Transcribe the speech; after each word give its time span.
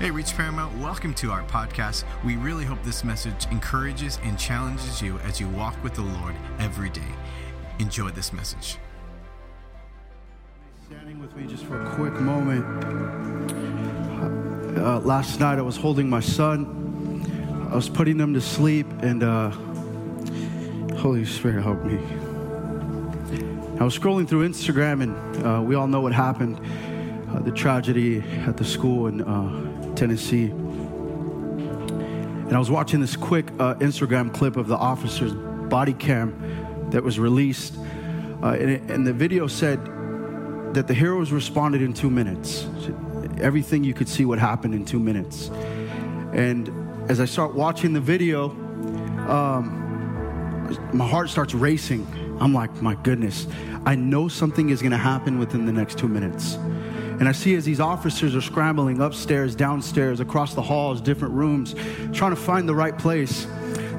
Hey, 0.00 0.10
Reach 0.10 0.34
Paramount, 0.34 0.74
welcome 0.78 1.12
to 1.16 1.30
our 1.30 1.42
podcast. 1.42 2.04
We 2.24 2.36
really 2.36 2.64
hope 2.64 2.82
this 2.82 3.04
message 3.04 3.44
encourages 3.50 4.18
and 4.22 4.38
challenges 4.38 5.02
you 5.02 5.18
as 5.18 5.38
you 5.38 5.46
walk 5.50 5.76
with 5.84 5.92
the 5.92 6.00
Lord 6.00 6.34
every 6.58 6.88
day. 6.88 7.02
Enjoy 7.80 8.08
this 8.08 8.32
message. 8.32 8.78
Standing 10.86 11.20
with 11.20 11.36
me 11.36 11.46
just 11.46 11.66
for 11.66 11.82
a 11.82 11.94
quick 11.96 12.14
moment. 12.14 12.64
Uh, 14.78 15.00
last 15.00 15.38
night 15.38 15.58
I 15.58 15.62
was 15.62 15.76
holding 15.76 16.08
my 16.08 16.20
son. 16.20 17.68
I 17.70 17.74
was 17.74 17.90
putting 17.90 18.18
him 18.18 18.32
to 18.32 18.40
sleep, 18.40 18.86
and 19.02 19.22
uh, 19.22 19.50
Holy 20.96 21.26
Spirit 21.26 21.62
help 21.62 21.84
me. 21.84 21.98
I 23.78 23.84
was 23.84 23.98
scrolling 23.98 24.26
through 24.26 24.48
Instagram, 24.48 25.02
and 25.02 25.46
uh, 25.46 25.60
we 25.60 25.74
all 25.74 25.86
know 25.86 26.00
what 26.00 26.14
happened 26.14 26.58
uh, 27.30 27.38
the 27.40 27.52
tragedy 27.52 28.20
at 28.46 28.56
the 28.56 28.64
school 28.64 29.06
in 29.06 29.20
uh, 29.20 29.69
Tennessee. 30.00 30.46
And 30.46 32.54
I 32.54 32.58
was 32.58 32.70
watching 32.70 33.02
this 33.02 33.16
quick 33.16 33.50
uh, 33.58 33.74
Instagram 33.74 34.32
clip 34.32 34.56
of 34.56 34.66
the 34.66 34.76
officer's 34.76 35.34
body 35.68 35.92
cam 35.92 36.88
that 36.90 37.04
was 37.04 37.18
released. 37.18 37.76
Uh, 38.42 38.56
and, 38.58 38.70
it, 38.70 38.80
and 38.84 39.06
the 39.06 39.12
video 39.12 39.46
said 39.46 39.78
that 40.72 40.86
the 40.88 40.94
heroes 40.94 41.32
responded 41.32 41.82
in 41.82 41.92
two 41.92 42.08
minutes. 42.08 42.66
Everything 43.42 43.84
you 43.84 43.92
could 43.92 44.08
see 44.08 44.24
what 44.24 44.38
happened 44.38 44.74
in 44.74 44.86
two 44.86 44.98
minutes. 44.98 45.50
And 46.32 46.70
as 47.10 47.20
I 47.20 47.26
start 47.26 47.54
watching 47.54 47.92
the 47.92 48.00
video, 48.00 48.48
um, 49.28 49.76
my 50.94 51.06
heart 51.06 51.28
starts 51.28 51.52
racing. 51.52 52.06
I'm 52.40 52.54
like, 52.54 52.80
my 52.80 52.94
goodness, 52.94 53.46
I 53.84 53.96
know 53.96 54.28
something 54.28 54.70
is 54.70 54.80
going 54.80 54.92
to 54.92 54.96
happen 54.96 55.38
within 55.38 55.66
the 55.66 55.72
next 55.72 55.98
two 55.98 56.08
minutes. 56.08 56.56
And 57.20 57.28
I 57.28 57.32
see 57.32 57.54
as 57.54 57.66
these 57.66 57.80
officers 57.80 58.34
are 58.34 58.40
scrambling 58.40 59.02
upstairs, 59.02 59.54
downstairs, 59.54 60.20
across 60.20 60.54
the 60.54 60.62
halls, 60.62 61.02
different 61.02 61.34
rooms, 61.34 61.74
trying 62.14 62.30
to 62.30 62.40
find 62.40 62.66
the 62.66 62.74
right 62.74 62.96
place. 62.96 63.46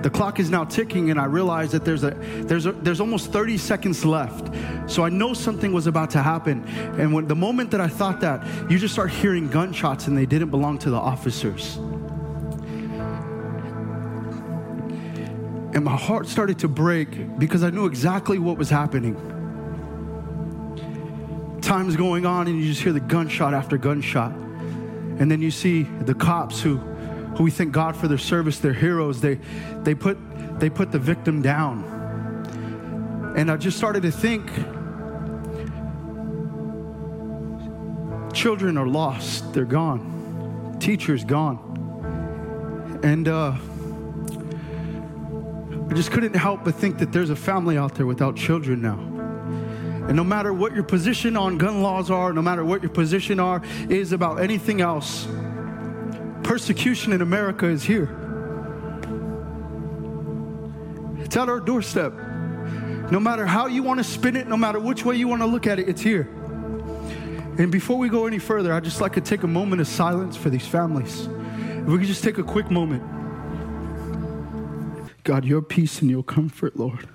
The 0.01 0.09
clock 0.09 0.39
is 0.39 0.49
now 0.49 0.63
ticking, 0.63 1.11
and 1.11 1.19
I 1.19 1.25
realize 1.25 1.71
that 1.73 1.85
there's 1.85 2.03
a 2.03 2.09
there's 2.47 2.65
a, 2.65 2.71
there's 2.71 2.99
almost 2.99 3.31
30 3.31 3.59
seconds 3.59 4.03
left. 4.03 4.51
So 4.89 5.03
I 5.03 5.09
know 5.09 5.35
something 5.35 5.71
was 5.71 5.85
about 5.85 6.09
to 6.11 6.23
happen. 6.23 6.65
And 6.97 7.13
when 7.13 7.27
the 7.27 7.35
moment 7.35 7.69
that 7.71 7.79
I 7.79 7.87
thought 7.87 8.21
that, 8.21 8.43
you 8.71 8.79
just 8.79 8.95
start 8.95 9.11
hearing 9.11 9.47
gunshots, 9.49 10.07
and 10.07 10.17
they 10.17 10.25
didn't 10.25 10.49
belong 10.49 10.79
to 10.79 10.89
the 10.89 10.97
officers. 10.97 11.75
And 15.75 15.85
my 15.85 15.95
heart 15.95 16.27
started 16.27 16.57
to 16.59 16.67
break 16.67 17.37
because 17.37 17.61
I 17.63 17.69
knew 17.69 17.85
exactly 17.85 18.39
what 18.39 18.57
was 18.57 18.71
happening 18.71 19.15
time's 21.71 21.95
going 21.95 22.25
on 22.25 22.49
and 22.49 22.59
you 22.59 22.65
just 22.65 22.81
hear 22.81 22.91
the 22.91 22.99
gunshot 22.99 23.53
after 23.53 23.77
gunshot. 23.77 24.33
And 24.33 25.31
then 25.31 25.41
you 25.41 25.51
see 25.51 25.83
the 25.83 26.13
cops 26.13 26.61
who, 26.61 26.75
who 26.75 27.45
we 27.45 27.51
thank 27.51 27.71
God 27.71 27.95
for 27.95 28.09
their 28.09 28.17
service, 28.17 28.59
they're 28.59 28.73
heroes. 28.73 29.21
They, 29.21 29.39
they, 29.83 29.95
put, 29.95 30.17
they 30.59 30.69
put 30.69 30.91
the 30.91 30.99
victim 30.99 31.41
down. 31.41 31.85
And 33.37 33.49
I 33.49 33.55
just 33.55 33.77
started 33.77 34.03
to 34.03 34.11
think 34.11 34.51
children 38.33 38.77
are 38.77 38.87
lost, 38.87 39.53
they're 39.53 39.63
gone, 39.63 40.75
teachers 40.81 41.23
gone. 41.23 42.99
And 43.01 43.29
uh, 43.29 43.55
I 45.89 45.93
just 45.93 46.11
couldn't 46.11 46.35
help 46.35 46.65
but 46.65 46.75
think 46.75 46.97
that 46.97 47.13
there's 47.13 47.29
a 47.29 47.35
family 47.37 47.77
out 47.77 47.95
there 47.95 48.05
without 48.05 48.35
children 48.35 48.81
now. 48.81 49.10
And 50.07 50.15
no 50.15 50.23
matter 50.23 50.53
what 50.53 50.73
your 50.73 50.83
position 50.83 51.37
on 51.37 51.57
gun 51.57 51.81
laws 51.81 52.09
are, 52.09 52.33
no 52.33 52.41
matter 52.41 52.65
what 52.65 52.81
your 52.81 52.91
position 52.91 53.39
are 53.39 53.61
is 53.89 54.11
about 54.11 54.41
anything 54.41 54.81
else, 54.81 55.27
persecution 56.43 57.13
in 57.13 57.21
America 57.21 57.67
is 57.67 57.83
here. 57.83 58.09
It's 61.19 61.37
at 61.37 61.47
our 61.47 61.59
doorstep. 61.59 62.13
No 63.11 63.19
matter 63.19 63.45
how 63.45 63.67
you 63.67 63.83
want 63.83 63.99
to 63.99 64.03
spin 64.03 64.35
it, 64.35 64.47
no 64.47 64.57
matter 64.57 64.79
which 64.79 65.05
way 65.05 65.15
you 65.15 65.27
want 65.27 65.41
to 65.41 65.45
look 65.45 65.67
at 65.67 65.79
it, 65.79 65.87
it's 65.87 66.01
here. 66.01 66.29
And 67.57 67.71
before 67.71 67.97
we 67.97 68.09
go 68.09 68.25
any 68.25 68.39
further, 68.39 68.73
I'd 68.73 68.83
just 68.83 69.01
like 69.01 69.13
to 69.13 69.21
take 69.21 69.43
a 69.43 69.47
moment 69.47 69.81
of 69.81 69.87
silence 69.87 70.35
for 70.35 70.49
these 70.49 70.65
families. 70.65 71.27
If 71.27 71.87
we 71.87 71.97
could 71.99 72.07
just 72.07 72.23
take 72.23 72.37
a 72.37 72.43
quick 72.43 72.71
moment. 72.71 73.03
God, 75.23 75.45
your 75.45 75.61
peace 75.61 76.01
and 76.01 76.09
your 76.09 76.23
comfort, 76.23 76.75
Lord. 76.75 77.07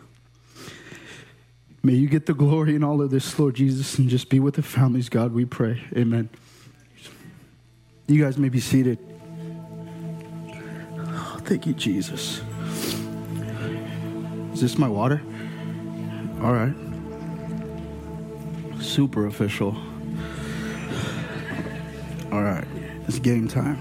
May 1.86 1.92
you 1.92 2.08
get 2.08 2.26
the 2.26 2.34
glory 2.34 2.74
in 2.74 2.82
all 2.82 3.00
of 3.00 3.10
this, 3.10 3.38
Lord 3.38 3.54
Jesus, 3.54 3.96
and 3.96 4.08
just 4.08 4.28
be 4.28 4.40
with 4.40 4.56
the 4.56 4.62
families, 4.62 5.08
God, 5.08 5.32
we 5.32 5.44
pray. 5.44 5.84
Amen. 5.96 6.28
You 8.08 8.20
guys 8.24 8.36
may 8.36 8.48
be 8.48 8.58
seated. 8.58 8.98
Oh, 10.98 11.38
thank 11.44 11.64
you, 11.64 11.74
Jesus. 11.74 12.42
Is 14.52 14.60
this 14.62 14.78
my 14.78 14.88
water? 14.88 15.22
All 16.42 16.52
right. 16.52 16.74
Super 18.80 19.26
official. 19.26 19.76
All 22.32 22.42
right, 22.42 22.66
it's 23.06 23.20
game 23.20 23.46
time. 23.46 23.80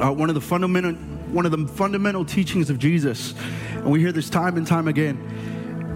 Uh, 0.00 0.12
one 0.12 0.28
of 0.28 0.36
the 0.36 0.40
fundamental 0.40 0.92
one 1.32 1.46
of 1.46 1.50
the 1.50 1.66
fundamental 1.66 2.24
teachings 2.24 2.70
of 2.70 2.78
Jesus, 2.78 3.34
and 3.72 3.90
we 3.90 3.98
hear 3.98 4.12
this 4.12 4.30
time 4.30 4.56
and 4.56 4.64
time 4.64 4.86
again 4.86 5.39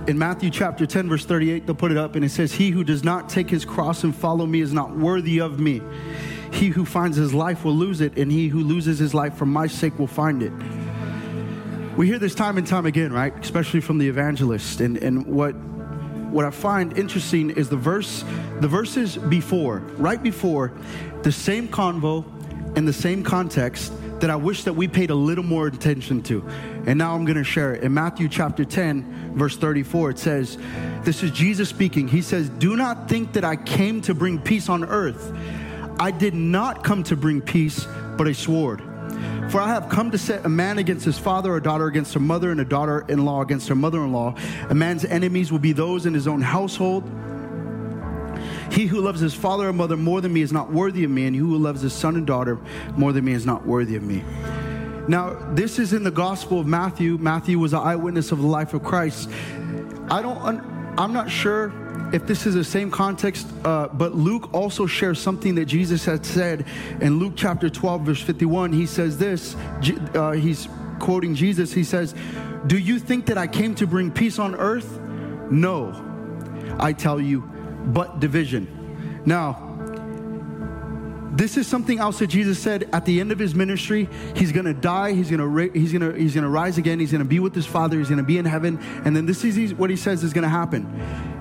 in 0.06 0.18
Matthew 0.18 0.50
chapter 0.50 0.86
10, 0.86 1.08
verse 1.08 1.24
38, 1.24 1.66
they'll 1.66 1.74
put 1.74 1.90
it 1.90 1.96
up 1.96 2.14
and 2.14 2.24
it 2.24 2.30
says, 2.30 2.52
He 2.52 2.70
who 2.70 2.84
does 2.84 3.02
not 3.02 3.28
take 3.28 3.48
his 3.48 3.64
cross 3.64 4.04
and 4.04 4.14
follow 4.14 4.46
me 4.46 4.60
is 4.60 4.72
not 4.72 4.94
worthy 4.96 5.40
of 5.40 5.58
me. 5.58 5.80
He 6.52 6.68
who 6.68 6.84
finds 6.84 7.16
his 7.16 7.32
life 7.32 7.64
will 7.64 7.74
lose 7.74 8.00
it, 8.00 8.16
and 8.16 8.30
he 8.30 8.48
who 8.48 8.60
loses 8.60 8.98
his 8.98 9.14
life 9.14 9.34
for 9.34 9.46
my 9.46 9.66
sake 9.66 9.98
will 9.98 10.06
find 10.06 10.42
it. 10.42 10.52
We 11.96 12.06
hear 12.06 12.18
this 12.18 12.34
time 12.34 12.58
and 12.58 12.66
time 12.66 12.86
again, 12.86 13.12
right? 13.12 13.34
Especially 13.40 13.80
from 13.80 13.98
the 13.98 14.08
evangelist. 14.08 14.80
And, 14.80 14.96
and 14.98 15.26
what, 15.26 15.52
what 15.52 16.44
I 16.44 16.50
find 16.50 16.96
interesting 16.98 17.50
is 17.50 17.68
the 17.68 17.76
verse, 17.76 18.24
the 18.60 18.68
verses 18.68 19.16
before, 19.16 19.78
right 19.96 20.22
before, 20.22 20.72
the 21.22 21.32
same 21.32 21.66
convo 21.68 22.24
in 22.76 22.84
the 22.84 22.92
same 22.92 23.22
context 23.22 23.92
that 24.20 24.30
I 24.30 24.36
wish 24.36 24.64
that 24.64 24.72
we 24.72 24.88
paid 24.88 25.10
a 25.10 25.14
little 25.14 25.44
more 25.44 25.66
attention 25.66 26.22
to. 26.24 26.46
And 26.86 26.98
now 26.98 27.14
I'm 27.14 27.24
going 27.24 27.36
to 27.36 27.44
share 27.44 27.74
it. 27.74 27.82
In 27.82 27.94
Matthew 27.94 28.28
chapter 28.28 28.64
10, 28.64 29.34
verse 29.34 29.56
34, 29.56 30.10
it 30.10 30.18
says, 30.18 30.58
This 31.02 31.22
is 31.22 31.30
Jesus 31.30 31.68
speaking. 31.68 32.08
He 32.08 32.22
says, 32.22 32.48
Do 32.48 32.76
not 32.76 33.08
think 33.08 33.32
that 33.34 33.44
I 33.44 33.56
came 33.56 34.00
to 34.02 34.14
bring 34.14 34.38
peace 34.38 34.68
on 34.68 34.84
earth. 34.84 35.32
I 35.98 36.10
did 36.10 36.34
not 36.34 36.82
come 36.82 37.02
to 37.04 37.16
bring 37.16 37.40
peace, 37.40 37.86
but 38.16 38.26
a 38.26 38.34
sword. 38.34 38.82
For 39.50 39.60
I 39.60 39.68
have 39.68 39.88
come 39.88 40.10
to 40.10 40.18
set 40.18 40.44
a 40.44 40.48
man 40.48 40.78
against 40.78 41.04
his 41.04 41.18
father, 41.18 41.54
a 41.54 41.62
daughter 41.62 41.86
against 41.86 42.14
her 42.14 42.20
mother, 42.20 42.50
and 42.50 42.60
a 42.60 42.64
daughter 42.64 43.04
in 43.08 43.24
law 43.24 43.42
against 43.42 43.68
her 43.68 43.74
mother 43.74 44.02
in 44.02 44.12
law. 44.12 44.34
A 44.70 44.74
man's 44.74 45.04
enemies 45.04 45.52
will 45.52 45.58
be 45.58 45.72
those 45.72 46.06
in 46.06 46.14
his 46.14 46.26
own 46.26 46.40
household. 46.40 47.04
He 48.74 48.86
who 48.86 49.00
loves 49.00 49.20
his 49.20 49.34
father 49.34 49.68
or 49.68 49.72
mother 49.72 49.96
more 49.96 50.20
than 50.20 50.32
me 50.32 50.42
is 50.42 50.52
not 50.52 50.72
worthy 50.72 51.04
of 51.04 51.10
me, 51.10 51.26
and 51.26 51.34
he 51.34 51.40
who 51.40 51.56
loves 51.56 51.80
his 51.80 51.92
son 51.92 52.16
and 52.16 52.26
daughter 52.26 52.58
more 52.96 53.12
than 53.12 53.24
me 53.24 53.32
is 53.32 53.46
not 53.46 53.64
worthy 53.64 53.94
of 53.94 54.02
me. 54.02 54.24
Now, 55.06 55.34
this 55.52 55.78
is 55.78 55.92
in 55.92 56.02
the 56.02 56.10
Gospel 56.10 56.58
of 56.58 56.66
Matthew. 56.66 57.16
Matthew 57.18 57.58
was 57.60 57.72
an 57.72 57.80
eyewitness 57.80 58.32
of 58.32 58.40
the 58.40 58.46
life 58.46 58.74
of 58.74 58.82
Christ. 58.82 59.30
I 60.10 60.22
don't, 60.22 60.60
I'm 60.98 61.12
not 61.12 61.30
sure 61.30 61.72
if 62.12 62.26
this 62.26 62.46
is 62.46 62.54
the 62.54 62.64
same 62.64 62.90
context, 62.90 63.46
uh, 63.64 63.88
but 63.88 64.16
Luke 64.16 64.52
also 64.52 64.86
shares 64.86 65.20
something 65.20 65.54
that 65.54 65.66
Jesus 65.66 66.04
had 66.04 66.26
said 66.26 66.66
in 67.00 67.20
Luke 67.20 67.34
chapter 67.36 67.70
12, 67.70 68.02
verse 68.02 68.22
51. 68.22 68.72
He 68.72 68.86
says 68.86 69.18
this, 69.18 69.54
uh, 70.14 70.32
he's 70.32 70.68
quoting 70.98 71.36
Jesus. 71.36 71.72
He 71.72 71.84
says, 71.84 72.14
Do 72.66 72.78
you 72.78 72.98
think 72.98 73.26
that 73.26 73.38
I 73.38 73.46
came 73.46 73.74
to 73.76 73.86
bring 73.86 74.10
peace 74.10 74.40
on 74.40 74.56
earth? 74.56 75.00
No, 75.50 75.92
I 76.80 76.92
tell 76.92 77.20
you, 77.20 77.48
but 77.86 78.20
division. 78.20 79.22
Now, 79.26 79.74
this 81.34 81.56
is 81.56 81.66
something 81.66 81.98
else 81.98 82.20
that 82.20 82.28
Jesus 82.28 82.60
said 82.60 82.88
at 82.92 83.04
the 83.04 83.18
end 83.18 83.32
of 83.32 83.40
his 83.40 83.56
ministry. 83.56 84.08
He's 84.36 84.52
going 84.52 84.66
to 84.66 84.74
die. 84.74 85.12
He's 85.14 85.30
going 85.30 85.40
to 85.40 85.78
he's 85.78 85.92
going 85.92 86.12
to 86.12 86.16
he's 86.16 86.32
going 86.32 86.44
to 86.44 86.50
rise 86.50 86.78
again. 86.78 87.00
He's 87.00 87.10
going 87.10 87.24
to 87.24 87.28
be 87.28 87.40
with 87.40 87.54
his 87.54 87.66
Father. 87.66 87.98
He's 87.98 88.08
going 88.08 88.18
to 88.18 88.24
be 88.24 88.38
in 88.38 88.44
heaven. 88.44 88.78
And 89.04 89.16
then 89.16 89.26
this 89.26 89.42
is 89.42 89.74
what 89.74 89.90
he 89.90 89.96
says 89.96 90.22
is 90.22 90.32
going 90.32 90.44
to 90.44 90.48
happen. 90.48 90.86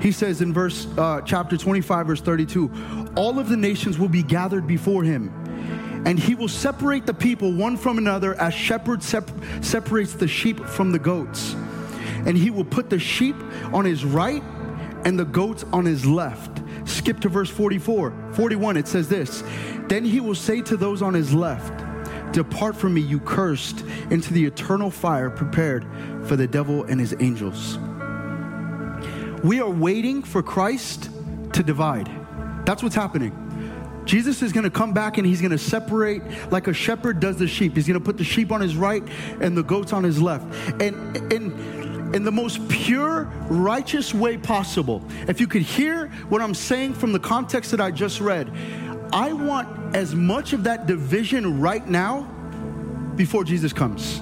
He 0.02 0.12
says 0.12 0.42
in 0.42 0.52
verse 0.52 0.88
uh, 0.98 1.22
chapter 1.22 1.58
25, 1.58 2.08
verse 2.08 2.22
32, 2.22 3.14
all 3.16 3.38
of 3.38 3.50
the 3.50 3.58
nations 3.58 4.00
will 4.00 4.10
be 4.10 4.24
gathered 4.24 4.66
before 4.66 5.04
him, 5.04 5.32
and 6.08 6.18
he 6.18 6.34
will 6.34 6.48
separate 6.48 7.06
the 7.06 7.14
people 7.14 7.54
one 7.54 7.78
from 7.78 8.00
another 8.00 8.34
as 8.42 8.54
shepherd 8.54 9.04
sep- 9.04 9.30
separates 9.62 10.14
the 10.14 10.28
sheep 10.28 10.60
from 10.60 10.92
the 10.92 11.00
goats. 11.00 11.54
And 12.26 12.36
he 12.36 12.50
will 12.50 12.66
put 12.66 12.90
the 12.90 13.00
sheep 13.00 13.36
on 13.72 13.86
his 13.86 14.04
right 14.04 14.44
and 15.06 15.20
the 15.20 15.26
goats 15.26 15.66
on 15.74 15.86
his 15.86 16.06
left. 16.06 16.62
Skip 16.86 17.20
to 17.22 17.30
verse 17.30 17.50
44, 17.50 18.32
41. 18.34 18.78
It 18.78 18.88
says 18.88 19.10
this 19.10 19.44
Then 19.88 20.04
he 20.04 20.20
will 20.20 20.36
say 20.36 20.62
to 20.62 20.78
those 20.78 21.02
on 21.02 21.14
his 21.14 21.34
left, 21.34 21.84
Depart 22.34 22.76
from 22.76 22.96
me, 22.96 23.02
you 23.02 23.20
cursed, 23.20 23.82
into 24.10 24.34
the 24.34 24.44
eternal 24.44 24.90
fire 24.90 25.30
prepared 25.30 25.86
for 26.26 26.36
the 26.36 26.48
devil 26.48 26.84
and 26.86 27.00
his 27.00 27.16
angels. 27.20 27.78
We 29.44 29.60
are 29.60 29.70
waiting 29.70 30.24
for 30.24 30.42
Christ 30.42 31.10
to 31.54 31.64
divide. 31.64 32.10
That's 32.66 32.82
what's 32.82 32.96
happening. 32.96 33.40
Jesus 34.06 34.42
is 34.42 34.52
going 34.52 34.64
to 34.64 34.70
come 34.70 34.94
back 34.94 35.18
and 35.18 35.26
he's 35.26 35.40
going 35.42 35.52
to 35.52 35.58
separate 35.58 36.22
like 36.52 36.68
a 36.68 36.74
shepherd 36.74 37.20
does 37.20 37.38
the 37.38 37.48
sheep. 37.48 37.76
He's 37.76 37.88
going 37.88 38.00
to 38.00 38.04
put 38.04 38.18
the 38.18 38.24
sheep 38.24 38.52
on 38.52 38.62
his 38.62 38.76
right 38.76 39.04
and 39.40 39.58
the 39.58 39.64
goats 39.64 39.94
on 39.94 40.04
his 40.04 40.22
left. 40.22 40.46
And, 40.82 41.16
and 41.32 41.73
in 42.14 42.24
the 42.24 42.32
most 42.32 42.68
pure, 42.70 43.24
righteous 43.50 44.14
way 44.14 44.38
possible. 44.38 45.04
If 45.28 45.40
you 45.42 45.48
could 45.48 45.64
hear 45.64 46.08
what 46.30 46.42
I'm 46.42 46.54
saying 46.54 46.94
from 46.94 47.12
the 47.12 47.20
context 47.20 47.72
that 47.72 47.82
I 47.82 47.92
just 47.92 48.22
read, 48.22 48.52
I 49.12 49.34
want 49.34 49.96
as 49.96 50.16
much 50.16 50.54
of 50.54 50.64
that 50.64 50.86
division 50.86 51.60
right 51.60 51.88
now 51.88 52.22
before 53.16 53.44
Jesus 53.44 53.74
comes. 53.74 54.22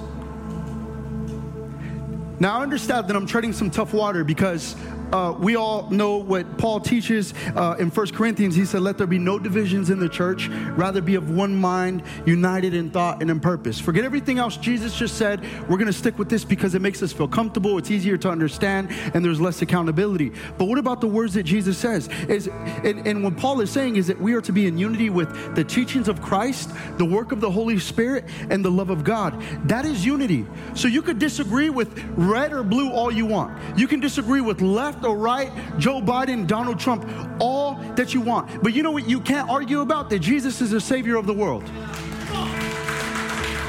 Now, 2.40 2.58
I 2.58 2.62
understand 2.62 3.06
that 3.08 3.14
I'm 3.14 3.26
treading 3.26 3.52
some 3.52 3.70
tough 3.70 3.94
water 3.94 4.24
because 4.24 4.74
uh, 5.12 5.36
we 5.38 5.56
all 5.56 5.88
know 5.90 6.16
what 6.16 6.56
Paul 6.56 6.80
teaches 6.80 7.34
uh, 7.54 7.76
in 7.78 7.90
1 7.90 8.10
Corinthians. 8.12 8.54
He 8.54 8.64
said, 8.64 8.80
Let 8.80 8.96
there 8.96 9.06
be 9.06 9.18
no 9.18 9.38
divisions 9.38 9.90
in 9.90 9.98
the 9.98 10.08
church, 10.08 10.48
rather 10.48 11.02
be 11.02 11.16
of 11.16 11.30
one 11.30 11.54
mind, 11.54 12.02
united 12.24 12.72
in 12.72 12.90
thought 12.90 13.20
and 13.20 13.30
in 13.30 13.38
purpose. 13.38 13.78
Forget 13.78 14.04
everything 14.04 14.38
else 14.38 14.56
Jesus 14.56 14.96
just 14.96 15.18
said. 15.18 15.42
We're 15.68 15.76
going 15.76 15.86
to 15.86 15.92
stick 15.92 16.18
with 16.18 16.30
this 16.30 16.44
because 16.44 16.74
it 16.74 16.80
makes 16.80 17.02
us 17.02 17.12
feel 17.12 17.28
comfortable, 17.28 17.76
it's 17.76 17.90
easier 17.90 18.16
to 18.18 18.30
understand, 18.30 18.88
and 19.12 19.24
there's 19.24 19.40
less 19.40 19.60
accountability. 19.60 20.32
But 20.56 20.64
what 20.64 20.78
about 20.78 21.00
the 21.00 21.08
words 21.08 21.34
that 21.34 21.42
Jesus 21.42 21.76
says? 21.76 22.08
Is 22.28 22.48
and, 22.48 23.06
and 23.06 23.22
what 23.22 23.36
Paul 23.36 23.60
is 23.60 23.70
saying 23.70 23.96
is 23.96 24.06
that 24.06 24.18
we 24.18 24.32
are 24.32 24.40
to 24.40 24.52
be 24.52 24.66
in 24.66 24.78
unity 24.78 25.10
with 25.10 25.54
the 25.54 25.64
teachings 25.64 26.08
of 26.08 26.22
Christ, 26.22 26.70
the 26.96 27.04
work 27.04 27.32
of 27.32 27.40
the 27.40 27.50
Holy 27.50 27.78
Spirit, 27.78 28.24
and 28.48 28.64
the 28.64 28.70
love 28.70 28.88
of 28.88 29.04
God. 29.04 29.42
That 29.64 29.84
is 29.84 30.06
unity. 30.06 30.46
So 30.74 30.88
you 30.88 31.02
could 31.02 31.18
disagree 31.18 31.68
with 31.68 32.02
red 32.16 32.52
or 32.52 32.62
blue 32.62 32.90
all 32.90 33.12
you 33.12 33.26
want. 33.26 33.58
You 33.78 33.86
can 33.86 34.00
disagree 34.00 34.40
with 34.40 34.62
left 34.62 35.01
or 35.04 35.16
right, 35.16 35.50
Joe 35.78 36.00
Biden, 36.00 36.46
Donald 36.46 36.78
Trump, 36.78 37.08
all 37.40 37.74
that 37.96 38.14
you 38.14 38.20
want. 38.20 38.62
But 38.62 38.74
you 38.74 38.82
know 38.82 38.90
what 38.90 39.08
you 39.08 39.20
can't 39.20 39.48
argue 39.48 39.80
about? 39.80 40.10
That 40.10 40.20
Jesus 40.20 40.60
is 40.60 40.70
the 40.70 40.80
Savior 40.80 41.16
of 41.16 41.26
the 41.26 41.32
world. 41.32 41.64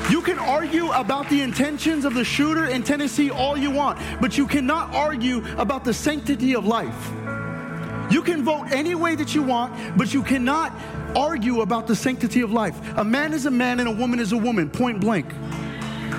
You 0.10 0.22
can 0.22 0.38
argue 0.38 0.92
about 0.92 1.30
the 1.30 1.42
intentions 1.42 2.06
of 2.06 2.14
the 2.14 2.26
shooter 2.26 2.66
in 2.66 2.84
Tennessee 2.84 3.32
all 3.32 3.58
you 3.58 3.72
want, 3.72 4.00
but 4.20 4.38
you 4.38 4.46
cannot 4.46 4.94
argue 4.94 5.44
about 5.58 5.84
the 5.86 5.94
sanctity 5.94 6.56
of 6.56 6.66
life. 6.66 7.12
You 8.12 8.22
can 8.22 8.44
vote 8.44 8.66
any 8.72 8.96
way 8.96 9.16
that 9.16 9.34
you 9.34 9.42
want, 9.42 9.98
but 9.98 10.14
you 10.14 10.22
cannot 10.22 10.72
argue 11.16 11.62
about 11.62 11.88
the 11.88 11.96
sanctity 11.96 12.42
of 12.42 12.52
life. 12.52 12.78
A 12.98 13.04
man 13.04 13.34
is 13.34 13.46
a 13.46 13.52
man 13.52 13.80
and 13.80 13.88
a 13.88 13.92
woman 13.92 14.20
is 14.20 14.34
a 14.34 14.38
woman, 14.38 14.70
point 14.70 15.00
blank. 15.00 15.34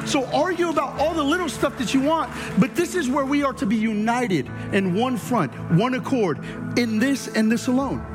So 0.06 0.26
argue 0.26 0.68
about 0.68 1.00
all 1.00 1.14
the 1.14 1.22
little 1.22 1.48
stuff 1.48 1.78
that 1.78 1.94
you 1.94 2.00
want, 2.00 2.32
but 2.58 2.74
this 2.74 2.94
is 2.94 3.08
where 3.08 3.24
we 3.24 3.42
are 3.42 3.52
to 3.54 3.66
be 3.66 3.76
united 3.76 4.50
in 4.72 4.94
one 4.94 5.16
front, 5.16 5.52
one 5.72 5.94
accord, 5.94 6.38
in 6.78 6.98
this 6.98 7.28
and 7.28 7.50
this 7.50 7.68
alone. 7.68 8.10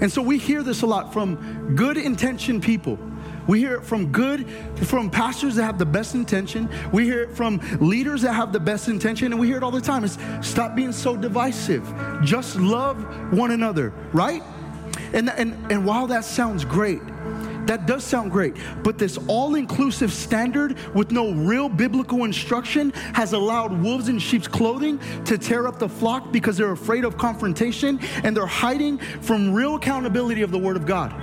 And 0.00 0.12
so 0.12 0.22
we 0.22 0.38
hear 0.38 0.62
this 0.62 0.82
a 0.82 0.86
lot 0.86 1.12
from 1.12 1.74
good 1.76 1.96
intention 1.96 2.60
people. 2.60 2.98
We 3.46 3.58
hear 3.58 3.74
it 3.74 3.84
from 3.84 4.10
good, 4.10 4.48
from 4.76 5.10
pastors 5.10 5.56
that 5.56 5.64
have 5.64 5.78
the 5.78 5.86
best 5.86 6.14
intention. 6.14 6.68
We 6.92 7.04
hear 7.04 7.22
it 7.22 7.32
from 7.32 7.60
leaders 7.80 8.22
that 8.22 8.32
have 8.32 8.52
the 8.52 8.60
best 8.60 8.88
intention, 8.88 9.32
and 9.32 9.40
we 9.40 9.46
hear 9.46 9.58
it 9.58 9.62
all 9.62 9.70
the 9.70 9.80
time. 9.80 10.04
It's 10.04 10.18
stop 10.40 10.74
being 10.74 10.92
so 10.92 11.16
divisive. 11.16 11.92
Just 12.22 12.56
love 12.56 12.96
one 13.32 13.50
another, 13.50 13.92
right? 14.12 14.42
And, 15.12 15.30
and, 15.30 15.52
and 15.70 15.84
while 15.84 16.06
that 16.08 16.24
sounds 16.24 16.64
great, 16.64 17.00
that 17.66 17.86
does 17.86 18.04
sound 18.04 18.30
great, 18.30 18.54
but 18.82 18.98
this 18.98 19.18
all 19.26 19.54
inclusive 19.54 20.12
standard 20.12 20.76
with 20.94 21.10
no 21.10 21.32
real 21.32 21.68
biblical 21.68 22.24
instruction 22.24 22.90
has 23.14 23.32
allowed 23.32 23.72
wolves 23.82 24.08
in 24.08 24.18
sheep's 24.18 24.48
clothing 24.48 24.98
to 25.24 25.38
tear 25.38 25.66
up 25.66 25.78
the 25.78 25.88
flock 25.88 26.32
because 26.32 26.56
they're 26.56 26.72
afraid 26.72 27.04
of 27.04 27.16
confrontation 27.16 27.98
and 28.22 28.36
they're 28.36 28.46
hiding 28.46 28.98
from 28.98 29.52
real 29.52 29.76
accountability 29.76 30.42
of 30.42 30.50
the 30.50 30.58
Word 30.58 30.76
of 30.76 30.86
God. 30.86 31.14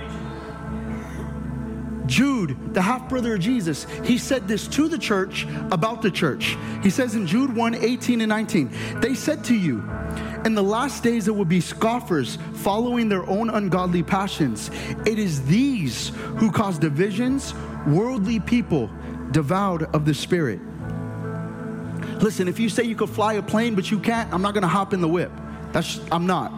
Jude, 2.06 2.74
the 2.74 2.82
half 2.82 3.08
brother 3.08 3.34
of 3.34 3.40
Jesus, 3.40 3.86
he 4.04 4.18
said 4.18 4.46
this 4.48 4.66
to 4.68 4.88
the 4.88 4.98
church 4.98 5.46
about 5.70 6.02
the 6.02 6.10
church. 6.10 6.58
He 6.82 6.90
says 6.90 7.14
in 7.14 7.26
Jude 7.26 7.54
1 7.54 7.74
18 7.74 8.20
and 8.20 8.28
19, 8.28 8.70
they 8.96 9.14
said 9.14 9.44
to 9.44 9.54
you, 9.54 9.82
in 10.44 10.54
the 10.54 10.62
last 10.62 11.02
days, 11.02 11.26
there 11.26 11.34
will 11.34 11.44
be 11.44 11.60
scoffers 11.60 12.36
following 12.54 13.08
their 13.08 13.28
own 13.28 13.50
ungodly 13.50 14.02
passions. 14.02 14.70
It 15.06 15.18
is 15.18 15.44
these 15.46 16.08
who 16.36 16.50
cause 16.50 16.78
divisions, 16.78 17.54
worldly 17.86 18.40
people 18.40 18.90
devoured 19.30 19.84
of 19.94 20.04
the 20.04 20.14
Spirit. 20.14 20.60
Listen, 22.20 22.48
if 22.48 22.58
you 22.58 22.68
say 22.68 22.84
you 22.84 22.94
could 22.94 23.10
fly 23.10 23.34
a 23.34 23.42
plane 23.42 23.74
but 23.74 23.90
you 23.90 23.98
can't, 23.98 24.32
I'm 24.32 24.42
not 24.42 24.54
gonna 24.54 24.68
hop 24.68 24.92
in 24.92 25.00
the 25.00 25.08
whip. 25.08 25.32
That's 25.72 26.00
I'm 26.10 26.26
not. 26.26 26.52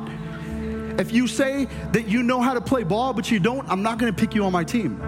If 0.98 1.12
you 1.12 1.26
say 1.26 1.66
that 1.92 2.06
you 2.08 2.22
know 2.22 2.40
how 2.40 2.54
to 2.54 2.60
play 2.60 2.84
ball 2.84 3.12
but 3.12 3.30
you 3.30 3.40
don't, 3.40 3.68
I'm 3.68 3.82
not 3.82 3.98
gonna 3.98 4.12
pick 4.12 4.34
you 4.34 4.44
on 4.44 4.52
my 4.52 4.64
team. 4.64 5.00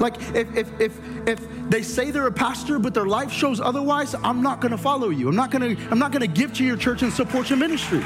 Like 0.00 0.16
if 0.34 0.56
if 0.56 0.80
if 0.80 0.98
if 1.26 1.46
they 1.68 1.82
say 1.82 2.10
they're 2.10 2.26
a 2.26 2.32
pastor 2.32 2.78
but 2.78 2.94
their 2.94 3.06
life 3.06 3.30
shows 3.30 3.60
otherwise, 3.60 4.14
I'm 4.14 4.42
not 4.42 4.60
going 4.60 4.72
to 4.72 4.78
follow 4.78 5.10
you. 5.10 5.28
I'm 5.28 5.36
not 5.36 5.50
going 5.50 5.76
to 5.76 5.82
I'm 5.90 5.98
not 5.98 6.12
going 6.12 6.22
to 6.22 6.26
give 6.26 6.52
to 6.54 6.64
your 6.64 6.76
church 6.76 7.02
and 7.02 7.12
support 7.12 7.50
your 7.50 7.58
ministry. 7.58 8.00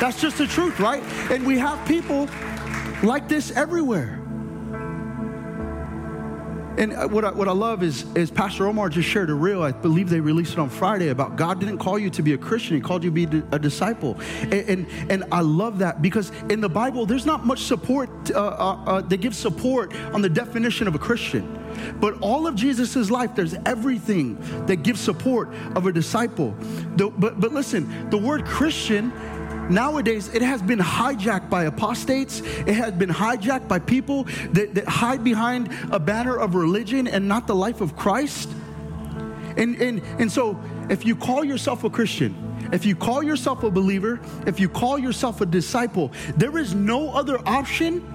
That's 0.00 0.20
just 0.20 0.38
the 0.38 0.46
truth, 0.46 0.80
right? 0.80 1.02
And 1.30 1.46
we 1.46 1.58
have 1.58 1.86
people 1.86 2.28
like 3.02 3.28
this 3.28 3.50
everywhere. 3.52 4.23
And 6.76 7.12
what 7.12 7.24
I, 7.24 7.30
what 7.30 7.48
I 7.48 7.52
love 7.52 7.82
is, 7.82 8.04
is 8.14 8.30
Pastor 8.30 8.66
Omar 8.66 8.88
just 8.88 9.08
shared 9.08 9.30
a 9.30 9.34
reel. 9.34 9.62
I 9.62 9.72
believe 9.72 10.10
they 10.10 10.20
released 10.20 10.54
it 10.54 10.58
on 10.58 10.68
Friday 10.68 11.08
about 11.08 11.36
God 11.36 11.60
didn't 11.60 11.78
call 11.78 11.98
you 11.98 12.10
to 12.10 12.22
be 12.22 12.32
a 12.32 12.38
Christian, 12.38 12.76
He 12.76 12.82
called 12.82 13.04
you 13.04 13.10
to 13.10 13.26
be 13.26 13.42
a 13.52 13.58
disciple. 13.58 14.18
And, 14.42 14.54
and, 14.54 14.86
and 15.10 15.24
I 15.30 15.40
love 15.40 15.78
that 15.78 16.02
because 16.02 16.30
in 16.50 16.60
the 16.60 16.68
Bible, 16.68 17.06
there's 17.06 17.26
not 17.26 17.46
much 17.46 17.62
support 17.62 18.10
uh, 18.30 18.38
uh, 18.38 18.84
uh, 18.86 19.00
that 19.02 19.18
gives 19.18 19.38
support 19.38 19.94
on 20.12 20.22
the 20.22 20.28
definition 20.28 20.88
of 20.88 20.94
a 20.94 20.98
Christian. 20.98 21.60
But 22.00 22.20
all 22.20 22.46
of 22.46 22.54
Jesus' 22.54 23.10
life, 23.10 23.34
there's 23.34 23.54
everything 23.66 24.38
that 24.66 24.76
gives 24.82 25.00
support 25.00 25.52
of 25.74 25.86
a 25.86 25.92
disciple. 25.92 26.54
The, 26.96 27.10
but, 27.10 27.40
but 27.40 27.52
listen, 27.52 28.10
the 28.10 28.18
word 28.18 28.44
Christian 28.44 29.12
nowadays 29.70 30.28
it 30.34 30.42
has 30.42 30.62
been 30.62 30.78
hijacked 30.78 31.48
by 31.50 31.64
apostates 31.64 32.40
it 32.40 32.74
has 32.74 32.92
been 32.92 33.10
hijacked 33.10 33.68
by 33.68 33.78
people 33.78 34.24
that, 34.52 34.74
that, 34.74 34.86
hide 34.86 35.24
behind 35.24 35.70
a 35.90 35.98
banner 35.98 36.36
of 36.36 36.54
religion 36.54 37.06
and 37.06 37.26
not 37.26 37.46
the 37.46 37.54
life 37.54 37.80
of 37.80 37.96
christ 37.96 38.50
and, 39.56 39.80
and, 39.80 40.02
and 40.18 40.30
so 40.30 40.60
if 40.88 41.04
you 41.04 41.16
call 41.16 41.44
yourself 41.44 41.84
a 41.84 41.90
christian 41.90 42.34
if 42.72 42.84
you 42.84 42.96
call 42.96 43.22
yourself 43.22 43.62
a 43.62 43.70
believer 43.70 44.20
if 44.46 44.58
you 44.60 44.68
call 44.68 44.98
yourself 44.98 45.40
a 45.40 45.46
disciple 45.46 46.12
there 46.36 46.56
is 46.58 46.74
no 46.74 47.10
other 47.10 47.38
option 47.48 48.10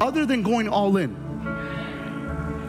other 0.00 0.24
than 0.24 0.42
going 0.42 0.68
all 0.68 0.96
in 0.96 1.28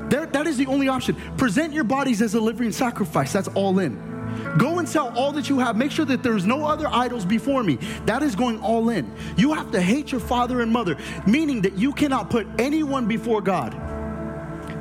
there, 0.10 0.26
that 0.26 0.48
is 0.48 0.58
the 0.58 0.66
only 0.66 0.88
option. 0.88 1.16
Present 1.38 1.72
your 1.72 1.84
bodies 1.84 2.22
as 2.22 2.34
a 2.34 2.40
living 2.40 2.72
sacrifice. 2.72 3.32
That's 3.32 3.48
all 3.50 3.78
in. 3.80 4.09
Go 4.58 4.80
and 4.80 4.88
sell 4.88 5.16
all 5.18 5.32
that 5.34 5.50
you 5.50 5.60
have. 5.60 5.76
Make 5.76 5.92
sure 5.92 6.06
that 6.06 6.24
there's 6.24 6.46
no 6.46 6.66
other 6.66 6.88
idols 6.88 7.26
before 7.26 7.64
me. 7.64 7.78
That 8.06 8.24
is 8.24 8.36
going 8.36 8.60
all 8.60 8.90
in. 8.90 9.14
You 9.38 9.54
have 9.54 9.72
to 9.72 9.82
hate 9.82 10.12
your 10.12 10.22
father 10.22 10.62
and 10.62 10.72
mother, 10.72 10.98
meaning 11.26 11.62
that 11.62 11.78
you 11.78 11.94
cannot 11.94 12.30
put 12.30 12.48
anyone 12.58 13.08
before 13.08 13.42
God. 13.42 13.74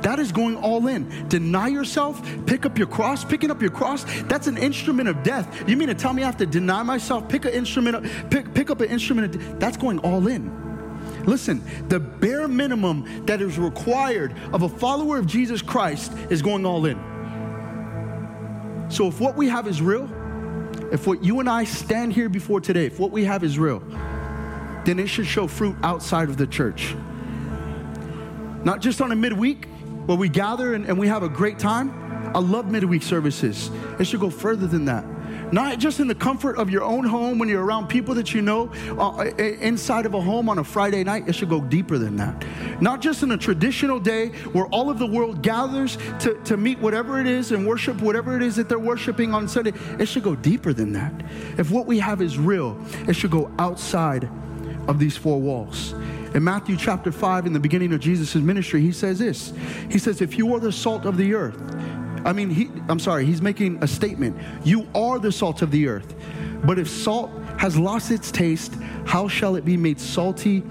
That 0.03 0.19
is 0.19 0.31
going 0.31 0.55
all 0.55 0.87
in. 0.87 1.27
Deny 1.27 1.67
yourself, 1.67 2.21
pick 2.45 2.65
up 2.65 2.77
your 2.77 2.87
cross. 2.87 3.25
Picking 3.25 3.51
up 3.51 3.61
your 3.61 3.71
cross, 3.71 4.05
that's 4.23 4.47
an 4.47 4.57
instrument 4.57 5.09
of 5.09 5.23
death. 5.23 5.67
You 5.67 5.75
mean 5.75 5.89
to 5.89 5.93
tell 5.93 6.13
me 6.13 6.23
I 6.23 6.25
have 6.27 6.37
to 6.37 6.45
deny 6.45 6.83
myself, 6.83 7.27
pick 7.27 7.45
an 7.45 7.51
instrument 7.51 7.95
up, 7.97 8.03
pick, 8.29 8.53
pick 8.53 8.69
up 8.69 8.81
an 8.81 8.89
instrument 8.89 9.35
of, 9.35 9.59
that's 9.59 9.77
going 9.77 9.99
all 9.99 10.27
in. 10.27 10.57
Listen, 11.25 11.61
the 11.89 11.99
bare 11.99 12.47
minimum 12.47 13.25
that 13.25 13.41
is 13.41 13.57
required 13.57 14.33
of 14.53 14.63
a 14.63 14.69
follower 14.69 15.17
of 15.17 15.27
Jesus 15.27 15.61
Christ 15.61 16.13
is 16.29 16.41
going 16.41 16.65
all 16.65 16.85
in. 16.85 17.08
So 18.89 19.07
if 19.07 19.19
what 19.19 19.35
we 19.35 19.47
have 19.47 19.67
is 19.67 19.81
real, 19.81 20.09
if 20.91 21.05
what 21.05 21.23
you 21.23 21.39
and 21.39 21.49
I 21.49 21.63
stand 21.63 22.13
here 22.13 22.27
before 22.27 22.59
today, 22.59 22.87
if 22.87 22.99
what 22.99 23.11
we 23.11 23.23
have 23.25 23.43
is 23.43 23.59
real, 23.59 23.79
then 24.85 24.99
it 24.99 25.07
should 25.07 25.27
show 25.27 25.47
fruit 25.47 25.75
outside 25.83 26.29
of 26.29 26.37
the 26.37 26.47
church. 26.47 26.95
Not 28.63 28.81
just 28.81 28.99
on 29.01 29.11
a 29.11 29.15
midweek 29.15 29.67
where 30.07 30.17
we 30.17 30.27
gather 30.27 30.73
and, 30.73 30.85
and 30.85 30.97
we 30.97 31.07
have 31.07 31.21
a 31.21 31.29
great 31.29 31.59
time. 31.59 31.93
I 32.35 32.39
love 32.39 32.71
midweek 32.71 33.03
services. 33.03 33.69
It 33.99 34.05
should 34.05 34.19
go 34.19 34.29
further 34.29 34.67
than 34.67 34.85
that. 34.85 35.05
Not 35.51 35.79
just 35.79 35.99
in 35.99 36.07
the 36.07 36.15
comfort 36.15 36.57
of 36.57 36.69
your 36.69 36.83
own 36.83 37.03
home 37.05 37.39
when 37.39 37.49
you're 37.49 37.63
around 37.63 37.87
people 37.87 38.15
that 38.15 38.33
you 38.33 38.41
know 38.41 38.71
uh, 38.99 39.23
inside 39.37 40.05
of 40.05 40.13
a 40.13 40.21
home 40.21 40.49
on 40.49 40.59
a 40.59 40.63
Friday 40.63 41.03
night. 41.03 41.27
It 41.27 41.33
should 41.33 41.49
go 41.49 41.61
deeper 41.61 41.97
than 41.97 42.15
that. 42.17 42.45
Not 42.81 43.01
just 43.01 43.23
in 43.23 43.31
a 43.31 43.37
traditional 43.37 43.99
day 43.99 44.29
where 44.53 44.65
all 44.67 44.89
of 44.89 44.99
the 44.99 45.07
world 45.07 45.41
gathers 45.41 45.97
to, 46.19 46.35
to 46.45 46.57
meet 46.57 46.79
whatever 46.79 47.19
it 47.19 47.27
is 47.27 47.51
and 47.51 47.67
worship 47.67 48.01
whatever 48.01 48.35
it 48.35 48.43
is 48.43 48.55
that 48.57 48.69
they're 48.69 48.79
worshiping 48.79 49.33
on 49.33 49.47
Sunday. 49.47 49.73
It 49.97 50.07
should 50.07 50.23
go 50.23 50.35
deeper 50.35 50.73
than 50.73 50.93
that. 50.93 51.13
If 51.57 51.71
what 51.71 51.85
we 51.85 51.99
have 51.99 52.21
is 52.21 52.37
real, 52.37 52.79
it 53.07 53.13
should 53.13 53.31
go 53.31 53.51
outside 53.57 54.29
of 54.87 54.99
these 54.99 55.17
four 55.17 55.39
walls. 55.39 55.93
In 56.33 56.43
Matthew 56.43 56.77
chapter 56.77 57.11
5, 57.11 57.47
in 57.47 57.53
the 57.53 57.59
beginning 57.59 57.91
of 57.93 57.99
Jesus' 57.99 58.35
ministry, 58.35 58.81
he 58.81 58.91
says 58.91 59.19
this 59.19 59.53
He 59.89 59.97
says, 59.97 60.21
If 60.21 60.37
you 60.37 60.53
are 60.53 60.59
the 60.59 60.71
salt 60.71 61.05
of 61.05 61.17
the 61.17 61.33
earth, 61.33 61.59
I 62.25 62.33
mean, 62.33 62.49
he, 62.49 62.69
I'm 62.87 62.99
sorry, 62.99 63.25
he's 63.25 63.41
making 63.41 63.83
a 63.83 63.87
statement. 63.87 64.37
You 64.63 64.87
are 64.95 65.19
the 65.19 65.31
salt 65.31 65.61
of 65.61 65.71
the 65.71 65.87
earth. 65.87 66.15
But 66.63 66.79
if 66.79 66.89
salt 66.89 67.31
has 67.57 67.77
lost 67.77 68.11
its 68.11 68.31
taste, 68.31 68.73
how 69.05 69.27
shall 69.27 69.55
it 69.55 69.65
be 69.65 69.77
made 69.77 69.99
salty 69.99 70.63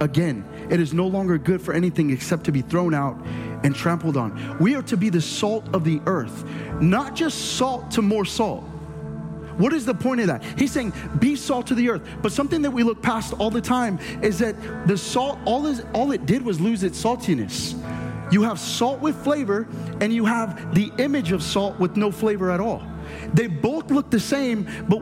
again? 0.00 0.44
it 0.70 0.80
is 0.80 0.92
no 0.92 1.06
longer 1.06 1.38
good 1.38 1.60
for 1.60 1.72
anything 1.74 2.10
except 2.10 2.44
to 2.44 2.52
be 2.52 2.62
thrown 2.62 2.94
out 2.94 3.16
and 3.62 3.74
trampled 3.74 4.16
on. 4.16 4.58
We 4.58 4.74
are 4.74 4.82
to 4.82 4.96
be 4.96 5.08
the 5.10 5.20
salt 5.20 5.66
of 5.74 5.84
the 5.84 6.00
earth, 6.06 6.44
not 6.80 7.14
just 7.14 7.56
salt 7.56 7.90
to 7.92 8.02
more 8.02 8.24
salt. 8.24 8.64
What 9.56 9.72
is 9.72 9.86
the 9.86 9.94
point 9.94 10.20
of 10.20 10.26
that? 10.26 10.44
He's 10.58 10.70
saying, 10.70 10.92
be 11.18 11.34
salt 11.34 11.68
to 11.68 11.74
the 11.74 11.88
earth. 11.88 12.02
But 12.20 12.30
something 12.32 12.60
that 12.62 12.70
we 12.70 12.82
look 12.82 13.00
past 13.00 13.32
all 13.34 13.48
the 13.48 13.60
time 13.60 13.98
is 14.22 14.38
that 14.40 14.54
the 14.86 14.98
salt, 14.98 15.38
all, 15.46 15.66
is, 15.66 15.82
all 15.94 16.12
it 16.12 16.26
did 16.26 16.42
was 16.42 16.60
lose 16.60 16.82
its 16.82 17.02
saltiness. 17.02 17.74
You 18.30 18.42
have 18.42 18.58
salt 18.58 19.00
with 19.00 19.16
flavor, 19.22 19.66
and 20.00 20.12
you 20.12 20.24
have 20.24 20.74
the 20.74 20.92
image 20.98 21.32
of 21.32 21.42
salt 21.42 21.78
with 21.78 21.96
no 21.96 22.10
flavor 22.10 22.50
at 22.50 22.60
all. 22.60 22.82
They 23.32 23.46
both 23.46 23.90
look 23.90 24.10
the 24.10 24.20
same, 24.20 24.68
but, 24.88 25.00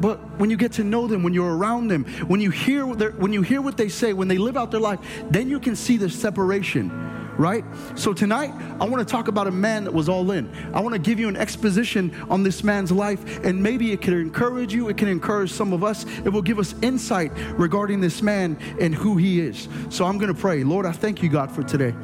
but 0.00 0.38
when 0.38 0.50
you 0.50 0.56
get 0.56 0.72
to 0.72 0.84
know 0.84 1.06
them, 1.06 1.22
when 1.22 1.32
you're 1.32 1.56
around 1.56 1.88
them, 1.88 2.04
when 2.26 2.40
you 2.40 2.50
hear 2.50 2.84
when 2.86 3.32
you 3.32 3.42
hear 3.42 3.62
what 3.62 3.76
they 3.76 3.88
say, 3.88 4.12
when 4.12 4.28
they 4.28 4.38
live 4.38 4.56
out 4.56 4.70
their 4.70 4.80
life, 4.80 5.00
then 5.30 5.48
you 5.48 5.60
can 5.60 5.74
see 5.74 5.96
the 5.96 6.10
separation 6.10 6.90
right? 7.38 7.64
So 7.94 8.12
tonight, 8.12 8.52
I 8.80 8.84
want 8.84 8.98
to 8.98 9.10
talk 9.10 9.28
about 9.28 9.46
a 9.46 9.52
man 9.52 9.84
that 9.84 9.94
was 9.94 10.08
all 10.08 10.32
in. 10.32 10.50
I 10.74 10.80
want 10.80 10.94
to 10.94 10.98
give 10.98 11.20
you 11.20 11.28
an 11.28 11.36
exposition 11.36 12.12
on 12.28 12.42
this 12.42 12.64
man's 12.64 12.90
life, 12.90 13.44
and 13.44 13.62
maybe 13.62 13.92
it 13.92 14.00
can 14.00 14.12
encourage 14.14 14.74
you, 14.74 14.88
it 14.88 14.98
can 14.98 15.08
encourage 15.08 15.52
some 15.52 15.72
of 15.72 15.84
us, 15.84 16.04
it 16.24 16.30
will 16.30 16.42
give 16.42 16.58
us 16.58 16.74
insight 16.82 17.30
regarding 17.52 18.00
this 18.00 18.22
man 18.22 18.58
and 18.80 18.92
who 18.92 19.16
he 19.16 19.40
is. 19.40 19.68
So 19.88 20.04
I'm 20.04 20.18
going 20.18 20.34
to 20.34 20.38
pray. 20.38 20.64
Lord, 20.64 20.84
I 20.84 20.92
thank 20.92 21.22
you, 21.22 21.28
God, 21.28 21.50
for 21.52 21.62
today. 21.62 21.94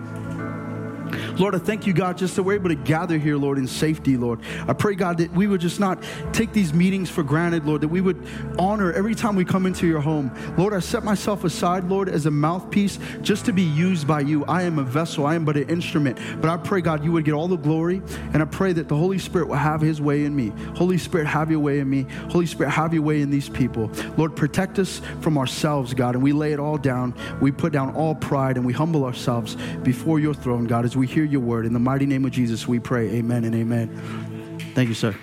Lord, 1.39 1.55
I 1.55 1.59
thank 1.59 1.87
you, 1.87 1.93
God, 1.93 2.19
just 2.19 2.37
that 2.37 2.43
we're 2.43 2.55
able 2.55 2.69
to 2.69 2.75
gather 2.75 3.19
here, 3.19 3.37
Lord, 3.37 3.59
in 3.59 3.67
safety, 3.67 4.17
Lord. 4.17 4.41
I 4.69 4.73
pray, 4.73 4.95
God, 4.95 5.19
that 5.19 5.33
we 5.33 5.47
would 5.47 5.61
just 5.61 5.81
not 5.81 6.03
take 6.33 6.53
these 6.53 6.73
meetings 6.73 7.11
for 7.11 7.23
granted, 7.23 7.67
Lord, 7.67 7.81
that 7.83 7.89
we 7.89 8.01
would 8.01 8.27
honor 8.59 8.93
every 8.93 9.15
time 9.15 9.37
we 9.37 9.45
come 9.45 9.67
into 9.67 9.87
your 9.87 10.01
home. 10.01 10.31
Lord, 10.57 10.75
I 10.75 10.81
set 10.81 11.05
myself 11.05 11.45
aside, 11.45 11.85
Lord, 11.85 12.09
as 12.09 12.27
a 12.27 12.31
mouthpiece 12.31 12.99
just 13.23 13.45
to 13.47 13.53
be 13.53 13.63
used 13.63 14.07
by 14.07 14.21
you. 14.21 14.45
I 14.45 14.63
am 14.63 14.79
a 14.79 14.85
vessel, 14.85 15.27
I 15.27 15.35
am 15.35 15.45
but 15.45 15.57
an 15.57 15.69
instrument. 15.69 16.19
But 16.41 16.51
I 16.51 16.57
pray, 16.57 16.81
God, 16.81 17.05
you 17.05 17.13
would 17.13 17.25
get 17.25 17.35
all 17.35 17.49
the 17.49 17.57
glory, 17.57 18.03
and 18.33 18.43
I 18.43 18.47
pray 18.47 18.73
that 18.73 18.89
the 18.89 18.97
Holy 18.97 19.19
Spirit 19.19 19.49
will 19.49 19.57
have 19.57 19.81
his 19.81 20.01
way 20.01 20.25
in 20.25 20.35
me. 20.35 20.53
Holy 20.77 20.99
Spirit, 20.99 21.27
have 21.27 21.51
your 21.51 21.61
way 21.61 21.81
in 21.81 21.89
me. 21.89 22.07
Holy 22.31 22.47
Spirit, 22.47 22.71
have 22.71 22.93
your 22.93 23.03
way 23.03 23.21
in 23.21 23.31
these 23.31 23.49
people. 23.49 23.91
Lord, 24.17 24.37
protect 24.37 24.79
us 24.79 25.01
from 25.21 25.39
ourselves, 25.39 25.95
God, 25.95 26.15
and 26.15 26.23
we 26.23 26.33
lay 26.33 26.53
it 26.53 26.61
all 26.61 26.79
down. 26.79 27.15
We 27.41 27.53
put 27.53 27.73
down 27.73 27.95
all 27.95 28.15
pride 28.15 28.57
and 28.57 28.65
we 28.65 28.73
humble 28.73 29.05
ourselves 29.05 29.57
before 29.83 30.21
your 30.21 30.35
throne, 30.35 30.65
God, 30.67 30.85
as 30.85 30.97
we 30.97 31.04
hear 31.07 31.25
hear 31.25 31.33
your 31.33 31.41
word. 31.41 31.65
In 31.67 31.73
the 31.73 31.79
mighty 31.79 32.07
name 32.07 32.25
of 32.25 32.33
Jesus, 32.33 32.69
we 32.69 32.79
pray. 32.79 33.09
Amen 33.13 33.45
and 33.45 33.55
amen. 33.55 34.59
Thank 34.75 34.89
you, 34.89 34.95
sir. 34.95 35.15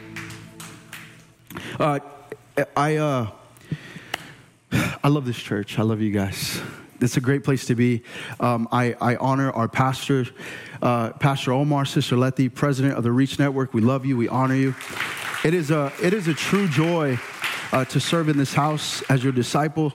Uh, 1.79 1.99
I, 2.75 2.95
uh, 2.95 3.31
I 4.71 5.07
love 5.07 5.25
this 5.25 5.37
church. 5.37 5.77
I 5.77 5.83
love 5.83 6.01
you 6.01 6.11
guys. 6.11 6.59
It's 6.99 7.17
a 7.17 7.21
great 7.21 7.43
place 7.43 7.65
to 7.65 7.75
be. 7.75 8.03
Um, 8.39 8.67
I, 8.71 8.95
I, 9.01 9.15
honor 9.17 9.51
our 9.51 9.67
pastor, 9.67 10.25
uh, 10.81 11.11
Pastor 11.13 11.51
Omar, 11.53 11.85
Sister 11.85 12.15
Letty, 12.15 12.49
president 12.49 12.95
of 12.95 13.03
the 13.03 13.11
Reach 13.11 13.37
Network. 13.37 13.73
We 13.73 13.81
love 13.81 14.05
you. 14.05 14.17
We 14.17 14.27
honor 14.27 14.55
you. 14.55 14.75
It 15.43 15.53
is 15.53 15.71
a, 15.71 15.91
it 16.01 16.13
is 16.13 16.27
a 16.27 16.33
true 16.33 16.67
joy 16.67 17.19
uh, 17.71 17.85
to 17.85 17.99
serve 17.99 18.29
in 18.29 18.37
this 18.37 18.53
house 18.53 19.01
as 19.03 19.23
your 19.23 19.33
disciple 19.33 19.93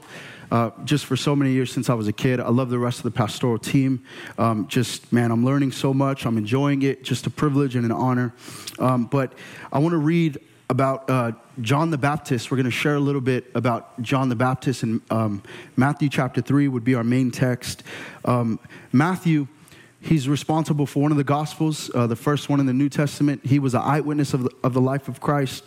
uh, 0.50 0.70
just 0.84 1.06
for 1.06 1.16
so 1.16 1.34
many 1.34 1.52
years 1.52 1.72
since 1.72 1.90
I 1.90 1.94
was 1.94 2.08
a 2.08 2.12
kid. 2.12 2.40
I 2.40 2.48
love 2.48 2.70
the 2.70 2.78
rest 2.78 2.98
of 2.98 3.04
the 3.04 3.10
pastoral 3.10 3.58
team. 3.58 4.04
Um, 4.38 4.68
just, 4.68 5.12
man, 5.12 5.30
I'm 5.30 5.44
learning 5.44 5.72
so 5.72 5.92
much. 5.92 6.26
I'm 6.26 6.38
enjoying 6.38 6.82
it. 6.82 7.04
Just 7.04 7.26
a 7.26 7.30
privilege 7.30 7.76
and 7.76 7.84
an 7.84 7.92
honor. 7.92 8.34
Um, 8.78 9.06
but 9.06 9.32
I 9.72 9.78
want 9.78 9.92
to 9.92 9.98
read 9.98 10.38
about 10.68 11.08
uh, 11.08 11.32
John 11.60 11.90
the 11.90 11.98
Baptist. 11.98 12.50
We're 12.50 12.56
going 12.56 12.64
to 12.64 12.70
share 12.70 12.96
a 12.96 13.00
little 13.00 13.20
bit 13.20 13.50
about 13.54 14.00
John 14.02 14.28
the 14.28 14.36
Baptist, 14.36 14.82
and 14.82 15.00
um, 15.10 15.42
Matthew 15.76 16.08
chapter 16.08 16.40
3 16.40 16.68
would 16.68 16.84
be 16.84 16.94
our 16.94 17.04
main 17.04 17.30
text. 17.30 17.82
Um, 18.24 18.58
Matthew. 18.92 19.48
He's 19.98 20.28
responsible 20.28 20.86
for 20.86 21.02
one 21.02 21.10
of 21.10 21.16
the 21.16 21.24
Gospels, 21.24 21.90
uh, 21.92 22.06
the 22.06 22.14
first 22.14 22.48
one 22.48 22.60
in 22.60 22.66
the 22.66 22.72
New 22.72 22.88
Testament. 22.88 23.44
He 23.44 23.58
was 23.58 23.74
an 23.74 23.80
eyewitness 23.80 24.34
of 24.34 24.44
the, 24.44 24.50
of 24.62 24.72
the 24.72 24.80
life 24.80 25.08
of 25.08 25.20
Christ. 25.20 25.64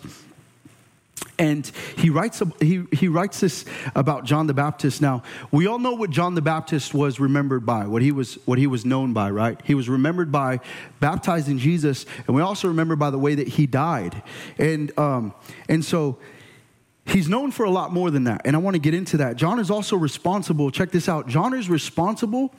And 1.37 1.65
he 1.95 2.09
writes, 2.09 2.41
he, 2.59 2.83
he 2.91 3.07
writes 3.07 3.39
this 3.39 3.65
about 3.95 4.25
John 4.25 4.47
the 4.47 4.53
Baptist. 4.53 5.01
Now, 5.01 5.23
we 5.51 5.67
all 5.67 5.79
know 5.79 5.93
what 5.93 6.09
John 6.09 6.35
the 6.35 6.41
Baptist 6.41 6.93
was 6.93 7.19
remembered 7.19 7.65
by, 7.65 7.87
what 7.87 8.01
he 8.01 8.11
was, 8.11 8.37
what 8.45 8.57
he 8.57 8.67
was 8.67 8.85
known 8.85 9.13
by, 9.13 9.29
right? 9.31 9.59
He 9.63 9.73
was 9.73 9.87
remembered 9.87 10.31
by 10.31 10.59
baptizing 10.99 11.57
Jesus, 11.57 12.05
and 12.27 12.35
we 12.35 12.41
also 12.41 12.67
remember 12.67 12.95
by 12.95 13.09
the 13.09 13.17
way 13.17 13.35
that 13.35 13.47
he 13.47 13.67
died. 13.67 14.21
And, 14.57 14.97
um, 14.99 15.33
and 15.69 15.83
so 15.83 16.17
he's 17.09 17.27
known 17.27 17.51
for 17.51 17.65
a 17.65 17.69
lot 17.69 17.91
more 17.91 18.11
than 18.11 18.25
that. 18.25 18.41
And 18.45 18.55
I 18.55 18.59
want 18.59 18.75
to 18.75 18.79
get 18.79 18.93
into 18.93 19.17
that. 19.17 19.35
John 19.35 19.59
is 19.59 19.71
also 19.71 19.95
responsible, 19.95 20.71
check 20.71 20.91
this 20.91 21.09
out. 21.09 21.27
John 21.27 21.53
is 21.53 21.69
responsible 21.69 22.53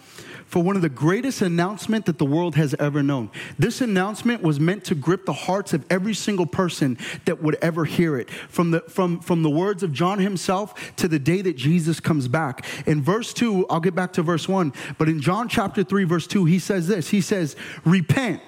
for 0.47 0.62
one 0.62 0.75
of 0.75 0.83
the 0.83 0.88
greatest 0.88 1.42
announcement 1.42 2.07
that 2.07 2.19
the 2.19 2.25
world 2.25 2.57
has 2.57 2.75
ever 2.80 3.02
known. 3.02 3.30
This 3.59 3.80
announcement 3.80 4.42
was 4.42 4.59
meant 4.59 4.85
to 4.87 4.97
grip 4.97 5.25
the 5.25 5.33
hearts 5.33 5.73
of 5.73 5.85
every 5.88 6.14
single 6.14 6.47
person 6.47 6.99
that 7.25 7.40
would 7.40 7.57
ever 7.62 7.85
hear 7.85 8.19
it. 8.19 8.28
From 8.30 8.73
the, 8.73 8.80
from, 8.80 9.21
from 9.21 9.42
the 9.42 9.50
words 9.50 9.83
of 9.83 9.92
John 9.92 10.19
himself 10.19 10.97
to 10.97 11.07
the 11.07 11.21
day 11.21 11.40
that 11.42 11.57
Jesus 11.57 12.00
comes 12.00 12.26
back. 12.26 12.66
In 12.87 13.02
verse 13.02 13.33
2, 13.33 13.66
I'll 13.69 13.80
get 13.80 13.95
back 13.95 14.12
to 14.14 14.23
verse 14.23 14.49
1, 14.49 14.73
but 14.99 15.09
in 15.09 15.21
John 15.21 15.49
chapter 15.49 15.85
3, 15.85 16.04
verse 16.04 16.26
2, 16.26 16.45
he 16.47 16.59
says 16.59 16.88
this 16.88 17.11
He 17.11 17.21
says, 17.21 17.54
Repent, 17.85 18.42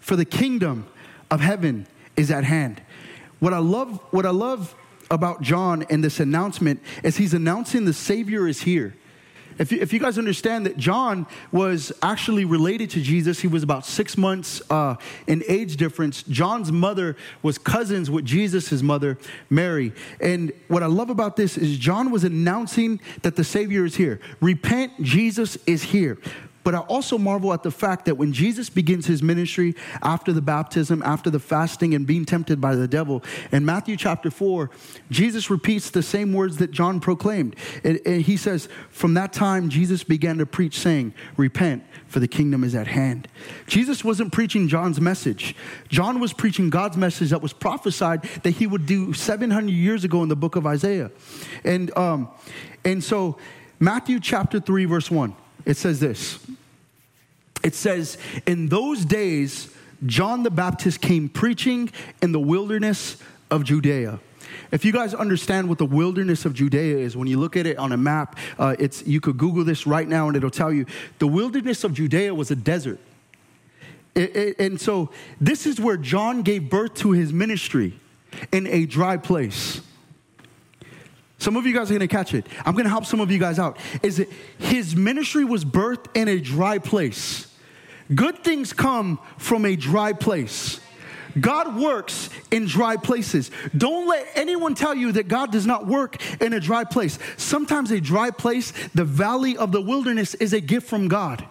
for 0.00 0.16
the 0.16 0.24
kingdom 0.24 0.86
of 1.30 1.40
heaven 1.40 1.86
is 2.16 2.30
at 2.30 2.44
hand. 2.44 2.80
What 3.44 3.52
I 3.52 3.58
love, 3.58 4.00
what 4.10 4.24
I 4.24 4.30
love 4.30 4.74
about 5.10 5.42
John 5.42 5.84
and 5.90 6.02
this 6.02 6.18
announcement 6.18 6.80
is 7.02 7.18
he's 7.18 7.34
announcing 7.34 7.84
the 7.84 7.92
Savior 7.92 8.48
is 8.48 8.62
here. 8.62 8.96
If 9.58 9.70
you, 9.70 9.80
if 9.82 9.92
you 9.92 9.98
guys 9.98 10.16
understand 10.16 10.64
that 10.64 10.78
John 10.78 11.26
was 11.52 11.92
actually 12.02 12.46
related 12.46 12.88
to 12.92 13.02
Jesus, 13.02 13.40
he 13.40 13.46
was 13.46 13.62
about 13.62 13.84
six 13.84 14.16
months 14.16 14.62
uh, 14.70 14.96
in 15.26 15.44
age 15.46 15.76
difference. 15.76 16.22
John's 16.22 16.72
mother 16.72 17.18
was 17.42 17.58
cousins 17.58 18.10
with 18.10 18.24
Jesus' 18.24 18.80
mother, 18.80 19.18
Mary. 19.50 19.92
And 20.22 20.50
what 20.68 20.82
I 20.82 20.86
love 20.86 21.10
about 21.10 21.36
this 21.36 21.58
is 21.58 21.76
John 21.76 22.10
was 22.10 22.24
announcing 22.24 22.98
that 23.20 23.36
the 23.36 23.44
Savior 23.44 23.84
is 23.84 23.94
here. 23.94 24.20
Repent, 24.40 25.02
Jesus 25.02 25.58
is 25.66 25.82
here. 25.82 26.16
But 26.64 26.74
I 26.74 26.78
also 26.78 27.18
marvel 27.18 27.52
at 27.52 27.62
the 27.62 27.70
fact 27.70 28.06
that 28.06 28.16
when 28.16 28.32
Jesus 28.32 28.70
begins 28.70 29.06
his 29.06 29.22
ministry 29.22 29.76
after 30.02 30.32
the 30.32 30.40
baptism, 30.40 31.02
after 31.04 31.30
the 31.30 31.38
fasting, 31.38 31.94
and 31.94 32.06
being 32.06 32.24
tempted 32.24 32.60
by 32.60 32.74
the 32.74 32.88
devil, 32.88 33.22
in 33.52 33.64
Matthew 33.66 33.96
chapter 33.96 34.30
4, 34.30 34.70
Jesus 35.10 35.50
repeats 35.50 35.90
the 35.90 36.02
same 36.02 36.32
words 36.32 36.56
that 36.56 36.70
John 36.70 37.00
proclaimed. 37.00 37.54
And, 37.84 38.00
and 38.06 38.22
he 38.22 38.38
says, 38.38 38.68
From 38.88 39.14
that 39.14 39.34
time, 39.34 39.68
Jesus 39.68 40.02
began 40.02 40.38
to 40.38 40.46
preach, 40.46 40.78
saying, 40.78 41.12
Repent, 41.36 41.84
for 42.06 42.18
the 42.18 42.28
kingdom 42.28 42.64
is 42.64 42.74
at 42.74 42.86
hand. 42.86 43.28
Jesus 43.66 44.02
wasn't 44.02 44.32
preaching 44.32 44.66
John's 44.66 45.00
message. 45.00 45.54
John 45.88 46.18
was 46.18 46.32
preaching 46.32 46.70
God's 46.70 46.96
message 46.96 47.30
that 47.30 47.42
was 47.42 47.52
prophesied 47.52 48.22
that 48.42 48.52
he 48.52 48.66
would 48.66 48.86
do 48.86 49.12
700 49.12 49.70
years 49.70 50.02
ago 50.02 50.22
in 50.22 50.30
the 50.30 50.36
book 50.36 50.56
of 50.56 50.66
Isaiah. 50.66 51.10
And, 51.62 51.96
um, 51.98 52.30
and 52.86 53.04
so, 53.04 53.36
Matthew 53.78 54.18
chapter 54.18 54.60
3, 54.60 54.86
verse 54.86 55.10
1 55.10 55.36
it 55.64 55.76
says 55.76 56.00
this 56.00 56.38
it 57.64 57.74
says, 57.74 58.18
In 58.46 58.68
those 58.68 59.04
days, 59.04 59.74
John 60.06 60.42
the 60.42 60.50
Baptist 60.50 61.00
came 61.00 61.28
preaching 61.28 61.90
in 62.22 62.30
the 62.30 62.38
wilderness 62.38 63.16
of 63.50 63.64
Judea. 63.64 64.20
If 64.70 64.84
you 64.84 64.92
guys 64.92 65.14
understand 65.14 65.68
what 65.68 65.78
the 65.78 65.86
wilderness 65.86 66.44
of 66.44 66.52
Judea 66.52 66.98
is, 66.98 67.16
when 67.16 67.26
you 67.26 67.40
look 67.40 67.56
at 67.56 67.66
it 67.66 67.78
on 67.78 67.92
a 67.92 67.96
map, 67.96 68.38
uh, 68.58 68.76
it's, 68.78 69.06
you 69.06 69.20
could 69.20 69.38
Google 69.38 69.64
this 69.64 69.86
right 69.86 70.06
now 70.06 70.28
and 70.28 70.36
it'll 70.36 70.50
tell 70.50 70.72
you 70.72 70.84
the 71.18 71.26
wilderness 71.26 71.84
of 71.84 71.94
Judea 71.94 72.34
was 72.34 72.50
a 72.50 72.56
desert. 72.56 72.98
It, 74.14 74.36
it, 74.36 74.60
and 74.60 74.80
so 74.80 75.10
this 75.40 75.66
is 75.66 75.80
where 75.80 75.96
John 75.96 76.42
gave 76.42 76.68
birth 76.68 76.94
to 76.96 77.12
his 77.12 77.32
ministry 77.32 77.98
in 78.52 78.66
a 78.66 78.84
dry 78.84 79.16
place. 79.16 79.80
Some 81.38 81.56
of 81.56 81.66
you 81.66 81.74
guys 81.74 81.90
are 81.90 81.94
gonna 81.94 82.08
catch 82.08 82.34
it. 82.34 82.46
I'm 82.64 82.74
gonna 82.74 82.88
help 82.88 83.06
some 83.06 83.20
of 83.20 83.30
you 83.30 83.38
guys 83.38 83.58
out. 83.58 83.78
Is 84.02 84.18
it 84.18 84.30
his 84.58 84.96
ministry 84.96 85.44
was 85.44 85.64
birthed 85.64 86.06
in 86.14 86.28
a 86.28 86.40
dry 86.40 86.78
place? 86.78 87.48
Good 88.14 88.44
things 88.44 88.72
come 88.72 89.18
from 89.38 89.64
a 89.64 89.76
dry 89.76 90.12
place. 90.12 90.80
God 91.40 91.76
works 91.76 92.30
in 92.50 92.66
dry 92.66 92.96
places. 92.96 93.50
Don't 93.76 94.06
let 94.06 94.26
anyone 94.34 94.74
tell 94.74 94.94
you 94.94 95.12
that 95.12 95.26
God 95.26 95.50
does 95.50 95.66
not 95.66 95.86
work 95.86 96.16
in 96.40 96.52
a 96.52 96.60
dry 96.60 96.84
place. 96.84 97.18
Sometimes 97.36 97.90
a 97.90 98.00
dry 98.00 98.30
place, 98.30 98.72
the 98.94 99.04
valley 99.04 99.56
of 99.56 99.72
the 99.72 99.80
wilderness, 99.80 100.34
is 100.34 100.52
a 100.52 100.60
gift 100.60 100.88
from 100.88 101.08
God. 101.08 101.44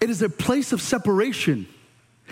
It 0.00 0.10
is 0.10 0.20
a 0.22 0.28
place 0.28 0.72
of 0.72 0.82
separation. 0.82 1.68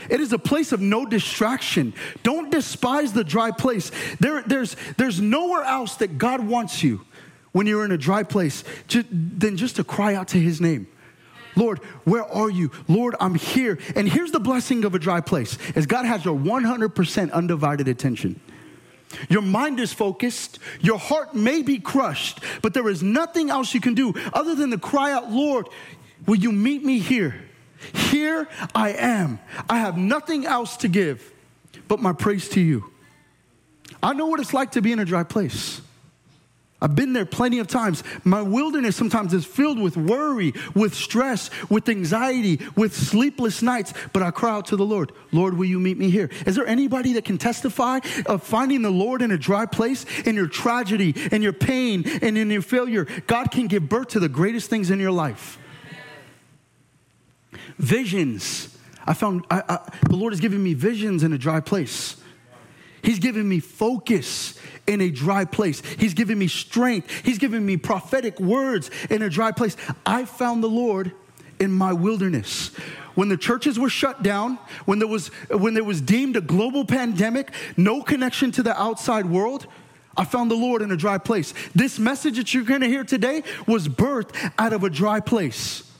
It 0.08 0.20
is 0.20 0.32
a 0.32 0.38
place 0.38 0.72
of 0.72 0.80
no 0.80 1.06
distraction. 1.06 1.94
Don't 2.22 2.50
despise 2.50 3.12
the 3.12 3.24
dry 3.24 3.50
place. 3.50 3.90
There, 4.20 4.42
there's, 4.42 4.76
there's 4.96 5.20
nowhere 5.20 5.62
else 5.64 5.96
that 5.96 6.18
God 6.18 6.46
wants 6.46 6.82
you 6.82 7.04
when 7.52 7.66
you're 7.66 7.84
in 7.84 7.92
a 7.92 7.98
dry 7.98 8.22
place 8.22 8.64
to, 8.88 9.04
than 9.10 9.56
just 9.56 9.76
to 9.76 9.84
cry 9.84 10.14
out 10.14 10.28
to 10.28 10.38
his 10.38 10.60
name. 10.60 10.86
Lord, 11.54 11.80
where 12.04 12.24
are 12.24 12.48
you? 12.48 12.70
Lord, 12.88 13.14
I'm 13.20 13.34
here. 13.34 13.78
And 13.94 14.08
here's 14.08 14.32
the 14.32 14.40
blessing 14.40 14.84
of 14.84 14.94
a 14.94 14.98
dry 14.98 15.20
place 15.20 15.58
is 15.74 15.86
God 15.86 16.06
has 16.06 16.24
your 16.24 16.38
100% 16.38 17.32
undivided 17.32 17.88
attention. 17.88 18.40
Your 19.28 19.42
mind 19.42 19.78
is 19.78 19.92
focused. 19.92 20.58
Your 20.80 20.98
heart 20.98 21.34
may 21.34 21.60
be 21.60 21.78
crushed, 21.78 22.40
but 22.62 22.72
there 22.72 22.88
is 22.88 23.02
nothing 23.02 23.50
else 23.50 23.74
you 23.74 23.80
can 23.80 23.92
do 23.92 24.14
other 24.32 24.54
than 24.54 24.70
to 24.70 24.78
cry 24.78 25.12
out, 25.12 25.30
Lord, 25.30 25.68
will 26.26 26.36
you 26.36 26.50
meet 26.50 26.82
me 26.82 26.98
here? 26.98 27.34
Here 27.92 28.48
I 28.74 28.92
am. 28.92 29.40
I 29.68 29.78
have 29.78 29.96
nothing 29.96 30.46
else 30.46 30.76
to 30.78 30.88
give 30.88 31.32
but 31.88 32.00
my 32.00 32.12
praise 32.12 32.48
to 32.50 32.60
you. 32.60 32.90
I 34.02 34.14
know 34.14 34.26
what 34.26 34.40
it's 34.40 34.54
like 34.54 34.72
to 34.72 34.82
be 34.82 34.92
in 34.92 34.98
a 34.98 35.04
dry 35.04 35.24
place. 35.24 35.80
I've 36.82 36.96
been 36.96 37.12
there 37.12 37.24
plenty 37.24 37.60
of 37.60 37.68
times. 37.68 38.02
My 38.24 38.42
wilderness 38.42 38.96
sometimes 38.96 39.32
is 39.32 39.44
filled 39.44 39.78
with 39.78 39.96
worry, 39.96 40.52
with 40.74 40.94
stress, 40.94 41.48
with 41.70 41.88
anxiety, 41.88 42.60
with 42.74 42.92
sleepless 42.92 43.62
nights, 43.62 43.94
but 44.12 44.20
I 44.20 44.32
cry 44.32 44.50
out 44.50 44.66
to 44.66 44.76
the 44.76 44.84
Lord, 44.84 45.12
Lord, 45.30 45.56
will 45.56 45.66
you 45.66 45.78
meet 45.78 45.96
me 45.96 46.10
here? 46.10 46.28
Is 46.44 46.56
there 46.56 46.66
anybody 46.66 47.12
that 47.12 47.24
can 47.24 47.38
testify 47.38 48.00
of 48.26 48.42
finding 48.42 48.82
the 48.82 48.90
Lord 48.90 49.22
in 49.22 49.30
a 49.30 49.38
dry 49.38 49.64
place, 49.64 50.04
in 50.26 50.34
your 50.34 50.48
tragedy, 50.48 51.14
in 51.30 51.40
your 51.40 51.52
pain, 51.52 52.02
and 52.20 52.36
in 52.36 52.50
your 52.50 52.62
failure? 52.62 53.06
God 53.28 53.52
can 53.52 53.68
give 53.68 53.88
birth 53.88 54.08
to 54.08 54.20
the 54.20 54.28
greatest 54.28 54.68
things 54.68 54.90
in 54.90 54.98
your 54.98 55.12
life. 55.12 55.60
Visions. 57.78 58.76
I 59.06 59.14
found 59.14 59.44
I, 59.50 59.62
I, 59.68 59.78
the 60.08 60.16
Lord 60.16 60.32
has 60.32 60.40
given 60.40 60.62
me 60.62 60.74
visions 60.74 61.22
in 61.22 61.32
a 61.32 61.38
dry 61.38 61.60
place. 61.60 62.16
He's 63.02 63.18
given 63.18 63.48
me 63.48 63.58
focus 63.58 64.58
in 64.86 65.00
a 65.00 65.10
dry 65.10 65.44
place. 65.44 65.80
He's 65.98 66.14
given 66.14 66.38
me 66.38 66.46
strength. 66.46 67.10
He's 67.24 67.38
given 67.38 67.66
me 67.66 67.76
prophetic 67.76 68.38
words 68.38 68.90
in 69.10 69.22
a 69.22 69.28
dry 69.28 69.50
place. 69.50 69.76
I 70.06 70.24
found 70.24 70.62
the 70.62 70.68
Lord 70.68 71.12
in 71.58 71.72
my 71.72 71.92
wilderness. 71.92 72.68
When 73.14 73.28
the 73.28 73.36
churches 73.36 73.78
were 73.78 73.90
shut 73.90 74.22
down, 74.22 74.58
when 74.84 74.98
there 74.98 75.08
was 75.08 75.28
when 75.50 75.74
there 75.74 75.84
was 75.84 76.00
deemed 76.00 76.36
a 76.36 76.40
global 76.40 76.84
pandemic, 76.84 77.52
no 77.76 78.02
connection 78.02 78.52
to 78.52 78.62
the 78.62 78.80
outside 78.80 79.26
world, 79.26 79.66
I 80.16 80.24
found 80.24 80.50
the 80.50 80.56
Lord 80.56 80.80
in 80.82 80.90
a 80.90 80.96
dry 80.96 81.18
place. 81.18 81.52
This 81.74 81.98
message 81.98 82.36
that 82.36 82.54
you're 82.54 82.64
going 82.64 82.80
to 82.80 82.88
hear 82.88 83.04
today 83.04 83.42
was 83.66 83.88
birthed 83.88 84.34
out 84.58 84.72
of 84.72 84.84
a 84.84 84.90
dry 84.90 85.20
place. 85.20 85.91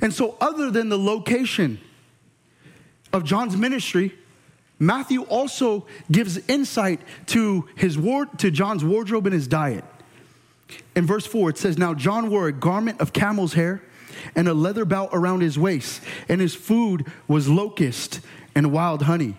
And 0.00 0.12
so 0.12 0.36
other 0.40 0.70
than 0.70 0.88
the 0.88 0.98
location 0.98 1.78
of 3.12 3.24
John's 3.24 3.56
ministry, 3.56 4.14
Matthew 4.78 5.22
also 5.24 5.86
gives 6.10 6.38
insight 6.48 7.00
to 7.26 7.68
his 7.76 7.98
ward, 7.98 8.38
to 8.38 8.50
John's 8.50 8.84
wardrobe 8.84 9.26
and 9.26 9.34
his 9.34 9.46
diet. 9.46 9.84
In 10.96 11.06
verse 11.06 11.26
4, 11.26 11.50
it 11.50 11.58
says, 11.58 11.76
Now 11.76 11.94
John 11.94 12.30
wore 12.30 12.48
a 12.48 12.52
garment 12.52 13.00
of 13.00 13.12
camel's 13.12 13.52
hair 13.52 13.82
and 14.34 14.48
a 14.48 14.54
leather 14.54 14.84
belt 14.84 15.10
around 15.12 15.40
his 15.40 15.58
waist, 15.58 16.02
and 16.28 16.40
his 16.40 16.54
food 16.54 17.06
was 17.28 17.48
locust 17.48 18.20
and 18.54 18.72
wild 18.72 19.02
honey. 19.02 19.36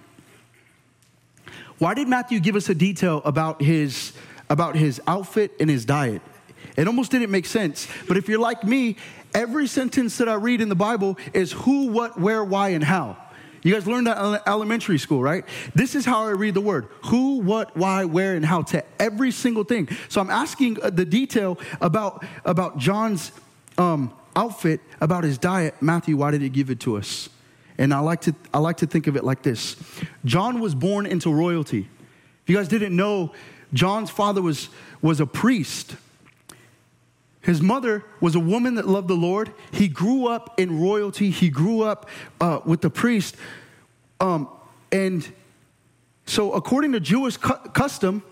Why 1.77 1.95
did 1.95 2.07
Matthew 2.07 2.39
give 2.39 2.55
us 2.55 2.69
a 2.69 2.75
detail 2.75 3.21
about 3.25 3.61
his, 3.61 4.13
about 4.49 4.75
his 4.75 5.01
outfit 5.07 5.51
and 5.59 5.69
his 5.69 5.85
diet? 5.85 6.21
It 6.77 6.87
almost 6.87 7.11
didn't 7.11 7.31
make 7.31 7.45
sense. 7.45 7.87
But 8.07 8.17
if 8.17 8.29
you're 8.29 8.39
like 8.39 8.63
me, 8.63 8.97
every 9.33 9.67
sentence 9.67 10.17
that 10.17 10.29
I 10.29 10.35
read 10.35 10.61
in 10.61 10.69
the 10.69 10.75
Bible 10.75 11.17
is 11.33 11.51
who, 11.51 11.87
what, 11.87 12.19
where, 12.19 12.43
why, 12.43 12.69
and 12.69 12.83
how. 12.83 13.17
You 13.63 13.73
guys 13.73 13.85
learned 13.85 14.07
that 14.07 14.17
in 14.17 14.39
elementary 14.47 14.97
school, 14.97 15.21
right? 15.21 15.45
This 15.75 15.93
is 15.93 16.03
how 16.03 16.25
I 16.25 16.31
read 16.31 16.55
the 16.55 16.61
word 16.61 16.87
who, 17.05 17.39
what, 17.41 17.75
why, 17.77 18.05
where, 18.05 18.33
and 18.35 18.43
how 18.43 18.63
to 18.63 18.83
every 18.99 19.31
single 19.31 19.63
thing. 19.63 19.87
So 20.09 20.19
I'm 20.19 20.31
asking 20.31 20.81
uh, 20.81 20.89
the 20.89 21.05
detail 21.05 21.59
about, 21.79 22.25
about 22.43 22.79
John's 22.79 23.31
um, 23.77 24.13
outfit, 24.35 24.81
about 24.99 25.23
his 25.23 25.37
diet. 25.37 25.75
Matthew, 25.79 26.17
why 26.17 26.31
did 26.31 26.41
he 26.41 26.49
give 26.49 26.71
it 26.71 26.79
to 26.81 26.97
us? 26.97 27.29
And 27.77 27.93
I 27.93 27.99
like, 27.99 28.21
to, 28.21 28.35
I 28.53 28.59
like 28.59 28.77
to 28.77 28.87
think 28.87 29.07
of 29.07 29.15
it 29.15 29.23
like 29.23 29.43
this 29.43 29.75
John 30.25 30.59
was 30.59 30.73
born 30.73 31.05
into 31.05 31.31
royalty. 31.31 31.87
If 32.43 32.49
you 32.49 32.55
guys 32.55 32.67
didn't 32.67 32.95
know, 32.95 33.31
John's 33.73 34.09
father 34.09 34.41
was, 34.41 34.69
was 35.01 35.19
a 35.19 35.25
priest. 35.27 35.95
His 37.41 37.61
mother 37.61 38.03
was 38.19 38.35
a 38.35 38.39
woman 38.39 38.75
that 38.75 38.87
loved 38.87 39.07
the 39.07 39.15
Lord. 39.15 39.51
He 39.71 39.87
grew 39.87 40.27
up 40.27 40.59
in 40.59 40.79
royalty. 40.79 41.31
He 41.31 41.49
grew 41.49 41.81
up 41.81 42.07
uh, 42.39 42.59
with 42.65 42.81
the 42.81 42.89
priest. 42.89 43.35
Um, 44.19 44.47
and 44.91 45.27
so, 46.25 46.53
according 46.53 46.91
to 46.91 46.99
Jewish 46.99 47.37
cu- 47.37 47.69
custom 47.69 48.23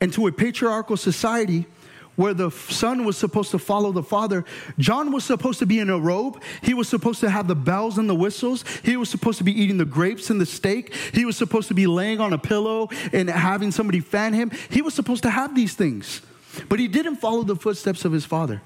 and 0.00 0.12
to 0.12 0.28
a 0.28 0.32
patriarchal 0.32 0.96
society 0.96 1.66
where 2.14 2.32
the 2.32 2.48
son 2.50 3.04
was 3.04 3.16
supposed 3.16 3.50
to 3.50 3.58
follow 3.58 3.90
the 3.90 4.04
father, 4.04 4.44
John 4.78 5.10
was 5.10 5.24
supposed 5.24 5.58
to 5.58 5.66
be 5.66 5.80
in 5.80 5.90
a 5.90 5.98
robe. 5.98 6.40
He 6.62 6.74
was 6.74 6.88
supposed 6.88 7.18
to 7.20 7.30
have 7.30 7.48
the 7.48 7.56
bells 7.56 7.98
and 7.98 8.08
the 8.08 8.14
whistles. 8.14 8.64
He 8.84 8.96
was 8.96 9.08
supposed 9.08 9.38
to 9.38 9.44
be 9.44 9.52
eating 9.60 9.78
the 9.78 9.84
grapes 9.84 10.30
and 10.30 10.40
the 10.40 10.46
steak. 10.46 10.94
He 11.12 11.24
was 11.24 11.36
supposed 11.36 11.66
to 11.68 11.74
be 11.74 11.88
laying 11.88 12.20
on 12.20 12.32
a 12.32 12.38
pillow 12.38 12.88
and 13.12 13.28
having 13.28 13.72
somebody 13.72 13.98
fan 13.98 14.32
him. 14.32 14.52
He 14.70 14.80
was 14.80 14.94
supposed 14.94 15.24
to 15.24 15.30
have 15.30 15.56
these 15.56 15.74
things. 15.74 16.22
But 16.68 16.78
he 16.78 16.88
didn't 16.88 17.16
follow 17.16 17.42
the 17.42 17.56
footsteps 17.56 18.04
of 18.04 18.12
his 18.12 18.24
father. 18.24 18.62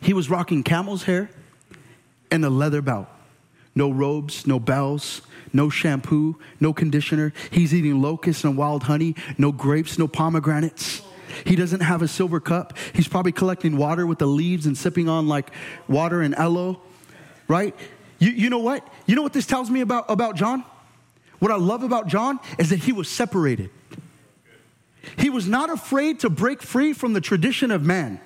He 0.00 0.12
was 0.12 0.28
rocking 0.28 0.62
camel's 0.62 1.04
hair 1.04 1.30
and 2.30 2.44
a 2.44 2.50
leather 2.50 2.82
belt. 2.82 3.06
No 3.74 3.90
robes, 3.90 4.46
no 4.46 4.60
bells, 4.60 5.22
no 5.52 5.70
shampoo, 5.70 6.38
no 6.60 6.72
conditioner. 6.72 7.32
He's 7.50 7.74
eating 7.74 8.02
locusts 8.02 8.44
and 8.44 8.56
wild 8.56 8.84
honey, 8.84 9.16
no 9.38 9.52
grapes, 9.52 9.98
no 9.98 10.06
pomegranates. 10.06 11.02
He 11.44 11.56
doesn't 11.56 11.80
have 11.80 12.02
a 12.02 12.08
silver 12.08 12.38
cup. 12.38 12.76
He's 12.92 13.08
probably 13.08 13.32
collecting 13.32 13.76
water 13.76 14.06
with 14.06 14.18
the 14.18 14.26
leaves 14.26 14.66
and 14.66 14.76
sipping 14.76 15.08
on 15.08 15.26
like 15.26 15.50
water 15.88 16.20
and 16.20 16.34
aloe, 16.36 16.80
right? 17.48 17.74
You, 18.18 18.30
you 18.30 18.50
know 18.50 18.58
what? 18.58 18.86
You 19.06 19.16
know 19.16 19.22
what 19.22 19.32
this 19.32 19.46
tells 19.46 19.70
me 19.70 19.80
about, 19.80 20.04
about 20.08 20.36
John? 20.36 20.64
What 21.40 21.50
I 21.50 21.56
love 21.56 21.82
about 21.82 22.06
John 22.06 22.38
is 22.58 22.70
that 22.70 22.78
he 22.78 22.92
was 22.92 23.08
separated. 23.08 23.70
He 25.16 25.30
was 25.30 25.48
not 25.48 25.70
afraid 25.70 26.20
to 26.20 26.30
break 26.30 26.62
free 26.62 26.92
from 26.92 27.12
the 27.12 27.20
tradition 27.20 27.70
of 27.70 27.82
man. 27.82 28.20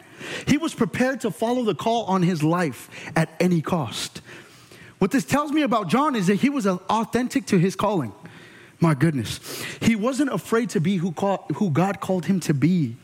He 0.46 0.56
was 0.56 0.74
prepared 0.74 1.20
to 1.22 1.30
follow 1.30 1.64
the 1.64 1.74
call 1.74 2.04
on 2.04 2.22
his 2.22 2.42
life 2.42 2.90
at 3.14 3.30
any 3.40 3.60
cost. 3.60 4.20
What 4.98 5.10
this 5.10 5.24
tells 5.24 5.52
me 5.52 5.62
about 5.62 5.88
John 5.88 6.16
is 6.16 6.26
that 6.26 6.36
he 6.36 6.50
was 6.50 6.66
authentic 6.66 7.46
to 7.46 7.58
his 7.58 7.76
calling. 7.76 8.12
My 8.80 8.94
goodness. 8.94 9.40
He 9.80 9.96
wasn't 9.96 10.30
afraid 10.30 10.70
to 10.70 10.80
be 10.80 10.96
who, 10.96 11.12
call, 11.12 11.46
who 11.54 11.70
God 11.70 12.00
called 12.00 12.26
him 12.26 12.40
to 12.40 12.54
be. 12.54 12.96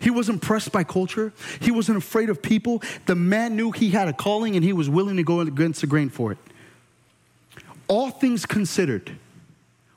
He 0.00 0.10
wasn't 0.10 0.42
pressed 0.42 0.70
by 0.70 0.84
culture. 0.84 1.32
He 1.60 1.70
wasn't 1.70 1.98
afraid 1.98 2.28
of 2.28 2.42
people. 2.42 2.82
The 3.06 3.14
man 3.14 3.56
knew 3.56 3.72
he 3.72 3.90
had 3.90 4.08
a 4.08 4.12
calling 4.12 4.54
and 4.54 4.64
he 4.64 4.72
was 4.72 4.88
willing 4.90 5.16
to 5.16 5.22
go 5.22 5.40
against 5.40 5.80
the 5.80 5.86
grain 5.86 6.10
for 6.10 6.32
it. 6.32 6.38
All 7.88 8.10
things 8.10 8.44
considered, 8.44 9.12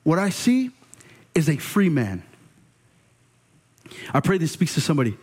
what 0.03 0.17
I 0.17 0.29
see 0.29 0.71
is 1.35 1.49
a 1.49 1.57
free 1.57 1.89
man. 1.89 2.23
I 4.13 4.19
pray 4.19 4.37
this 4.37 4.51
speaks 4.51 4.73
to 4.75 4.81
somebody. 4.81 5.17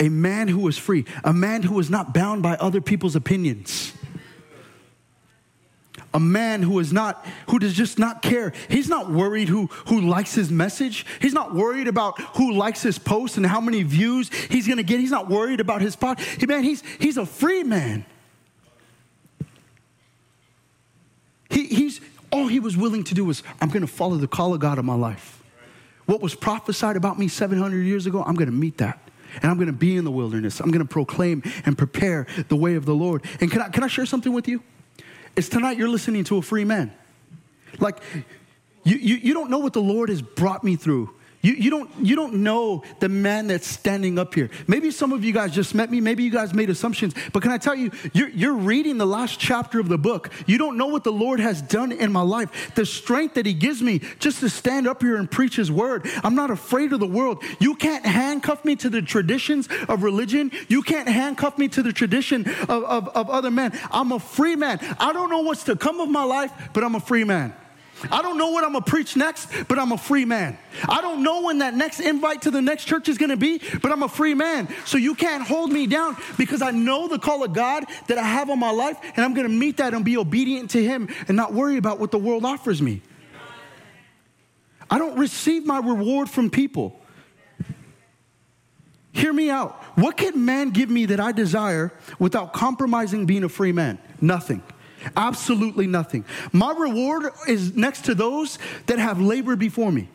A 0.00 0.08
man 0.08 0.48
who 0.48 0.66
is 0.68 0.76
free, 0.76 1.04
a 1.22 1.32
man 1.32 1.62
who 1.62 1.78
is 1.78 1.88
not 1.88 2.12
bound 2.12 2.42
by 2.42 2.56
other 2.56 2.80
people's 2.80 3.16
opinions. 3.16 3.92
A 6.12 6.20
man 6.20 6.62
who 6.62 6.78
is 6.78 6.92
not, 6.92 7.26
who 7.50 7.58
does 7.58 7.74
just 7.74 7.98
not 7.98 8.22
care. 8.22 8.52
He's 8.68 8.88
not 8.88 9.10
worried 9.10 9.48
who, 9.48 9.66
who 9.86 10.00
likes 10.00 10.34
his 10.34 10.50
message. 10.50 11.04
He's 11.20 11.32
not 11.32 11.54
worried 11.54 11.88
about 11.88 12.20
who 12.36 12.52
likes 12.52 12.82
his 12.82 12.98
post 12.98 13.36
and 13.36 13.44
how 13.44 13.60
many 13.60 13.82
views 13.82 14.30
he's 14.48 14.68
gonna 14.68 14.84
get. 14.84 15.00
He's 15.00 15.10
not 15.10 15.28
worried 15.28 15.60
about 15.60 15.80
his 15.82 15.96
pot. 15.96 16.20
Hey, 16.20 16.46
man, 16.46 16.62
he's, 16.62 16.82
he's 17.00 17.16
a 17.16 17.26
free 17.26 17.64
man. 17.64 18.04
He, 21.50 21.66
he's, 21.66 22.00
all 22.30 22.46
he 22.46 22.60
was 22.60 22.76
willing 22.76 23.04
to 23.04 23.14
do 23.14 23.24
was, 23.24 23.42
I'm 23.60 23.68
gonna 23.68 23.86
follow 23.86 24.16
the 24.16 24.28
call 24.28 24.54
of 24.54 24.60
God 24.60 24.78
in 24.78 24.84
my 24.86 24.94
life. 24.94 25.43
What 26.06 26.20
was 26.20 26.34
prophesied 26.34 26.96
about 26.96 27.18
me 27.18 27.28
700 27.28 27.82
years 27.82 28.06
ago, 28.06 28.22
I'm 28.22 28.34
going 28.34 28.50
to 28.50 28.54
meet 28.54 28.78
that. 28.78 28.98
And 29.42 29.50
I'm 29.50 29.56
going 29.56 29.66
to 29.66 29.72
be 29.72 29.96
in 29.96 30.04
the 30.04 30.10
wilderness. 30.10 30.60
I'm 30.60 30.70
going 30.70 30.86
to 30.86 30.90
proclaim 30.90 31.42
and 31.64 31.76
prepare 31.76 32.26
the 32.48 32.56
way 32.56 32.74
of 32.74 32.84
the 32.84 32.94
Lord. 32.94 33.24
And 33.40 33.50
can 33.50 33.62
I, 33.62 33.68
can 33.68 33.82
I 33.82 33.88
share 33.88 34.06
something 34.06 34.32
with 34.32 34.46
you? 34.46 34.62
It's 35.36 35.48
tonight 35.48 35.76
you're 35.76 35.88
listening 35.88 36.24
to 36.24 36.36
a 36.36 36.42
free 36.42 36.64
man. 36.64 36.92
Like, 37.80 37.98
you, 38.84 38.96
you, 38.96 39.16
you 39.16 39.34
don't 39.34 39.50
know 39.50 39.58
what 39.58 39.72
the 39.72 39.82
Lord 39.82 40.08
has 40.08 40.22
brought 40.22 40.62
me 40.62 40.76
through. 40.76 41.10
You, 41.44 41.52
you, 41.52 41.70
don't, 41.70 41.90
you 42.00 42.16
don't 42.16 42.36
know 42.36 42.82
the 43.00 43.10
man 43.10 43.48
that's 43.48 43.66
standing 43.66 44.18
up 44.18 44.34
here. 44.34 44.48
Maybe 44.66 44.90
some 44.90 45.12
of 45.12 45.22
you 45.22 45.32
guys 45.34 45.52
just 45.52 45.74
met 45.74 45.90
me. 45.90 46.00
Maybe 46.00 46.22
you 46.22 46.30
guys 46.30 46.54
made 46.54 46.70
assumptions. 46.70 47.12
But 47.34 47.42
can 47.42 47.52
I 47.52 47.58
tell 47.58 47.74
you, 47.74 47.90
you're, 48.14 48.30
you're 48.30 48.54
reading 48.54 48.96
the 48.96 49.06
last 49.06 49.38
chapter 49.38 49.78
of 49.78 49.90
the 49.90 49.98
book. 49.98 50.30
You 50.46 50.56
don't 50.56 50.78
know 50.78 50.86
what 50.86 51.04
the 51.04 51.12
Lord 51.12 51.40
has 51.40 51.60
done 51.60 51.92
in 51.92 52.10
my 52.10 52.22
life. 52.22 52.74
The 52.74 52.86
strength 52.86 53.34
that 53.34 53.44
He 53.44 53.52
gives 53.52 53.82
me 53.82 54.00
just 54.20 54.40
to 54.40 54.48
stand 54.48 54.88
up 54.88 55.02
here 55.02 55.16
and 55.16 55.30
preach 55.30 55.56
His 55.56 55.70
word. 55.70 56.08
I'm 56.24 56.34
not 56.34 56.50
afraid 56.50 56.94
of 56.94 57.00
the 57.00 57.06
world. 57.06 57.42
You 57.58 57.74
can't 57.74 58.06
handcuff 58.06 58.64
me 58.64 58.74
to 58.76 58.88
the 58.88 59.02
traditions 59.02 59.68
of 59.86 60.02
religion. 60.02 60.50
You 60.68 60.80
can't 60.80 61.10
handcuff 61.10 61.58
me 61.58 61.68
to 61.68 61.82
the 61.82 61.92
tradition 61.92 62.48
of, 62.48 62.84
of, 62.84 63.08
of 63.08 63.28
other 63.28 63.50
men. 63.50 63.78
I'm 63.90 64.12
a 64.12 64.18
free 64.18 64.56
man. 64.56 64.80
I 64.98 65.12
don't 65.12 65.28
know 65.28 65.40
what's 65.40 65.64
to 65.64 65.76
come 65.76 66.00
of 66.00 66.08
my 66.08 66.24
life, 66.24 66.52
but 66.72 66.82
I'm 66.82 66.94
a 66.94 67.00
free 67.00 67.24
man. 67.24 67.54
I 68.10 68.22
don't 68.22 68.36
know 68.36 68.50
what 68.50 68.64
I'm 68.64 68.72
gonna 68.72 68.84
preach 68.84 69.16
next, 69.16 69.48
but 69.68 69.78
I'm 69.78 69.92
a 69.92 69.98
free 69.98 70.24
man. 70.24 70.58
I 70.88 71.00
don't 71.00 71.22
know 71.22 71.42
when 71.42 71.58
that 71.58 71.74
next 71.74 72.00
invite 72.00 72.42
to 72.42 72.50
the 72.50 72.60
next 72.60 72.84
church 72.84 73.08
is 73.08 73.18
gonna 73.18 73.36
be, 73.36 73.60
but 73.80 73.92
I'm 73.92 74.02
a 74.02 74.08
free 74.08 74.34
man. 74.34 74.68
So 74.84 74.98
you 74.98 75.14
can't 75.14 75.46
hold 75.46 75.72
me 75.72 75.86
down 75.86 76.16
because 76.36 76.60
I 76.62 76.70
know 76.70 77.08
the 77.08 77.18
call 77.18 77.44
of 77.44 77.52
God 77.52 77.84
that 78.08 78.18
I 78.18 78.22
have 78.22 78.50
on 78.50 78.58
my 78.58 78.70
life, 78.70 78.98
and 79.16 79.24
I'm 79.24 79.34
gonna 79.34 79.48
meet 79.48 79.78
that 79.78 79.94
and 79.94 80.04
be 80.04 80.16
obedient 80.16 80.70
to 80.70 80.82
Him 80.82 81.08
and 81.28 81.36
not 81.36 81.52
worry 81.52 81.76
about 81.76 81.98
what 81.98 82.10
the 82.10 82.18
world 82.18 82.44
offers 82.44 82.82
me. 82.82 83.02
I 84.90 84.98
don't 84.98 85.18
receive 85.18 85.64
my 85.64 85.78
reward 85.78 86.28
from 86.28 86.50
people. 86.50 87.00
Hear 89.12 89.32
me 89.32 89.48
out. 89.48 89.80
What 89.94 90.16
can 90.16 90.44
man 90.44 90.70
give 90.70 90.90
me 90.90 91.06
that 91.06 91.20
I 91.20 91.30
desire 91.30 91.92
without 92.18 92.52
compromising 92.52 93.26
being 93.26 93.44
a 93.44 93.48
free 93.48 93.72
man? 93.72 93.98
Nothing. 94.20 94.62
Absolutely 95.16 95.86
nothing. 95.86 96.24
My 96.52 96.72
reward 96.72 97.32
is 97.48 97.74
next 97.76 98.06
to 98.06 98.14
those 98.14 98.58
that 98.86 98.98
have 98.98 99.20
labored 99.20 99.58
before 99.58 99.92
me. 99.92 100.08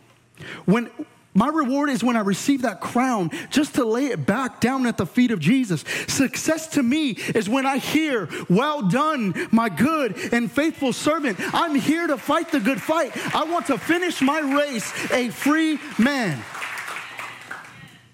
When 0.65 0.89
my 1.34 1.47
reward 1.47 1.89
is 1.89 2.04
when 2.04 2.17
I 2.17 2.21
receive 2.21 2.63
that 2.63 2.82
crown 2.82 3.30
just 3.52 3.75
to 3.75 3.86
lay 3.86 4.08
it 4.08 4.25
back 4.25 4.60
down 4.60 4.88
at 4.88 4.97
the 4.97 5.06
feet 5.06 5.32
of 5.32 5.39
Jesus. 5.39 5.86
Success 6.08 6.67
to 6.69 6.84
me 6.84 7.12
is 7.12 7.47
when 7.47 7.65
I 7.65 7.78
hear, 7.78 8.28
Well 8.49 8.82
done, 8.82 9.47
my 9.52 9.69
good 9.69 10.17
and 10.34 10.52
faithful 10.52 10.91
servant. 10.91 11.38
I'm 11.54 11.75
here 11.75 12.08
to 12.08 12.17
fight 12.17 12.52
the 12.52 12.60
good 12.60 12.82
fight. 12.82 13.15
I 13.36 13.43
want 13.43 13.67
to 13.67 13.78
finish 13.78 14.21
my 14.21 14.39
race 14.39 14.91
a 15.12 15.30
free 15.30 15.80
man. 15.97 16.43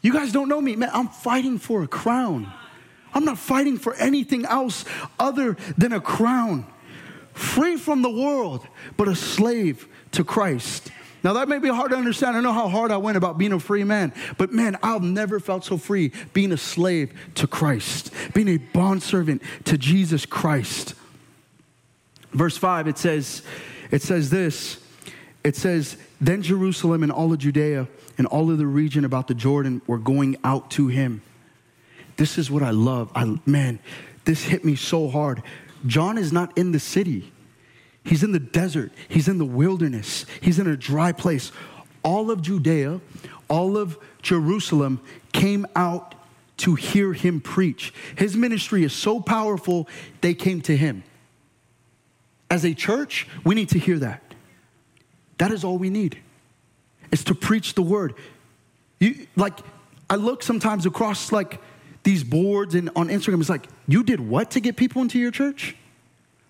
You 0.01 0.13
guys 0.13 0.31
don't 0.31 0.49
know 0.49 0.61
me, 0.61 0.75
man. 0.75 0.91
I'm 0.93 1.07
fighting 1.07 1.57
for 1.57 1.81
a 1.81 1.87
crown. 1.87 2.51
I'm 3.15 3.23
not 3.23 3.39
fighting 3.39 3.77
for 3.77 3.95
anything 3.95 4.45
else 4.45 4.83
other 5.17 5.55
than 5.77 5.93
a 5.93 6.01
crown. 6.01 6.67
Free 7.33 7.77
from 7.77 8.01
the 8.01 8.09
world, 8.09 8.67
but 8.97 9.07
a 9.07 9.15
slave 9.15 9.87
to 10.11 10.23
Christ. 10.23 10.91
Now, 11.23 11.33
that 11.33 11.49
may 11.49 11.57
be 11.57 11.69
hard 11.69 11.89
to 11.89 11.97
understand. 11.97 12.37
I 12.37 12.41
know 12.41 12.53
how 12.53 12.67
hard 12.67 12.91
I 12.91 12.97
went 12.97 13.17
about 13.17 13.39
being 13.39 13.51
a 13.51 13.59
free 13.59 13.83
man, 13.83 14.13
but 14.37 14.51
man, 14.51 14.77
I've 14.83 15.01
never 15.01 15.39
felt 15.39 15.65
so 15.65 15.75
free 15.77 16.11
being 16.33 16.51
a 16.51 16.57
slave 16.57 17.11
to 17.35 17.47
Christ, 17.47 18.11
being 18.33 18.47
a 18.49 18.57
bondservant 18.57 19.41
to 19.63 19.77
Jesus 19.77 20.25
Christ. 20.25 20.93
Verse 22.31 22.57
5, 22.57 22.87
it 22.87 22.97
says, 22.97 23.41
it 23.91 24.01
says 24.01 24.29
this. 24.29 24.77
It 25.43 25.55
says, 25.55 25.97
Then 26.21 26.41
Jerusalem 26.41 27.01
and 27.01 27.11
all 27.11 27.33
of 27.33 27.39
Judea 27.39 27.87
and 28.17 28.27
all 28.27 28.51
of 28.51 28.57
the 28.57 28.67
region 28.67 29.05
about 29.05 29.27
the 29.27 29.33
Jordan 29.33 29.81
were 29.87 29.97
going 29.97 30.37
out 30.43 30.69
to 30.71 30.89
him. 30.89 31.21
This 32.17 32.37
is 32.37 32.49
what 32.49 32.63
I 32.63 32.71
love. 32.71 33.11
I, 33.15 33.39
man, 33.45 33.79
this 34.23 34.43
hit 34.43 34.63
me 34.63 34.75
so 34.75 35.09
hard. 35.09 35.43
John 35.85 36.17
is 36.17 36.31
not 36.31 36.57
in 36.57 36.71
the 36.71 36.79
city. 36.79 37.31
He's 38.05 38.21
in 38.21 38.31
the 38.31 38.39
desert, 38.39 38.91
he's 39.07 39.27
in 39.27 39.39
the 39.39 39.45
wilderness, 39.45 40.27
he's 40.39 40.59
in 40.59 40.67
a 40.67 40.77
dry 40.77 41.11
place. 41.11 41.51
All 42.03 42.29
of 42.29 42.43
Judea, 42.43 43.01
all 43.49 43.77
of 43.77 43.97
Jerusalem 44.21 45.01
came 45.33 45.65
out 45.75 46.13
to 46.57 46.75
hear 46.75 47.13
him 47.13 47.41
preach. 47.41 47.91
His 48.15 48.37
ministry 48.37 48.83
is 48.83 48.93
so 48.93 49.19
powerful, 49.19 49.89
they 50.21 50.35
came 50.35 50.61
to 50.61 50.77
him. 50.77 51.03
As 52.51 52.63
a 52.63 52.75
church, 52.75 53.27
we 53.43 53.55
need 53.55 53.69
to 53.69 53.79
hear 53.79 53.97
that. 53.97 54.21
That 55.39 55.51
is 55.51 55.63
all 55.63 55.79
we 55.79 55.89
need, 55.89 56.19
is 57.11 57.23
to 57.23 57.33
preach 57.33 57.73
the 57.73 57.81
word. 57.81 58.13
You, 58.99 59.25
like, 59.35 59.59
I 60.11 60.15
look 60.15 60.43
sometimes 60.43 60.85
across 60.85 61.31
like 61.31 61.59
these 62.05 62.23
boards 62.23 62.75
and 62.75 62.89
on 62.95 63.09
Instagram, 63.09 63.41
it's 63.41 63.49
like, 63.49 63.67
you 63.87 64.03
did 64.03 64.21
what 64.21 64.51
to 64.51 64.61
get 64.61 64.77
people 64.77 65.01
into 65.01 65.19
your 65.19 65.31
church? 65.31 65.75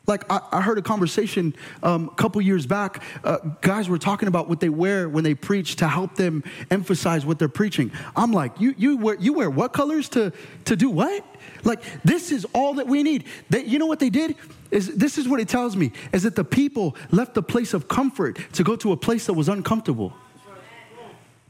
Like 0.08 0.32
I, 0.32 0.40
I 0.52 0.62
heard 0.62 0.78
a 0.78 0.82
conversation 0.82 1.56
um, 1.82 2.10
a 2.10 2.16
couple 2.16 2.40
years 2.42 2.68
back. 2.68 3.02
Uh, 3.24 3.38
guys 3.62 3.90
were 3.90 3.98
talking 3.98 4.28
about 4.28 4.48
what 4.48 4.60
they 4.60 4.70
wear 4.70 5.10
when 5.10 5.24
they 5.24 5.34
preach 5.34 5.78
to 5.78 5.88
help 5.88 6.16
them 6.16 6.44
emphasize 6.70 7.26
what 7.26 7.40
they're 7.40 7.48
preaching. 7.48 7.92
I'm 8.16 8.32
like, 8.32 8.60
you 8.60 8.76
you 8.78 8.98
wear 8.98 9.16
you 9.20 9.34
wear 9.34 9.50
what 9.50 9.74
colors 9.74 10.08
to 10.10 10.32
to 10.66 10.76
do 10.76 10.92
what? 10.92 11.26
Like 11.64 11.82
this 12.04 12.32
is 12.32 12.46
all 12.54 12.76
that 12.76 12.88
we 12.88 13.02
need. 13.02 13.24
They, 13.50 13.66
you 13.66 13.80
know 13.80 13.88
what 13.88 14.00
they 14.00 14.12
did? 14.12 14.36
Is 14.70 14.96
this 14.96 15.18
is 15.18 15.28
what 15.28 15.40
it 15.40 15.48
tells 15.48 15.76
me 15.76 15.92
is 16.14 16.22
that 16.22 16.36
the 16.36 16.44
people 16.44 16.96
left 17.10 17.34
the 17.34 17.44
place 17.44 17.74
of 17.74 17.88
comfort 17.88 18.38
to 18.54 18.64
go 18.64 18.76
to 18.76 18.92
a 18.92 18.98
place 18.98 19.26
that 19.26 19.34
was 19.34 19.50
uncomfortable. 19.50 20.14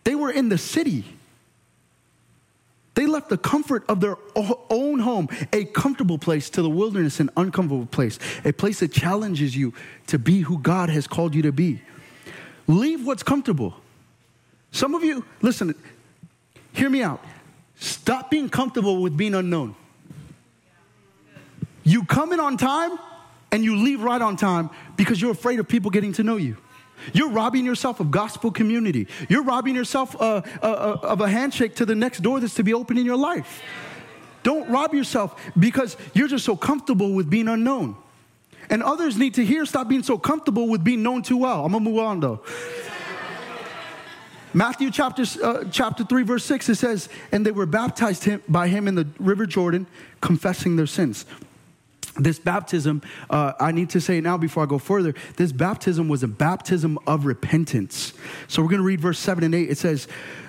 They 0.05 0.15
were 0.15 0.31
in 0.31 0.47
the 0.47 0.57
city. 0.57 1.03
They 2.95 3.05
left 3.05 3.29
the 3.29 3.37
comfort 3.37 3.83
of 3.89 3.99
their 3.99 4.17
own 4.69 4.99
home, 4.99 5.27
a 5.51 5.65
comfortable 5.65 6.17
place, 6.17 6.49
to 6.51 6.61
the 6.61 6.69
wilderness, 6.69 7.19
an 7.19 7.29
uncomfortable 7.35 7.85
place, 7.85 8.17
a 8.43 8.53
place 8.53 8.79
that 8.79 8.91
challenges 8.91 9.55
you 9.55 9.73
to 10.07 10.17
be 10.17 10.41
who 10.41 10.57
God 10.57 10.89
has 10.89 11.05
called 11.05 11.35
you 11.35 11.41
to 11.43 11.51
be. 11.51 11.81
Leave 12.67 13.05
what's 13.05 13.21
comfortable. 13.21 13.75
Some 14.71 14.95
of 14.95 15.03
you, 15.03 15.25
listen, 15.41 15.75
hear 16.73 16.89
me 16.89 17.03
out. 17.03 17.23
Stop 17.75 18.31
being 18.31 18.49
comfortable 18.49 19.01
with 19.01 19.15
being 19.15 19.35
unknown. 19.35 19.75
You 21.83 22.05
come 22.05 22.31
in 22.31 22.39
on 22.39 22.57
time 22.57 22.97
and 23.51 23.63
you 23.63 23.75
leave 23.75 24.01
right 24.01 24.21
on 24.21 24.37
time 24.37 24.69
because 24.95 25.21
you're 25.21 25.31
afraid 25.31 25.59
of 25.59 25.67
people 25.67 25.91
getting 25.91 26.13
to 26.13 26.23
know 26.23 26.37
you. 26.37 26.57
You're 27.13 27.29
robbing 27.29 27.65
yourself 27.65 27.99
of 27.99 28.11
gospel 28.11 28.51
community. 28.51 29.07
You're 29.29 29.43
robbing 29.43 29.75
yourself 29.75 30.15
uh, 30.19 30.41
uh, 30.61 30.65
uh, 30.65 30.99
of 31.03 31.21
a 31.21 31.29
handshake 31.29 31.75
to 31.75 31.85
the 31.85 31.95
next 31.95 32.21
door 32.21 32.39
that's 32.39 32.55
to 32.55 32.63
be 32.63 32.73
open 32.73 32.97
in 32.97 33.05
your 33.05 33.17
life. 33.17 33.61
Don't 34.43 34.69
rob 34.69 34.93
yourself 34.93 35.41
because 35.57 35.97
you're 36.13 36.27
just 36.27 36.45
so 36.45 36.55
comfortable 36.55 37.13
with 37.13 37.29
being 37.29 37.47
unknown. 37.47 37.95
And 38.69 38.83
others 38.83 39.17
need 39.17 39.35
to 39.35 39.45
hear 39.45 39.65
stop 39.65 39.87
being 39.87 40.03
so 40.03 40.17
comfortable 40.17 40.67
with 40.67 40.83
being 40.83 41.03
known 41.03 41.21
too 41.21 41.37
well. 41.37 41.65
I'm 41.65 41.71
gonna 41.71 41.83
move 41.83 41.99
on 41.99 42.19
though. 42.19 42.41
Matthew 44.53 44.89
chapter, 44.89 45.23
uh, 45.43 45.65
chapter 45.69 46.05
3, 46.05 46.23
verse 46.23 46.45
6, 46.45 46.69
it 46.69 46.75
says, 46.75 47.09
And 47.33 47.45
they 47.45 47.51
were 47.51 47.65
baptized 47.65 48.23
him, 48.23 48.41
by 48.47 48.69
him 48.69 48.87
in 48.87 48.95
the 48.95 49.05
river 49.19 49.45
Jordan, 49.45 49.85
confessing 50.21 50.77
their 50.77 50.87
sins 50.87 51.25
this 52.17 52.39
baptism, 52.39 53.01
uh, 53.29 53.53
I 53.59 53.71
need 53.71 53.89
to 53.91 54.01
say 54.01 54.21
now 54.21 54.37
before 54.37 54.63
I 54.63 54.65
go 54.65 54.77
further, 54.77 55.13
this 55.37 55.51
baptism 55.51 56.07
was 56.07 56.23
a 56.23 56.27
baptism 56.27 56.97
of 57.05 57.25
repentance. 57.25 58.13
So 58.47 58.61
we're 58.61 58.69
going 58.69 58.81
to 58.81 58.87
read 58.87 59.01
verse 59.01 59.19
7 59.19 59.43
and 59.43 59.53
8. 59.53 59.69
It 59.69 59.77
says, 59.77 60.07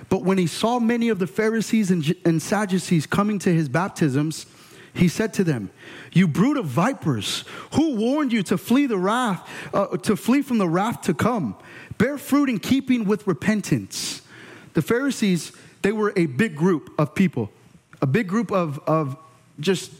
But 0.09 0.23
when 0.23 0.37
he 0.37 0.47
saw 0.47 0.79
many 0.79 1.09
of 1.09 1.19
the 1.19 1.27
Pharisees 1.27 1.91
and, 1.91 2.15
and 2.25 2.41
Sadducees 2.41 3.05
coming 3.05 3.39
to 3.39 3.53
his 3.53 3.67
baptisms, 3.69 4.45
he 4.93 5.07
said 5.07 5.33
to 5.35 5.43
them, 5.43 5.69
You 6.11 6.27
brood 6.27 6.57
of 6.57 6.65
vipers, 6.65 7.43
who 7.73 7.95
warned 7.95 8.33
you 8.33 8.43
to 8.43 8.57
flee 8.57 8.87
the 8.87 8.97
wrath, 8.97 9.47
uh, 9.73 9.97
to 9.97 10.15
flee 10.15 10.41
from 10.41 10.57
the 10.57 10.67
wrath 10.67 11.01
to 11.01 11.13
come? 11.13 11.55
Bear 11.97 12.17
fruit 12.17 12.49
in 12.49 12.59
keeping 12.59 13.05
with 13.05 13.27
repentance. 13.27 14.21
The 14.73 14.81
Pharisees, 14.81 15.51
they 15.81 15.91
were 15.91 16.13
a 16.15 16.25
big 16.27 16.55
group 16.55 16.93
of 16.97 17.13
people, 17.15 17.51
a 18.01 18.07
big 18.07 18.27
group 18.27 18.51
of, 18.51 18.79
of 18.87 19.17
just, 19.59 19.91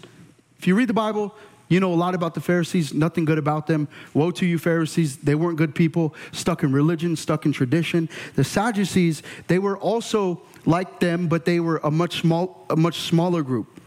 if 0.57 0.67
you 0.67 0.75
read 0.75 0.89
the 0.89 0.93
Bible, 0.93 1.33
you 1.69 1.79
know 1.79 1.93
a 1.93 1.95
lot 1.95 2.15
about 2.15 2.33
the 2.33 2.41
Pharisees, 2.41 2.93
nothing 2.93 3.25
good 3.25 3.37
about 3.37 3.67
them. 3.67 3.87
Woe 4.13 4.31
to 4.31 4.45
you, 4.45 4.57
Pharisees. 4.57 5.17
They 5.17 5.35
weren't 5.35 5.57
good 5.57 5.75
people, 5.75 6.15
stuck 6.31 6.63
in 6.63 6.71
religion, 6.71 7.15
stuck 7.15 7.45
in 7.45 7.51
tradition. 7.51 8.09
The 8.35 8.43
Sadducees, 8.43 9.21
they 9.47 9.59
were 9.59 9.77
also 9.77 10.41
like 10.65 10.99
them, 10.99 11.27
but 11.27 11.45
they 11.45 11.59
were 11.59 11.81
a 11.83 11.91
much, 11.91 12.21
small, 12.21 12.65
a 12.69 12.75
much 12.75 12.99
smaller 13.01 13.41
group. 13.43 13.81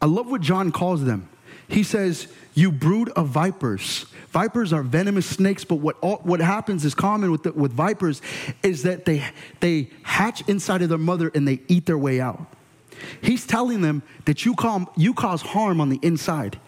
I 0.00 0.06
love 0.06 0.30
what 0.30 0.40
John 0.40 0.72
calls 0.72 1.04
them. 1.04 1.28
He 1.68 1.82
says, 1.82 2.28
You 2.54 2.70
brood 2.70 3.08
of 3.10 3.28
vipers. 3.28 4.06
Vipers 4.30 4.72
are 4.72 4.82
venomous 4.82 5.26
snakes, 5.26 5.64
but 5.64 5.76
what, 5.76 5.96
all, 6.00 6.16
what 6.22 6.40
happens 6.40 6.84
is 6.84 6.94
common 6.94 7.30
with, 7.30 7.42
the, 7.42 7.52
with 7.52 7.72
vipers 7.72 8.22
is 8.62 8.82
that 8.82 9.04
they, 9.04 9.22
they 9.60 9.90
hatch 10.02 10.46
inside 10.48 10.82
of 10.82 10.88
their 10.88 10.98
mother 10.98 11.30
and 11.34 11.46
they 11.46 11.60
eat 11.68 11.86
their 11.86 11.98
way 11.98 12.20
out. 12.20 12.40
He's 13.20 13.46
telling 13.46 13.82
them 13.82 14.02
that 14.24 14.44
you, 14.44 14.54
call, 14.54 14.90
you 14.96 15.12
cause 15.14 15.42
harm 15.42 15.80
on 15.80 15.88
the 15.88 15.98
inside. 16.02 16.58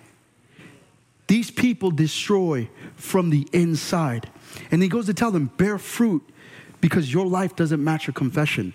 These 1.27 1.51
people 1.51 1.91
destroy 1.91 2.69
from 2.97 3.31
the 3.31 3.49
inside. 3.53 4.31
And 4.71 4.83
he 4.83 4.89
goes 4.89 5.07
to 5.07 5.15
tell 5.15 5.31
them, 5.31 5.51
bear 5.57 5.79
fruit 5.79 6.23
because 6.81 7.13
your 7.13 7.27
life 7.27 7.57
doesn't 7.57 7.83
match 7.83 8.07
your 8.07 8.15
confession. 8.15 8.75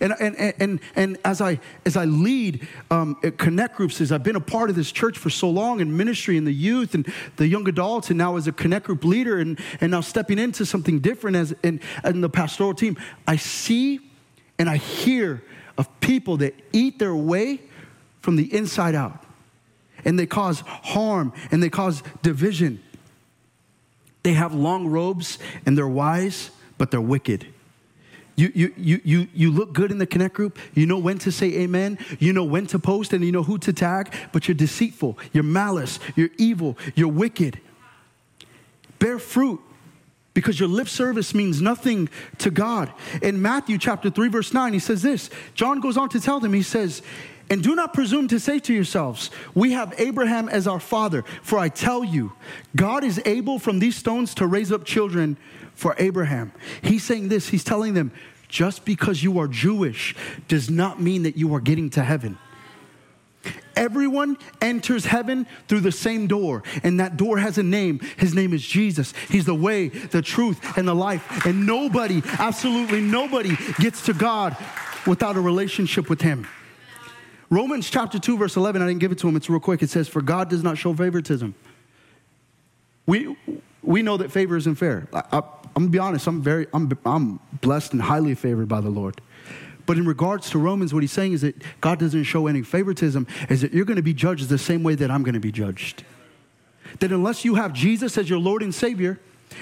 And, 0.00 0.14
and, 0.18 0.54
and, 0.58 0.80
and 0.96 1.18
as, 1.24 1.42
I, 1.42 1.60
as 1.84 1.96
I 1.96 2.06
lead 2.06 2.66
um, 2.90 3.14
connect 3.36 3.76
groups, 3.76 4.00
as 4.00 4.10
I've 4.10 4.22
been 4.22 4.36
a 4.36 4.40
part 4.40 4.70
of 4.70 4.76
this 4.76 4.90
church 4.90 5.18
for 5.18 5.28
so 5.28 5.50
long 5.50 5.80
in 5.80 5.94
ministry 5.94 6.38
and 6.38 6.46
the 6.46 6.52
youth 6.52 6.94
and 6.94 7.06
the 7.36 7.46
young 7.46 7.68
adults, 7.68 8.08
and 8.08 8.16
now 8.16 8.36
as 8.36 8.46
a 8.46 8.52
connect 8.52 8.86
group 8.86 9.04
leader, 9.04 9.38
and, 9.38 9.60
and 9.82 9.90
now 9.90 10.00
stepping 10.00 10.38
into 10.38 10.64
something 10.64 11.00
different 11.00 11.36
as 11.36 11.54
in, 11.62 11.80
in 12.04 12.22
the 12.22 12.30
pastoral 12.30 12.74
team, 12.74 12.96
I 13.28 13.36
see 13.36 14.00
and 14.58 14.68
I 14.68 14.78
hear 14.78 15.42
of 15.76 15.88
people 16.00 16.38
that 16.38 16.54
eat 16.72 16.98
their 16.98 17.14
way 17.14 17.60
from 18.22 18.36
the 18.36 18.52
inside 18.54 18.94
out 18.94 19.22
and 20.04 20.18
they 20.18 20.26
cause 20.26 20.60
harm 20.60 21.32
and 21.50 21.62
they 21.62 21.70
cause 21.70 22.02
division. 22.22 22.82
They 24.22 24.34
have 24.34 24.54
long 24.54 24.86
robes 24.86 25.38
and 25.66 25.76
they're 25.76 25.88
wise, 25.88 26.50
but 26.78 26.90
they're 26.90 27.00
wicked. 27.00 27.46
You, 28.34 28.50
you, 28.54 28.74
you, 28.76 29.00
you, 29.04 29.28
you 29.34 29.50
look 29.50 29.72
good 29.72 29.90
in 29.90 29.98
the 29.98 30.06
connect 30.06 30.34
group. 30.34 30.58
You 30.74 30.86
know 30.86 30.98
when 30.98 31.18
to 31.18 31.32
say 31.32 31.52
amen. 31.60 31.98
You 32.18 32.32
know 32.32 32.44
when 32.44 32.66
to 32.68 32.78
post 32.78 33.12
and 33.12 33.24
you 33.24 33.32
know 33.32 33.42
who 33.42 33.58
to 33.58 33.72
tag, 33.72 34.12
but 34.32 34.48
you're 34.48 34.54
deceitful, 34.54 35.18
you're 35.32 35.44
malice, 35.44 35.98
you're 36.16 36.30
evil, 36.38 36.78
you're 36.94 37.08
wicked. 37.08 37.60
Bear 38.98 39.18
fruit 39.18 39.60
because 40.34 40.58
your 40.58 40.68
lip 40.68 40.88
service 40.88 41.34
means 41.34 41.60
nothing 41.60 42.08
to 42.38 42.50
God. 42.50 42.90
In 43.20 43.42
Matthew 43.42 43.76
chapter 43.76 44.08
3, 44.08 44.28
verse 44.28 44.54
9, 44.54 44.72
he 44.72 44.78
says 44.78 45.02
this. 45.02 45.28
John 45.54 45.80
goes 45.80 45.96
on 45.96 46.08
to 46.10 46.20
tell 46.20 46.40
them, 46.40 46.54
he 46.54 46.62
says, 46.62 47.02
and 47.52 47.62
do 47.62 47.74
not 47.74 47.92
presume 47.92 48.28
to 48.28 48.40
say 48.40 48.58
to 48.60 48.72
yourselves, 48.72 49.30
We 49.54 49.72
have 49.72 49.92
Abraham 49.98 50.48
as 50.48 50.66
our 50.66 50.80
father. 50.80 51.22
For 51.42 51.58
I 51.58 51.68
tell 51.68 52.02
you, 52.02 52.32
God 52.74 53.04
is 53.04 53.20
able 53.26 53.58
from 53.58 53.78
these 53.78 53.94
stones 53.94 54.34
to 54.36 54.46
raise 54.46 54.72
up 54.72 54.86
children 54.86 55.36
for 55.74 55.94
Abraham. 55.98 56.52
He's 56.80 57.04
saying 57.04 57.28
this, 57.28 57.50
he's 57.50 57.62
telling 57.62 57.92
them, 57.92 58.10
just 58.48 58.86
because 58.86 59.22
you 59.22 59.38
are 59.38 59.48
Jewish 59.48 60.14
does 60.48 60.70
not 60.70 60.98
mean 60.98 61.24
that 61.24 61.36
you 61.36 61.54
are 61.54 61.60
getting 61.60 61.90
to 61.90 62.02
heaven. 62.02 62.38
Everyone 63.76 64.38
enters 64.62 65.04
heaven 65.04 65.46
through 65.68 65.80
the 65.80 65.92
same 65.92 66.26
door, 66.28 66.62
and 66.82 67.00
that 67.00 67.18
door 67.18 67.36
has 67.36 67.58
a 67.58 67.62
name. 67.62 68.00
His 68.16 68.34
name 68.34 68.54
is 68.54 68.66
Jesus. 68.66 69.12
He's 69.28 69.44
the 69.44 69.54
way, 69.54 69.88
the 69.88 70.22
truth, 70.22 70.78
and 70.78 70.88
the 70.88 70.94
life. 70.94 71.44
And 71.44 71.66
nobody, 71.66 72.22
absolutely 72.38 73.02
nobody, 73.02 73.58
gets 73.78 74.06
to 74.06 74.14
God 74.14 74.56
without 75.06 75.36
a 75.36 75.40
relationship 75.40 76.08
with 76.08 76.22
Him. 76.22 76.46
Romans 77.52 77.90
chapter 77.90 78.18
2, 78.18 78.38
verse 78.38 78.56
11, 78.56 78.80
I 78.80 78.86
didn't 78.86 79.00
give 79.00 79.12
it 79.12 79.18
to 79.18 79.28
him, 79.28 79.36
it's 79.36 79.50
real 79.50 79.60
quick. 79.60 79.82
It 79.82 79.90
says, 79.90 80.08
For 80.08 80.22
God 80.22 80.48
does 80.48 80.62
not 80.62 80.78
show 80.78 80.94
favoritism. 80.94 81.54
We, 83.04 83.36
we 83.82 84.00
know 84.00 84.16
that 84.16 84.32
favor 84.32 84.56
isn't 84.56 84.76
fair. 84.76 85.06
I, 85.12 85.22
I, 85.30 85.38
I'm 85.76 85.82
gonna 85.82 85.88
be 85.88 85.98
honest, 85.98 86.26
I'm 86.26 86.40
very, 86.40 86.66
I'm, 86.72 86.90
I'm 87.04 87.40
blessed 87.60 87.92
and 87.92 88.00
highly 88.00 88.34
favored 88.34 88.68
by 88.68 88.80
the 88.80 88.88
Lord. 88.88 89.20
But 89.84 89.98
in 89.98 90.06
regards 90.06 90.48
to 90.50 90.58
Romans, 90.58 90.94
what 90.94 91.02
he's 91.02 91.12
saying 91.12 91.34
is 91.34 91.42
that 91.42 91.54
God 91.82 91.98
doesn't 91.98 92.24
show 92.24 92.46
any 92.46 92.62
favoritism, 92.62 93.26
is 93.50 93.60
that 93.60 93.74
you're 93.74 93.84
to 93.96 94.02
be 94.02 94.14
judged 94.14 94.48
the 94.48 94.56
same 94.56 94.82
way 94.82 94.94
that 94.94 95.10
I'm 95.10 95.22
to 95.34 95.40
be 95.40 95.52
judged. 95.52 96.04
That 97.00 97.12
unless 97.12 97.44
you 97.44 97.56
have 97.56 97.74
Jesus 97.74 98.16
as 98.16 98.30
your 98.30 98.38
Lord 98.38 98.62
and 98.62 98.74
Savior, 98.74 99.20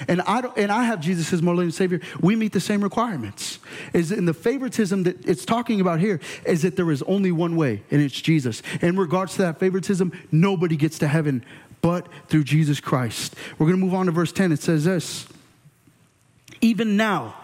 and 0.08 0.20
I, 0.22 0.40
and 0.56 0.70
I 0.70 0.84
have 0.84 1.00
Jesus 1.00 1.32
as 1.32 1.42
my 1.42 1.52
Lord 1.52 1.64
and 1.64 1.74
Savior, 1.74 2.00
we 2.20 2.36
meet 2.36 2.52
the 2.52 2.60
same 2.60 2.82
requirements. 2.82 3.58
Is 3.92 4.12
in 4.12 4.24
the 4.24 4.34
favoritism 4.34 5.04
that 5.04 5.26
it's 5.26 5.44
talking 5.44 5.80
about 5.80 6.00
here 6.00 6.20
is 6.44 6.62
that 6.62 6.76
there 6.76 6.90
is 6.90 7.02
only 7.02 7.32
one 7.32 7.56
way, 7.56 7.82
and 7.90 8.00
it's 8.00 8.20
Jesus. 8.20 8.62
In 8.80 8.96
regards 8.96 9.32
to 9.36 9.42
that 9.42 9.58
favoritism, 9.58 10.12
nobody 10.32 10.76
gets 10.76 10.98
to 11.00 11.08
heaven 11.08 11.44
but 11.82 12.08
through 12.28 12.44
Jesus 12.44 12.80
Christ. 12.80 13.34
We're 13.58 13.66
going 13.66 13.78
to 13.78 13.84
move 13.84 13.94
on 13.94 14.06
to 14.06 14.12
verse 14.12 14.32
10. 14.32 14.52
It 14.52 14.62
says 14.62 14.84
this 14.84 15.26
Even 16.60 16.96
now, 16.96 17.34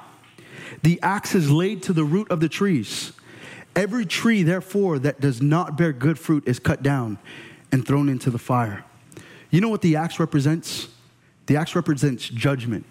the 0.83 1.01
axe 1.03 1.35
is 1.35 1.51
laid 1.51 1.83
to 1.85 1.93
the 1.93 2.05
root 2.05 2.31
of 2.31 2.41
the 2.41 2.49
trees. 2.49 3.13
Every 3.75 4.07
tree, 4.07 4.43
therefore, 4.43 4.99
that 5.01 5.21
does 5.21 5.43
not 5.43 5.77
bear 5.77 5.93
good 5.93 6.19
fruit 6.19 6.45
is 6.47 6.59
cut 6.59 6.83
down 6.83 7.19
and 7.71 7.87
thrown 7.87 8.09
into 8.09 8.31
the 8.31 8.39
fire. 8.39 8.85
You 9.51 9.61
know 9.61 9.69
what 9.69 9.83
the 9.83 9.97
axe 9.97 10.19
represents? 10.19 10.89
The 11.47 11.57
axe 11.57 11.75
represents 11.75 12.29
judgment. 12.29 12.85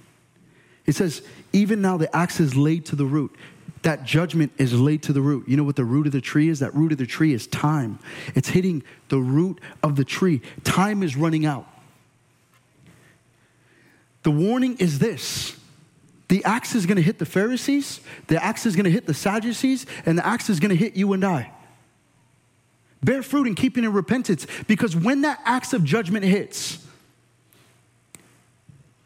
It 0.85 0.95
says, 0.95 1.21
even 1.51 1.81
now 1.81 1.97
the 1.97 2.13
axe 2.15 2.39
is 2.39 2.55
laid 2.55 2.85
to 2.87 2.95
the 2.95 3.05
root. 3.05 3.35
That 3.81 4.03
judgment 4.03 4.51
is 4.57 4.73
laid 4.79 5.03
to 5.03 5.13
the 5.13 5.21
root. 5.21 5.47
You 5.47 5.57
know 5.57 5.63
what 5.63 5.75
the 5.75 5.85
root 5.85 6.07
of 6.07 6.13
the 6.13 6.21
tree 6.21 6.49
is? 6.49 6.59
That 6.59 6.73
root 6.73 6.91
of 6.91 6.97
the 6.97 7.05
tree 7.05 7.33
is 7.33 7.47
time. 7.47 7.99
It's 8.33 8.49
hitting 8.49 8.83
the 9.09 9.19
root 9.19 9.59
of 9.83 9.95
the 9.95 10.05
tree. 10.05 10.41
Time 10.63 11.03
is 11.03 11.15
running 11.15 11.45
out. 11.45 11.67
The 14.23 14.31
warning 14.31 14.77
is 14.77 14.97
this 14.97 15.55
the 16.27 16.43
axe 16.43 16.73
is 16.73 16.87
going 16.87 16.95
to 16.95 17.03
hit 17.03 17.19
the 17.19 17.25
Pharisees, 17.25 17.99
the 18.25 18.43
axe 18.43 18.65
is 18.65 18.75
going 18.75 18.85
to 18.85 18.91
hit 18.91 19.05
the 19.05 19.13
Sadducees, 19.13 19.85
and 20.05 20.17
the 20.17 20.25
axe 20.25 20.49
is 20.49 20.59
going 20.59 20.69
to 20.69 20.75
hit 20.75 20.95
you 20.95 21.13
and 21.13 21.23
I. 21.23 21.51
Bear 23.03 23.21
fruit 23.21 23.45
in 23.45 23.53
keeping 23.53 23.83
in 23.83 23.93
repentance 23.93 24.47
because 24.65 24.95
when 24.95 25.21
that 25.21 25.39
axe 25.45 25.73
of 25.73 25.83
judgment 25.83 26.25
hits, 26.25 26.84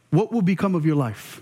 what 0.09 0.31
will 0.31 0.41
become 0.41 0.75
of 0.75 0.85
your 0.85 0.95
life? 0.95 1.41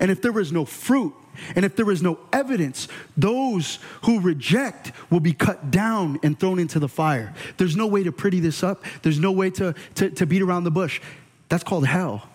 And 0.00 0.10
if 0.10 0.22
there 0.22 0.38
is 0.38 0.52
no 0.52 0.64
fruit, 0.64 1.14
and 1.56 1.64
if 1.64 1.76
there 1.76 1.90
is 1.90 2.02
no 2.02 2.18
evidence, 2.32 2.88
those 3.16 3.78
who 4.04 4.20
reject 4.20 4.92
will 5.10 5.20
be 5.20 5.32
cut 5.32 5.70
down 5.70 6.20
and 6.22 6.38
thrown 6.38 6.58
into 6.58 6.78
the 6.78 6.88
fire. 6.88 7.34
There's 7.56 7.76
no 7.76 7.86
way 7.86 8.04
to 8.04 8.12
pretty 8.12 8.40
this 8.40 8.62
up, 8.62 8.84
there's 9.02 9.18
no 9.18 9.32
way 9.32 9.50
to, 9.50 9.74
to, 9.96 10.10
to 10.10 10.26
beat 10.26 10.42
around 10.42 10.64
the 10.64 10.70
bush. 10.70 11.00
That's 11.48 11.64
called 11.64 11.86
hell. 11.86 12.28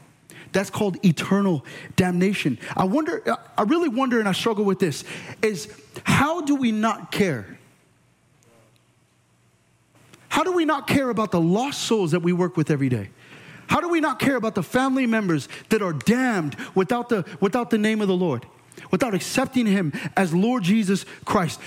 That's 0.52 0.70
called 0.70 1.04
eternal 1.06 1.66
damnation. 1.96 2.58
I 2.76 2.86
wonder, 2.86 3.24
I 3.58 3.64
really 3.64 3.90
wonder, 3.90 4.20
and 4.20 4.28
I 4.28 4.32
struggle 4.32 4.66
with 4.66 4.80
this, 4.80 5.04
is 5.42 5.72
how 6.04 6.42
do 6.42 6.56
we 6.56 6.72
not 6.72 7.12
care? 7.12 7.58
How 10.30 10.44
do 10.44 10.52
we 10.52 10.66
not 10.66 10.88
care 10.88 11.10
about 11.10 11.32
the 11.32 11.42
lost 11.42 11.84
souls 11.84 12.12
that 12.12 12.22
we 12.22 12.32
work 12.32 12.58
with 12.58 12.72
every 12.72 12.90
day? 12.90 13.10
How 13.68 13.82
do 13.82 13.90
we 13.90 14.00
not 14.00 14.20
care 14.20 14.36
about 14.36 14.56
the 14.56 14.64
family 14.64 15.06
members 15.06 15.48
that 15.70 15.82
are 15.82 15.94
damned 15.94 16.56
without 16.74 17.10
the, 17.10 17.26
without 17.40 17.70
the 17.70 17.78
name 17.78 18.02
of 18.02 18.08
the 18.08 18.16
Lord, 18.16 18.46
without 18.92 19.14
accepting 19.14 19.66
Him 19.66 19.94
as 20.16 20.34
Lord 20.34 20.64
Jesus 20.64 21.06
Christ? 21.26 21.60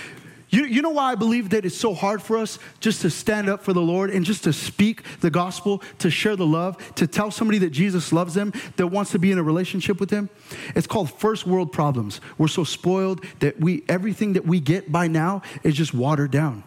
You, 0.51 0.65
you 0.65 0.81
know 0.81 0.89
why 0.89 1.13
I 1.13 1.15
believe 1.15 1.51
that 1.51 1.65
it's 1.65 1.77
so 1.77 1.93
hard 1.93 2.21
for 2.21 2.37
us 2.37 2.59
just 2.81 3.01
to 3.03 3.09
stand 3.09 3.49
up 3.49 3.63
for 3.63 3.71
the 3.71 3.81
Lord 3.81 4.09
and 4.09 4.25
just 4.25 4.43
to 4.43 4.51
speak 4.51 5.03
the 5.21 5.29
gospel, 5.29 5.81
to 5.99 6.09
share 6.09 6.35
the 6.35 6.45
love, 6.45 6.77
to 6.95 7.07
tell 7.07 7.31
somebody 7.31 7.57
that 7.59 7.69
Jesus 7.69 8.11
loves 8.11 8.33
them, 8.33 8.51
that 8.75 8.87
wants 8.87 9.11
to 9.11 9.19
be 9.19 9.31
in 9.31 9.37
a 9.37 9.43
relationship 9.43 10.01
with 10.01 10.09
Him? 10.09 10.29
It's 10.75 10.87
called 10.87 11.09
first 11.09 11.47
world 11.47 11.71
problems. 11.71 12.19
We're 12.37 12.49
so 12.49 12.65
spoiled 12.65 13.23
that 13.39 13.61
we 13.61 13.83
everything 13.87 14.33
that 14.33 14.45
we 14.45 14.59
get 14.59 14.91
by 14.91 15.07
now 15.07 15.41
is 15.63 15.73
just 15.73 15.93
watered 15.93 16.31
down. 16.31 16.63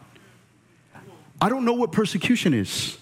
I 1.38 1.51
don't 1.51 1.66
know 1.66 1.75
what 1.75 1.92
persecution 1.92 2.55
is. 2.55 2.97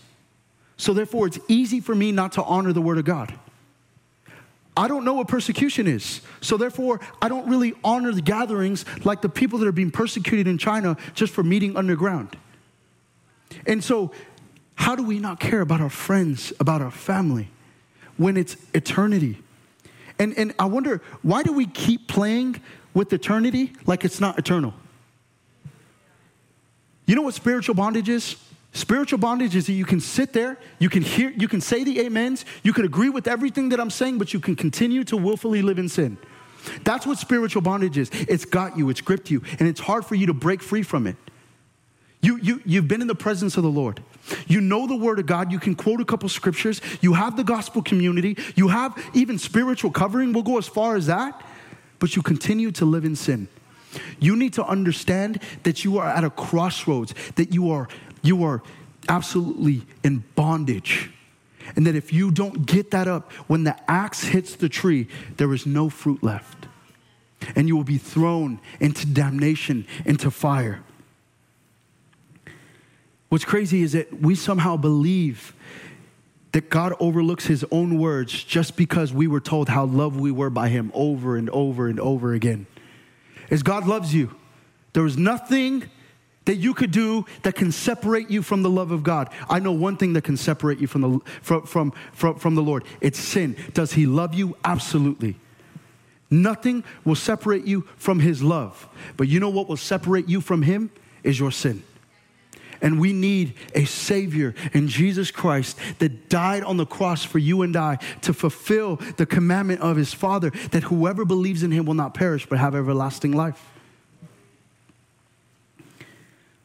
So 0.76 0.92
therefore, 0.92 1.26
it's 1.26 1.38
easy 1.48 1.80
for 1.80 1.94
me 1.94 2.12
not 2.12 2.32
to 2.32 2.42
honor 2.42 2.72
the 2.72 2.80
word 2.80 2.98
of 2.98 3.04
God. 3.04 3.34
I 4.76 4.88
don't 4.88 5.04
know 5.04 5.14
what 5.14 5.28
persecution 5.28 5.86
is. 5.86 6.22
So 6.40 6.56
therefore, 6.56 7.00
I 7.20 7.28
don't 7.28 7.48
really 7.48 7.74
honor 7.84 8.12
the 8.12 8.22
gatherings 8.22 8.84
like 9.04 9.20
the 9.20 9.28
people 9.28 9.58
that 9.58 9.68
are 9.68 9.72
being 9.72 9.90
persecuted 9.90 10.48
in 10.48 10.56
China 10.56 10.96
just 11.14 11.34
for 11.34 11.42
meeting 11.42 11.76
underground. 11.76 12.36
And 13.66 13.84
so, 13.84 14.12
how 14.74 14.96
do 14.96 15.02
we 15.02 15.18
not 15.18 15.38
care 15.38 15.60
about 15.60 15.80
our 15.80 15.90
friends, 15.90 16.52
about 16.58 16.80
our 16.80 16.90
family, 16.90 17.50
when 18.16 18.38
it's 18.38 18.56
eternity? 18.74 19.38
And, 20.18 20.36
and 20.38 20.54
I 20.58 20.64
wonder, 20.64 21.02
why 21.22 21.42
do 21.42 21.52
we 21.52 21.66
keep 21.66 22.08
playing 22.08 22.60
with 22.94 23.12
eternity 23.12 23.72
like 23.86 24.04
it's 24.04 24.20
not 24.20 24.38
eternal? 24.38 24.72
You 27.06 27.14
know 27.14 27.22
what 27.22 27.34
spiritual 27.34 27.74
bondage 27.74 28.08
is? 28.08 28.36
Spiritual 28.72 29.18
bondage 29.18 29.54
is 29.54 29.66
that 29.66 29.74
you 29.74 29.84
can 29.84 30.00
sit 30.00 30.32
there, 30.32 30.58
you 30.78 30.88
can 30.88 31.02
hear, 31.02 31.30
you 31.30 31.46
can 31.46 31.60
say 31.60 31.84
the 31.84 32.06
amens, 32.06 32.46
you 32.62 32.72
can 32.72 32.86
agree 32.86 33.10
with 33.10 33.28
everything 33.28 33.68
that 33.68 33.78
I'm 33.78 33.90
saying, 33.90 34.16
but 34.16 34.32
you 34.32 34.40
can 34.40 34.56
continue 34.56 35.04
to 35.04 35.16
willfully 35.16 35.60
live 35.60 35.78
in 35.78 35.90
sin. 35.90 36.16
That's 36.82 37.06
what 37.06 37.18
spiritual 37.18 37.60
bondage 37.60 37.98
is. 37.98 38.10
It's 38.12 38.46
got 38.46 38.78
you, 38.78 38.88
it's 38.88 39.02
gripped 39.02 39.30
you, 39.30 39.42
and 39.58 39.68
it's 39.68 39.80
hard 39.80 40.06
for 40.06 40.14
you 40.14 40.26
to 40.26 40.34
break 40.34 40.62
free 40.62 40.82
from 40.82 41.06
it. 41.06 41.16
You, 42.22 42.38
you, 42.38 42.62
you've 42.64 42.88
been 42.88 43.02
in 43.02 43.08
the 43.08 43.16
presence 43.16 43.56
of 43.56 43.64
the 43.64 43.68
Lord. 43.68 44.00
You 44.46 44.60
know 44.60 44.86
the 44.86 44.96
Word 44.96 45.18
of 45.18 45.26
God. 45.26 45.50
You 45.50 45.58
can 45.58 45.74
quote 45.74 46.00
a 46.00 46.04
couple 46.04 46.28
scriptures. 46.28 46.80
You 47.00 47.14
have 47.14 47.36
the 47.36 47.42
gospel 47.42 47.82
community. 47.82 48.38
You 48.54 48.68
have 48.68 48.96
even 49.12 49.38
spiritual 49.38 49.90
covering. 49.90 50.32
We'll 50.32 50.44
go 50.44 50.56
as 50.56 50.68
far 50.68 50.94
as 50.94 51.06
that. 51.06 51.42
But 51.98 52.14
you 52.14 52.22
continue 52.22 52.70
to 52.72 52.84
live 52.84 53.04
in 53.04 53.16
sin. 53.16 53.48
You 54.20 54.36
need 54.36 54.52
to 54.54 54.64
understand 54.64 55.42
that 55.64 55.84
you 55.84 55.98
are 55.98 56.06
at 56.06 56.22
a 56.22 56.30
crossroads, 56.30 57.12
that 57.34 57.52
you 57.52 57.72
are 57.72 57.88
you 58.22 58.44
are 58.44 58.62
absolutely 59.08 59.82
in 60.02 60.24
bondage. 60.34 61.10
And 61.76 61.86
that 61.86 61.94
if 61.94 62.12
you 62.12 62.30
don't 62.30 62.66
get 62.66 62.90
that 62.90 63.08
up, 63.08 63.30
when 63.46 63.64
the 63.64 63.76
axe 63.90 64.24
hits 64.24 64.56
the 64.56 64.68
tree, 64.68 65.08
there 65.36 65.52
is 65.52 65.66
no 65.66 65.88
fruit 65.88 66.22
left. 66.22 66.66
And 67.56 67.68
you 67.68 67.76
will 67.76 67.84
be 67.84 67.98
thrown 67.98 68.60
into 68.80 69.06
damnation, 69.06 69.86
into 70.04 70.30
fire. 70.30 70.82
What's 73.28 73.44
crazy 73.44 73.82
is 73.82 73.92
that 73.92 74.20
we 74.20 74.34
somehow 74.34 74.76
believe 74.76 75.54
that 76.52 76.68
God 76.68 76.94
overlooks 77.00 77.46
his 77.46 77.64
own 77.70 77.98
words 77.98 78.44
just 78.44 78.76
because 78.76 79.12
we 79.12 79.26
were 79.26 79.40
told 79.40 79.70
how 79.70 79.86
loved 79.86 80.20
we 80.20 80.30
were 80.30 80.50
by 80.50 80.68
him 80.68 80.92
over 80.94 81.36
and 81.36 81.48
over 81.50 81.88
and 81.88 81.98
over 81.98 82.34
again. 82.34 82.66
As 83.50 83.62
God 83.62 83.86
loves 83.86 84.14
you, 84.14 84.34
there 84.92 85.06
is 85.06 85.16
nothing 85.16 85.84
that 86.44 86.56
you 86.56 86.74
could 86.74 86.90
do 86.90 87.24
that 87.42 87.54
can 87.54 87.72
separate 87.72 88.30
you 88.30 88.42
from 88.42 88.62
the 88.62 88.70
love 88.70 88.90
of 88.90 89.02
God. 89.02 89.30
I 89.48 89.58
know 89.58 89.72
one 89.72 89.96
thing 89.96 90.12
that 90.14 90.24
can 90.24 90.36
separate 90.36 90.78
you 90.78 90.86
from 90.86 91.00
the, 91.02 91.20
from, 91.40 91.66
from, 91.66 91.92
from, 92.12 92.36
from 92.36 92.54
the 92.54 92.62
Lord 92.62 92.84
it's 93.00 93.18
sin. 93.18 93.56
Does 93.74 93.92
He 93.92 94.06
love 94.06 94.34
you? 94.34 94.56
Absolutely. 94.64 95.36
Nothing 96.30 96.82
will 97.04 97.14
separate 97.14 97.66
you 97.66 97.82
from 97.96 98.20
His 98.20 98.42
love. 98.42 98.88
But 99.16 99.28
you 99.28 99.38
know 99.38 99.50
what 99.50 99.68
will 99.68 99.76
separate 99.76 100.28
you 100.28 100.40
from 100.40 100.62
Him? 100.62 100.90
Is 101.22 101.38
your 101.38 101.52
sin. 101.52 101.84
And 102.80 102.98
we 102.98 103.12
need 103.12 103.54
a 103.76 103.84
Savior 103.84 104.56
in 104.72 104.88
Jesus 104.88 105.30
Christ 105.30 105.78
that 106.00 106.28
died 106.28 106.64
on 106.64 106.78
the 106.78 106.86
cross 106.86 107.24
for 107.24 107.38
you 107.38 107.62
and 107.62 107.76
I 107.76 107.98
to 108.22 108.34
fulfill 108.34 108.96
the 109.18 109.26
commandment 109.26 109.80
of 109.82 109.96
His 109.96 110.12
Father 110.12 110.50
that 110.72 110.84
whoever 110.84 111.24
believes 111.24 111.62
in 111.62 111.70
Him 111.70 111.84
will 111.84 111.94
not 111.94 112.12
perish 112.12 112.44
but 112.44 112.58
have 112.58 112.74
everlasting 112.74 113.30
life. 113.30 113.71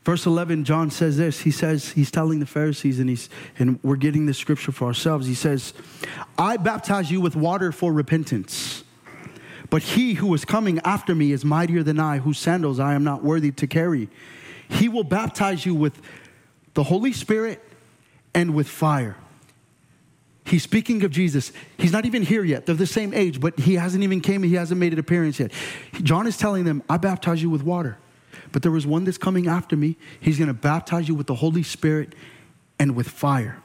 Verse 0.07 0.25
11, 0.25 0.63
John 0.63 0.89
says 0.89 1.17
this. 1.17 1.41
He 1.41 1.51
says, 1.51 1.89
he's 1.89 2.09
telling 2.09 2.39
the 2.39 2.45
Pharisees, 2.45 2.97
and, 3.01 3.09
he's, 3.09 3.27
and 3.59 3.77
we're 3.83 3.97
getting 3.97 4.25
this 4.25 4.37
scripture 4.37 4.71
for 4.71 4.85
ourselves. 4.85 5.27
He 5.27 5.33
says, 5.33 5.73
I 6.37 6.55
baptize 6.55 7.11
you 7.11 7.19
with 7.19 7.35
water 7.35 7.73
for 7.73 7.91
repentance. 7.91 8.85
But 9.69 9.83
he 9.83 10.13
who 10.13 10.33
is 10.33 10.45
coming 10.45 10.79
after 10.85 11.13
me 11.13 11.33
is 11.33 11.43
mightier 11.43 11.83
than 11.83 11.99
I, 11.99 12.19
whose 12.19 12.39
sandals 12.39 12.79
I 12.79 12.93
am 12.93 13.03
not 13.03 13.21
worthy 13.21 13.51
to 13.51 13.67
carry. 13.67 14.07
He 14.69 14.87
will 14.87 15.03
baptize 15.03 15.65
you 15.65 15.75
with 15.75 16.01
the 16.73 16.83
Holy 16.83 17.11
Spirit 17.11 17.61
and 18.33 18.55
with 18.55 18.69
fire. 18.69 19.17
He's 20.45 20.63
speaking 20.63 21.03
of 21.03 21.11
Jesus. 21.11 21.51
He's 21.77 21.91
not 21.91 22.05
even 22.05 22.23
here 22.23 22.45
yet. 22.45 22.65
They're 22.65 22.75
the 22.75 22.87
same 22.87 23.13
age, 23.13 23.41
but 23.41 23.59
he 23.59 23.73
hasn't 23.73 24.05
even 24.05 24.21
came. 24.21 24.41
He 24.41 24.55
hasn't 24.55 24.79
made 24.79 24.93
an 24.93 24.99
appearance 24.99 25.37
yet. 25.37 25.51
John 26.01 26.27
is 26.27 26.37
telling 26.37 26.63
them, 26.63 26.81
I 26.89 26.95
baptize 26.95 27.41
you 27.41 27.49
with 27.49 27.63
water, 27.63 27.97
but 28.51 28.61
there 28.61 28.71
was 28.71 28.85
one 28.85 29.03
that's 29.03 29.17
coming 29.17 29.47
after 29.47 29.75
me. 29.75 29.97
He's 30.19 30.37
going 30.37 30.47
to 30.47 30.53
baptize 30.53 31.07
you 31.07 31.15
with 31.15 31.27
the 31.27 31.35
Holy 31.35 31.63
Spirit 31.63 32.13
and 32.79 32.95
with 32.95 33.07
fire. 33.07 33.61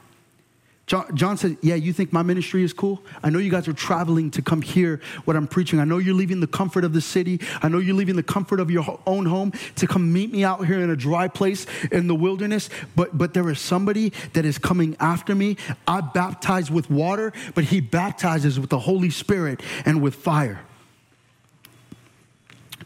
John, 0.85 1.15
John 1.15 1.37
said, 1.37 1.57
Yeah, 1.61 1.75
you 1.75 1.93
think 1.93 2.11
my 2.11 2.23
ministry 2.23 2.61
is 2.61 2.73
cool? 2.73 3.01
I 3.23 3.29
know 3.29 3.39
you 3.39 3.49
guys 3.49 3.69
are 3.69 3.73
traveling 3.73 4.31
to 4.31 4.41
come 4.41 4.61
hear 4.61 4.99
what 5.23 5.37
I'm 5.37 5.47
preaching. 5.47 5.79
I 5.79 5.85
know 5.85 5.97
you're 5.97 6.13
leaving 6.13 6.41
the 6.41 6.47
comfort 6.47 6.83
of 6.83 6.91
the 6.91 6.99
city. 6.99 7.39
I 7.61 7.69
know 7.69 7.77
you're 7.77 7.95
leaving 7.95 8.17
the 8.17 8.23
comfort 8.23 8.59
of 8.59 8.69
your 8.69 8.99
own 9.07 9.25
home 9.25 9.53
to 9.77 9.87
come 9.87 10.11
meet 10.11 10.31
me 10.31 10.43
out 10.43 10.65
here 10.65 10.81
in 10.81 10.89
a 10.89 10.95
dry 10.95 11.29
place 11.29 11.65
in 11.91 12.07
the 12.07 12.15
wilderness. 12.15 12.69
But, 12.97 13.17
but 13.17 13.33
there 13.33 13.49
is 13.49 13.59
somebody 13.59 14.11
that 14.33 14.43
is 14.43 14.57
coming 14.57 14.97
after 14.99 15.33
me. 15.33 15.55
I 15.87 16.01
baptize 16.01 16.69
with 16.69 16.89
water, 16.89 17.31
but 17.55 17.63
he 17.65 17.79
baptizes 17.79 18.59
with 18.59 18.69
the 18.69 18.79
Holy 18.79 19.09
Spirit 19.09 19.61
and 19.85 20.01
with 20.01 20.15
fire. 20.15 20.59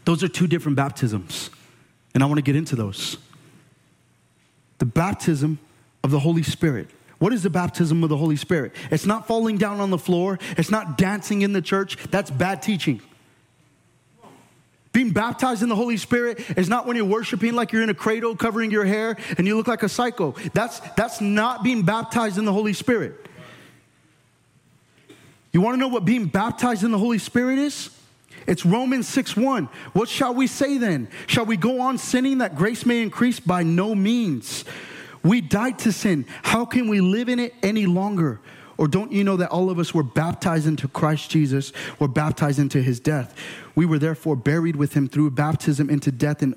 Those 0.06 0.23
are 0.23 0.30
two 0.30 0.47
different 0.47 0.76
baptisms. 0.76 1.50
And 2.18 2.24
I 2.24 2.26
want 2.26 2.40
to 2.40 2.42
get 2.42 2.56
into 2.56 2.76
those. 2.76 3.18
The 4.80 4.88
baptism 4.88 5.60
of 6.04 6.10
the 6.10 6.18
Holy 6.18 6.42
Spirit 6.42 6.90
what 7.20 7.32
is 7.32 7.44
the 7.44 7.50
baptism 7.50 8.04
of 8.04 8.10
the 8.10 8.18
Holy 8.18 8.36
Spirit? 8.36 8.74
It's 8.92 9.06
not 9.06 9.28
falling 9.28 9.58
down 9.58 9.80
on 9.80 9.90
the 9.90 9.98
floor, 10.00 10.40
it's 10.58 10.72
not 10.72 10.98
dancing 10.98 11.44
in 11.44 11.54
the 11.54 11.62
church. 11.62 11.98
That's 12.10 12.30
bad 12.30 12.64
teaching. 12.64 13.02
Being 14.94 15.12
baptized 15.12 15.62
in 15.62 15.70
the 15.70 15.76
Holy 15.76 15.98
Spirit 15.98 16.40
is 16.58 16.70
not 16.70 16.88
when 16.88 16.96
you're 16.96 17.06
worshiping 17.06 17.54
like 17.54 17.72
you're 17.72 17.84
in 17.84 17.90
a 17.90 17.96
cradle 17.96 18.36
covering 18.36 18.72
your 18.72 18.86
hair 18.86 19.16
and 19.38 19.46
you 19.46 19.56
look 19.56 19.68
like 19.68 19.84
a 19.84 19.90
psycho. 19.90 20.34
That's, 20.54 20.80
that's 20.96 21.22
not 21.22 21.64
being 21.64 21.84
baptized 21.84 22.40
in 22.40 22.46
the 22.46 22.54
Holy 22.54 22.74
Spirit. 22.74 23.28
You 25.52 25.62
want 25.62 25.76
to 25.76 25.80
know 25.80 25.88
what 25.88 26.06
being 26.06 26.26
baptized 26.26 26.84
in 26.84 26.92
the 26.92 26.98
Holy 26.98 27.20
Spirit 27.20 27.60
is? 27.60 27.90
It's 28.48 28.66
Romans 28.66 29.08
6 29.10 29.36
1. 29.36 29.66
What 29.94 30.10
shall 30.10 30.34
we 30.34 30.48
say 30.48 30.78
then? 30.78 31.10
Shall 31.28 31.46
we 31.46 31.58
go 31.58 31.82
on 31.82 31.98
sinning 31.98 32.40
that 32.40 32.56
grace 32.56 32.86
may 32.86 33.02
increase? 33.02 33.40
By 33.40 33.64
no 33.64 33.94
means. 33.94 34.64
We 35.22 35.42
died 35.42 35.80
to 35.80 35.92
sin. 35.92 36.26
How 36.44 36.66
can 36.66 36.88
we 36.88 37.02
live 37.02 37.28
in 37.28 37.40
it 37.40 37.54
any 37.62 37.86
longer? 37.86 38.40
Or 38.78 38.88
don't 38.88 39.12
you 39.12 39.24
know 39.24 39.38
that 39.38 39.50
all 39.50 39.70
of 39.70 39.80
us 39.80 39.94
were 39.94 40.04
baptized 40.04 40.68
into 40.68 40.88
Christ 40.88 41.32
Jesus, 41.32 41.74
were 42.00 42.08
baptized 42.08 42.60
into 42.60 42.82
his 42.82 43.00
death? 43.00 43.36
We 43.76 43.86
were 43.86 43.98
therefore 43.98 44.36
buried 44.36 44.76
with 44.76 44.94
him 44.94 45.08
through 45.08 45.32
baptism 45.32 45.90
into 45.90 46.12
death, 46.12 46.44
in, 46.44 46.56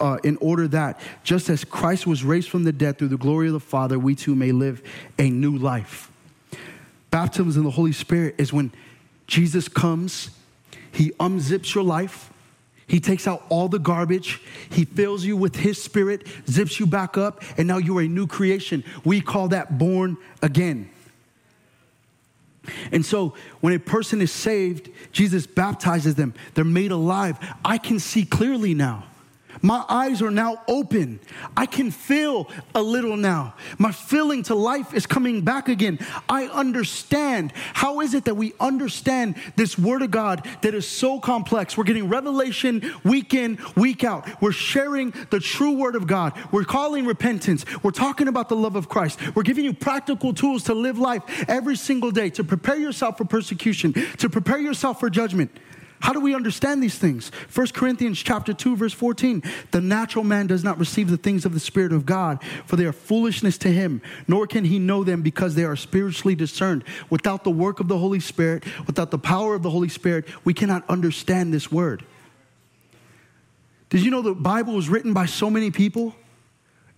uh, 0.00 0.18
in 0.22 0.36
order 0.38 0.68
that, 0.68 1.00
just 1.24 1.48
as 1.48 1.64
Christ 1.64 2.06
was 2.06 2.22
raised 2.22 2.50
from 2.50 2.64
the 2.64 2.72
dead 2.72 2.98
through 2.98 3.08
the 3.08 3.16
glory 3.16 3.46
of 3.46 3.54
the 3.54 3.60
Father, 3.60 3.98
we 3.98 4.14
too 4.14 4.34
may 4.34 4.52
live 4.52 4.82
a 5.18 5.30
new 5.30 5.56
life. 5.56 6.10
Baptism 7.10 7.56
in 7.56 7.64
the 7.64 7.70
Holy 7.70 7.92
Spirit 7.92 8.34
is 8.36 8.52
when 8.52 8.70
Jesus 9.26 9.66
comes, 9.68 10.30
he 10.94 11.10
unzips 11.12 11.74
your 11.74 11.84
life, 11.84 12.30
he 12.86 13.00
takes 13.00 13.26
out 13.26 13.44
all 13.48 13.68
the 13.68 13.78
garbage. 13.78 14.40
He 14.70 14.84
fills 14.84 15.24
you 15.24 15.36
with 15.36 15.56
His 15.56 15.82
Spirit, 15.82 16.26
zips 16.48 16.78
you 16.78 16.86
back 16.86 17.16
up, 17.16 17.42
and 17.56 17.66
now 17.66 17.78
you're 17.78 18.02
a 18.02 18.08
new 18.08 18.26
creation. 18.26 18.84
We 19.04 19.20
call 19.20 19.48
that 19.48 19.78
born 19.78 20.16
again. 20.42 20.90
And 22.92 23.04
so 23.04 23.34
when 23.60 23.72
a 23.74 23.78
person 23.78 24.22
is 24.22 24.32
saved, 24.32 24.90
Jesus 25.12 25.46
baptizes 25.46 26.14
them. 26.14 26.34
They're 26.54 26.64
made 26.64 26.92
alive. 26.92 27.38
I 27.64 27.78
can 27.78 27.98
see 27.98 28.24
clearly 28.24 28.74
now. 28.74 29.04
My 29.64 29.82
eyes 29.88 30.20
are 30.20 30.30
now 30.30 30.60
open. 30.68 31.20
I 31.56 31.64
can 31.64 31.90
feel 31.90 32.50
a 32.74 32.82
little 32.82 33.16
now. 33.16 33.54
My 33.78 33.92
feeling 33.92 34.42
to 34.44 34.54
life 34.54 34.92
is 34.92 35.06
coming 35.06 35.40
back 35.40 35.70
again. 35.70 35.98
I 36.28 36.48
understand. 36.48 37.50
How 37.72 38.02
is 38.02 38.12
it 38.12 38.26
that 38.26 38.34
we 38.34 38.52
understand 38.60 39.36
this 39.56 39.78
word 39.78 40.02
of 40.02 40.10
God 40.10 40.46
that 40.60 40.74
is 40.74 40.86
so 40.86 41.18
complex? 41.18 41.78
We're 41.78 41.84
getting 41.84 42.10
revelation 42.10 42.92
week 43.04 43.32
in, 43.32 43.58
week 43.74 44.04
out. 44.04 44.42
We're 44.42 44.52
sharing 44.52 45.14
the 45.30 45.40
true 45.40 45.72
word 45.72 45.96
of 45.96 46.06
God. 46.06 46.38
We're 46.52 46.64
calling 46.64 47.06
repentance. 47.06 47.64
We're 47.82 47.90
talking 47.90 48.28
about 48.28 48.50
the 48.50 48.56
love 48.56 48.76
of 48.76 48.90
Christ. 48.90 49.34
We're 49.34 49.44
giving 49.44 49.64
you 49.64 49.72
practical 49.72 50.34
tools 50.34 50.64
to 50.64 50.74
live 50.74 50.98
life 50.98 51.22
every 51.48 51.76
single 51.76 52.10
day, 52.10 52.28
to 52.28 52.44
prepare 52.44 52.76
yourself 52.76 53.16
for 53.16 53.24
persecution, 53.24 53.94
to 54.18 54.28
prepare 54.28 54.58
yourself 54.58 55.00
for 55.00 55.08
judgment. 55.08 55.50
How 56.04 56.12
do 56.12 56.20
we 56.20 56.34
understand 56.34 56.82
these 56.82 56.98
things? 56.98 57.30
1 57.54 57.68
Corinthians 57.68 58.22
chapter 58.22 58.52
2 58.52 58.76
verse 58.76 58.92
14. 58.92 59.42
The 59.70 59.80
natural 59.80 60.22
man 60.22 60.46
does 60.46 60.62
not 60.62 60.78
receive 60.78 61.08
the 61.08 61.16
things 61.16 61.46
of 61.46 61.54
the 61.54 61.58
spirit 61.58 61.94
of 61.94 62.04
God, 62.04 62.44
for 62.66 62.76
they 62.76 62.84
are 62.84 62.92
foolishness 62.92 63.56
to 63.58 63.72
him, 63.72 64.02
nor 64.28 64.46
can 64.46 64.66
he 64.66 64.78
know 64.78 65.02
them 65.02 65.22
because 65.22 65.54
they 65.54 65.64
are 65.64 65.76
spiritually 65.76 66.34
discerned. 66.34 66.84
Without 67.08 67.42
the 67.42 67.50
work 67.50 67.80
of 67.80 67.88
the 67.88 67.96
Holy 67.96 68.20
Spirit, 68.20 68.64
without 68.86 69.10
the 69.10 69.18
power 69.18 69.54
of 69.54 69.62
the 69.62 69.70
Holy 69.70 69.88
Spirit, 69.88 70.26
we 70.44 70.52
cannot 70.52 70.86
understand 70.90 71.54
this 71.54 71.72
word. 71.72 72.04
Did 73.88 74.04
you 74.04 74.10
know 74.10 74.20
the 74.20 74.34
Bible 74.34 74.74
was 74.74 74.90
written 74.90 75.14
by 75.14 75.24
so 75.24 75.48
many 75.48 75.70
people 75.70 76.14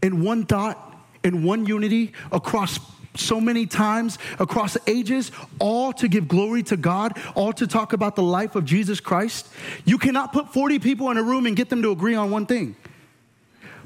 in 0.03 0.25
one 0.25 0.47
thought, 0.47 0.99
in 1.23 1.45
one 1.45 1.64
unity 1.64 2.12
across 2.33 2.81
so 3.16 3.40
many 3.40 3.66
times 3.66 4.18
across 4.38 4.76
ages, 4.87 5.33
all 5.59 5.92
to 5.94 6.09
give 6.09 6.29
glory 6.29 6.62
to 6.64 6.76
God, 6.76 7.18
all 7.35 7.52
to 7.55 7.66
talk 7.66 7.92
about 7.92 8.16
the 8.16 8.22
life 8.22 8.57
of 8.57 8.64
Jesus 8.64 9.00
Christ. 9.00 9.48
You 9.85 9.98
cannot 9.98 10.33
put 10.33 10.52
40 10.52 10.79
people 10.79 11.11
in 11.11 11.16
a 11.16 11.22
room 11.22 11.46
and 11.46 11.57
get 11.57 11.68
them 11.68 11.83
to 11.83 11.90
agree 11.90 12.14
on 12.14 12.31
one 12.31 12.46
thing. 12.46 12.76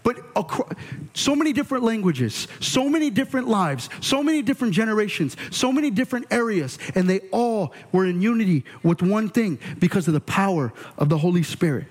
But 0.03 0.17
so 1.15 1.37
many 1.37 1.53
different 1.53 1.85
languages, 1.85 2.49
so 2.61 2.89
many 2.89 3.11
different 3.11 3.49
lives, 3.49 3.91
so 4.01 4.23
many 4.23 4.43
different 4.43 4.73
generations, 4.75 5.37
so 5.51 5.73
many 5.73 5.91
different 5.91 6.27
areas, 6.31 6.79
and 6.95 7.09
they 7.09 7.21
all 7.31 7.75
were 7.93 8.07
in 8.07 8.23
unity 8.23 8.65
with 8.83 9.03
one 9.03 9.29
thing 9.29 9.59
because 9.79 10.09
of 10.09 10.15
the 10.15 10.21
power 10.21 10.73
of 10.97 11.09
the 11.09 11.19
Holy 11.19 11.43
Spirit. 11.43 11.87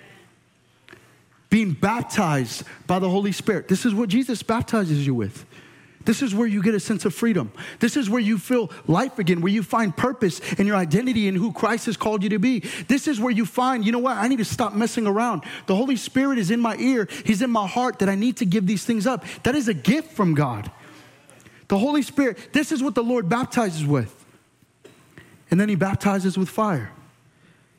Being 1.49 1.73
baptized 1.73 2.63
by 2.88 2.99
the 2.99 3.10
Holy 3.10 3.32
Spirit. 3.32 3.67
This 3.67 3.86
is 3.86 3.93
what 3.93 4.10
Jesus 4.10 4.43
baptizes 4.43 5.06
you 5.06 5.13
with. 5.15 5.45
This 6.10 6.24
is 6.24 6.34
where 6.34 6.48
you 6.48 6.63
get 6.63 6.74
a 6.74 6.80
sense 6.80 7.06
of 7.06 7.13
freedom. 7.13 7.52
This 7.78 7.95
is 7.95 8.10
where 8.10 8.19
you 8.19 8.39
feel 8.39 8.72
life 8.88 9.19
again, 9.19 9.41
where 9.41 9.52
you 9.52 9.62
find 9.62 9.95
purpose 9.95 10.39
in 10.54 10.65
your 10.65 10.76
identity 10.76 11.28
and 11.28 11.38
who 11.38 11.54
Christ 11.54 11.86
has 11.86 11.98
called 11.98 12.24
you 12.24 12.30
to 12.30 12.39
be. 12.39 12.62
This 12.88 13.08
is 13.08 13.19
where 13.19 13.30
you 13.30 13.45
find, 13.45 13.86
you 13.86 13.91
know 13.91 14.00
what, 14.00 14.17
I 14.17 14.28
need 14.28 14.39
to 14.39 14.43
stop 14.43 14.74
messing 14.74 15.06
around. 15.06 15.43
The 15.67 15.76
Holy 15.76 15.95
Spirit 15.95 16.39
is 16.39 16.50
in 16.50 16.62
my 16.62 16.76
ear, 16.78 17.08
He's 17.26 17.43
in 17.43 17.52
my 17.52 17.67
heart 17.67 18.00
that 18.00 18.10
I 18.10 18.15
need 18.15 18.38
to 18.38 18.45
give 18.45 18.65
these 18.65 18.84
things 18.84 19.06
up. 19.06 19.24
That 19.43 19.54
is 19.54 19.67
a 19.67 19.74
gift 19.76 20.13
from 20.13 20.34
God. 20.34 20.72
The 21.67 21.78
Holy 21.78 22.02
Spirit, 22.02 22.39
this 22.54 22.72
is 22.72 22.82
what 22.82 22.95
the 22.95 23.04
Lord 23.04 23.30
baptizes 23.30 23.86
with. 23.86 24.26
And 25.52 25.60
then 25.60 25.69
He 25.69 25.76
baptizes 25.76 26.39
with 26.39 26.50
fire. 26.50 26.91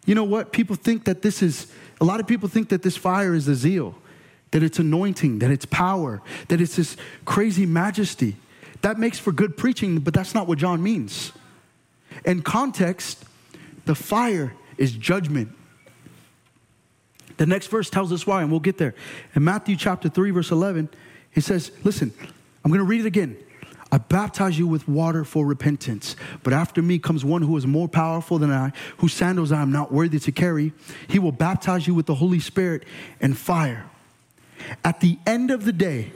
You 0.06 0.14
know 0.14 0.22
what? 0.22 0.52
People 0.52 0.76
think 0.76 1.02
that 1.06 1.22
this 1.22 1.42
is, 1.42 1.66
a 2.00 2.04
lot 2.04 2.20
of 2.20 2.28
people 2.28 2.48
think 2.48 2.68
that 2.68 2.82
this 2.82 2.96
fire 2.96 3.34
is 3.34 3.46
the 3.46 3.56
zeal 3.56 3.96
that 4.50 4.62
it's 4.62 4.78
anointing, 4.78 5.38
that 5.40 5.50
it's 5.50 5.66
power, 5.66 6.22
that 6.48 6.60
it's 6.60 6.76
this 6.76 6.96
crazy 7.24 7.66
majesty. 7.66 8.36
That 8.82 8.98
makes 8.98 9.18
for 9.18 9.32
good 9.32 9.56
preaching, 9.56 10.00
but 10.00 10.14
that's 10.14 10.34
not 10.34 10.46
what 10.46 10.58
John 10.58 10.82
means. 10.82 11.32
In 12.24 12.42
context, 12.42 13.24
the 13.84 13.94
fire 13.94 14.54
is 14.76 14.92
judgment. 14.92 15.50
The 17.36 17.46
next 17.46 17.68
verse 17.68 17.88
tells 17.88 18.12
us 18.12 18.26
why, 18.26 18.42
and 18.42 18.50
we'll 18.50 18.60
get 18.60 18.78
there. 18.78 18.94
In 19.34 19.44
Matthew 19.44 19.76
chapter 19.76 20.08
3, 20.08 20.30
verse 20.30 20.50
11, 20.50 20.88
he 21.30 21.40
says, 21.40 21.70
Listen, 21.84 22.12
I'm 22.64 22.70
going 22.70 22.80
to 22.80 22.84
read 22.84 23.00
it 23.00 23.06
again. 23.06 23.36
I 23.92 23.98
baptize 23.98 24.58
you 24.58 24.68
with 24.68 24.86
water 24.86 25.24
for 25.24 25.44
repentance, 25.44 26.14
but 26.44 26.52
after 26.52 26.80
me 26.80 26.98
comes 27.00 27.24
one 27.24 27.42
who 27.42 27.56
is 27.56 27.66
more 27.66 27.88
powerful 27.88 28.38
than 28.38 28.52
I, 28.52 28.72
whose 28.98 29.12
sandals 29.12 29.50
I 29.50 29.62
am 29.62 29.72
not 29.72 29.90
worthy 29.90 30.20
to 30.20 30.32
carry. 30.32 30.72
He 31.08 31.18
will 31.18 31.32
baptize 31.32 31.88
you 31.88 31.94
with 31.94 32.06
the 32.06 32.14
Holy 32.14 32.38
Spirit 32.38 32.84
and 33.20 33.36
fire. 33.36 33.89
At 34.84 35.00
the 35.00 35.18
end 35.26 35.50
of 35.50 35.64
the 35.64 35.72
day, 35.72 36.12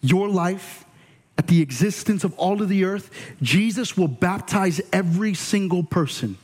your 0.00 0.28
life, 0.28 0.84
at 1.36 1.46
the 1.46 1.60
existence 1.60 2.24
of 2.24 2.38
all 2.38 2.62
of 2.62 2.68
the 2.68 2.84
earth, 2.84 3.10
Jesus 3.42 3.96
will 3.96 4.08
baptize 4.08 4.80
every 4.92 5.34
single 5.34 5.82
person. 5.82 6.38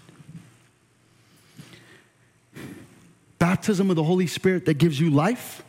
Baptism 3.39 3.91
of 3.91 3.97
the 3.97 4.05
Holy 4.05 4.27
Spirit 4.27 4.67
that 4.67 4.75
gives 4.75 5.01
you 5.01 5.11
life, 5.11 5.63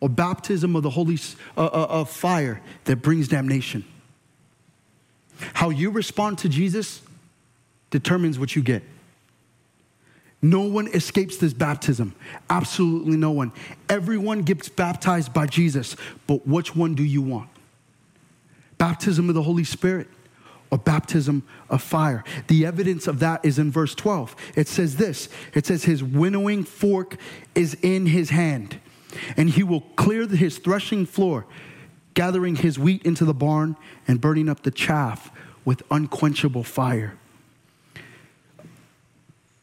or 0.00 0.08
baptism 0.08 0.76
of 0.76 0.82
the 0.82 0.90
Holy 0.90 1.18
uh, 1.56 1.64
uh, 1.66 1.86
of 1.90 2.10
fire 2.10 2.62
that 2.84 2.96
brings 2.96 3.28
damnation. 3.28 3.84
How 5.54 5.70
you 5.70 5.90
respond 5.90 6.38
to 6.38 6.48
Jesus 6.48 7.02
determines 7.90 8.38
what 8.38 8.56
you 8.56 8.62
get. 8.62 8.82
No 10.40 10.60
one 10.62 10.86
escapes 10.88 11.36
this 11.36 11.52
baptism. 11.52 12.14
Absolutely 12.48 13.16
no 13.16 13.30
one. 13.32 13.52
Everyone 13.88 14.42
gets 14.42 14.68
baptized 14.68 15.32
by 15.32 15.46
Jesus, 15.46 15.96
but 16.26 16.46
which 16.46 16.76
one 16.76 16.94
do 16.94 17.02
you 17.02 17.22
want? 17.22 17.50
Baptism 18.78 19.28
of 19.28 19.34
the 19.34 19.42
Holy 19.42 19.64
Spirit 19.64 20.06
or 20.70 20.78
baptism 20.78 21.42
of 21.68 21.82
fire? 21.82 22.22
The 22.46 22.64
evidence 22.66 23.08
of 23.08 23.18
that 23.18 23.44
is 23.44 23.58
in 23.58 23.72
verse 23.72 23.96
12. 23.96 24.36
It 24.54 24.68
says 24.68 24.96
this 24.96 25.28
it 25.54 25.66
says, 25.66 25.84
His 25.84 26.04
winnowing 26.04 26.62
fork 26.62 27.16
is 27.56 27.74
in 27.82 28.06
his 28.06 28.30
hand, 28.30 28.78
and 29.36 29.50
he 29.50 29.64
will 29.64 29.80
clear 29.96 30.28
his 30.28 30.58
threshing 30.58 31.04
floor, 31.04 31.46
gathering 32.14 32.54
his 32.54 32.78
wheat 32.78 33.02
into 33.02 33.24
the 33.24 33.34
barn 33.34 33.76
and 34.06 34.20
burning 34.20 34.48
up 34.48 34.62
the 34.62 34.70
chaff 34.70 35.32
with 35.64 35.82
unquenchable 35.90 36.62
fire. 36.62 37.18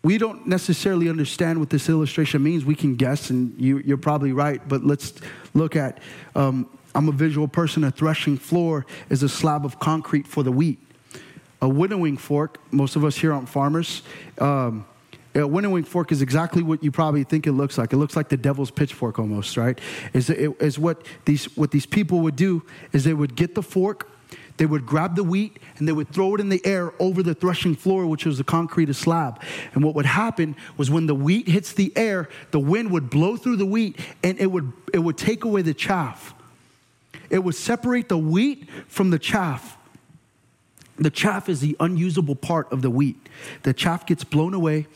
We 0.06 0.20
don't 0.20 0.46
necessarily 0.46 1.10
understand 1.10 1.60
what 1.60 1.72
this 1.72 1.90
illustration 1.90 2.44
means. 2.44 2.64
We 2.64 2.76
can 2.76 2.94
guess, 2.94 3.32
and 3.32 3.60
you, 3.60 3.82
are 3.92 3.98
probably 3.98 4.34
right, 4.34 4.62
but 4.70 4.86
let's 4.86 5.16
look 5.56 5.76
at 5.76 5.98
um, 6.36 6.70
I'm 6.94 7.10
a 7.10 7.12
visual 7.12 7.48
person. 7.48 7.84
A 7.84 7.90
threshing 7.90 8.38
floor 8.38 8.86
is 9.10 9.24
a 9.24 9.30
slab 9.30 9.66
of 9.66 9.80
concrete 9.80 10.28
for 10.28 10.44
the 10.44 10.52
wheat. 10.52 10.78
A 11.60 11.68
winnowing 11.68 12.18
fork, 12.18 12.60
most 12.70 12.96
of 12.96 13.04
us 13.04 13.18
here 13.18 13.34
aren't 13.34 13.50
farmers. 13.50 14.04
Um, 14.38 14.86
a 15.34 15.48
winnowing 15.48 15.86
fork 15.86 16.12
is 16.12 16.22
exactly 16.22 16.62
what 16.62 16.84
you 16.84 16.92
probably 16.92 17.24
think 17.24 17.48
it 17.48 17.54
looks 17.54 17.76
like. 17.76 17.92
It 17.92 17.98
looks 17.98 18.16
like 18.16 18.30
the 18.30 18.38
devil's 18.38 18.70
pitchfork 18.70 19.18
almost, 19.18 19.58
right? 19.58 19.82
Is, 20.14 20.30
it, 20.30 20.52
is 20.62 20.78
what, 20.78 21.04
these, 21.26 21.46
what 21.58 21.72
these 21.72 21.88
people 21.88 22.20
would 22.20 22.36
do 22.36 22.62
is 22.94 23.06
they 23.06 23.16
would 23.16 23.36
get 23.36 23.56
the 23.56 23.64
fork, 23.64 24.08
they 24.58 24.66
would 24.66 24.86
grab 24.86 25.16
the 25.16 25.24
wheat, 25.24 25.58
and 25.78 25.88
they 25.88 25.92
would 25.92 26.10
throw 26.10 26.36
it 26.36 26.42
in 26.42 26.50
the 26.50 26.66
air 26.66 26.94
over 27.00 27.22
the 27.22 27.34
threshing 27.34 27.76
floor, 27.76 28.08
which 28.08 28.26
was 28.26 28.40
a 28.40 28.44
concrete 28.44 28.94
slab. 28.94 29.42
And 29.74 29.84
what 29.84 29.96
would 29.96 30.06
happen 30.06 30.56
was 30.78 30.90
when 30.90 31.08
the 31.08 31.16
wheat 31.16 31.48
hits 31.48 31.74
the 31.74 31.92
air, 31.96 32.30
the 32.52 32.60
wind 32.60 32.92
would 32.92 33.10
blow 33.10 33.36
through 33.36 33.58
the 33.58 33.66
wheat 33.66 34.00
and 34.24 34.40
it 34.40 34.48
would, 34.48 34.72
it 34.94 35.00
would 35.00 35.18
take 35.18 35.44
away 35.44 35.62
the 35.62 35.74
chaff. 35.74 36.34
It 37.30 37.44
would 37.44 37.56
separate 37.56 38.08
the 38.08 38.18
wheat 38.18 38.70
from 38.88 39.10
the 39.10 39.20
chaff. 39.20 39.78
The 40.98 41.10
chaff 41.10 41.50
is 41.50 41.60
the 41.60 41.76
unusable 41.82 42.36
part 42.36 42.72
of 42.72 42.82
the 42.82 42.90
wheat. 42.90 43.18
The 43.64 43.74
chaff 43.74 44.06
gets 44.06 44.24
blown 44.24 44.54
away 44.54 44.88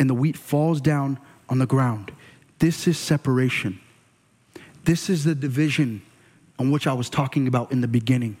and 0.00 0.10
the 0.10 0.14
wheat 0.14 0.36
falls 0.36 0.80
down 0.80 1.18
on 1.48 1.58
the 1.58 1.66
ground. 1.66 2.10
This 2.58 2.88
is 2.88 2.98
separation. 2.98 3.78
This 4.84 5.08
is 5.08 5.24
the 5.24 5.34
division 5.34 6.02
on 6.58 6.70
which 6.70 6.86
I 6.86 6.92
was 6.94 7.10
talking 7.10 7.46
about 7.46 7.70
in 7.70 7.82
the 7.82 7.88
beginning. 7.88 8.36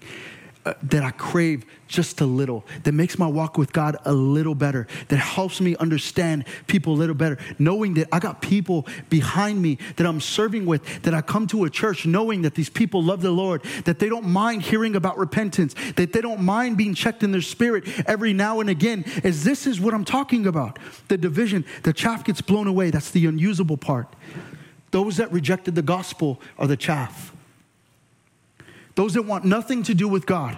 Uh, 0.66 0.74
that 0.82 1.04
I 1.04 1.12
crave 1.12 1.64
just 1.86 2.20
a 2.20 2.26
little, 2.26 2.64
that 2.82 2.90
makes 2.90 3.20
my 3.20 3.26
walk 3.28 3.56
with 3.56 3.72
God 3.72 3.98
a 4.04 4.12
little 4.12 4.56
better, 4.56 4.88
that 5.06 5.18
helps 5.18 5.60
me 5.60 5.76
understand 5.76 6.44
people 6.66 6.94
a 6.94 6.96
little 6.96 7.14
better, 7.14 7.38
knowing 7.60 7.94
that 7.94 8.08
I 8.10 8.18
got 8.18 8.42
people 8.42 8.84
behind 9.08 9.62
me 9.62 9.78
that 9.94 10.04
I'm 10.04 10.20
serving 10.20 10.66
with, 10.66 11.04
that 11.04 11.14
I 11.14 11.22
come 11.22 11.46
to 11.48 11.66
a 11.66 11.70
church 11.70 12.04
knowing 12.04 12.42
that 12.42 12.56
these 12.56 12.68
people 12.68 13.00
love 13.00 13.22
the 13.22 13.30
Lord, 13.30 13.62
that 13.84 14.00
they 14.00 14.08
don't 14.08 14.26
mind 14.26 14.62
hearing 14.62 14.96
about 14.96 15.18
repentance, 15.18 15.76
that 15.94 16.12
they 16.12 16.20
don't 16.20 16.40
mind 16.40 16.76
being 16.76 16.94
checked 16.94 17.22
in 17.22 17.30
their 17.30 17.42
spirit 17.42 17.84
every 18.08 18.32
now 18.32 18.58
and 18.58 18.68
again, 18.68 19.04
as 19.22 19.44
this 19.44 19.68
is 19.68 19.80
what 19.80 19.94
I'm 19.94 20.04
talking 20.04 20.48
about. 20.48 20.80
The 21.06 21.16
division, 21.16 21.64
the 21.84 21.92
chaff 21.92 22.24
gets 22.24 22.40
blown 22.40 22.66
away, 22.66 22.90
that's 22.90 23.12
the 23.12 23.26
unusable 23.26 23.76
part. 23.76 24.16
Those 24.90 25.18
that 25.18 25.30
rejected 25.30 25.76
the 25.76 25.82
gospel 25.82 26.40
are 26.58 26.66
the 26.66 26.76
chaff 26.76 27.35
those 28.96 29.14
that 29.14 29.22
want 29.22 29.44
nothing 29.44 29.84
to 29.84 29.94
do 29.94 30.08
with 30.08 30.26
God, 30.26 30.56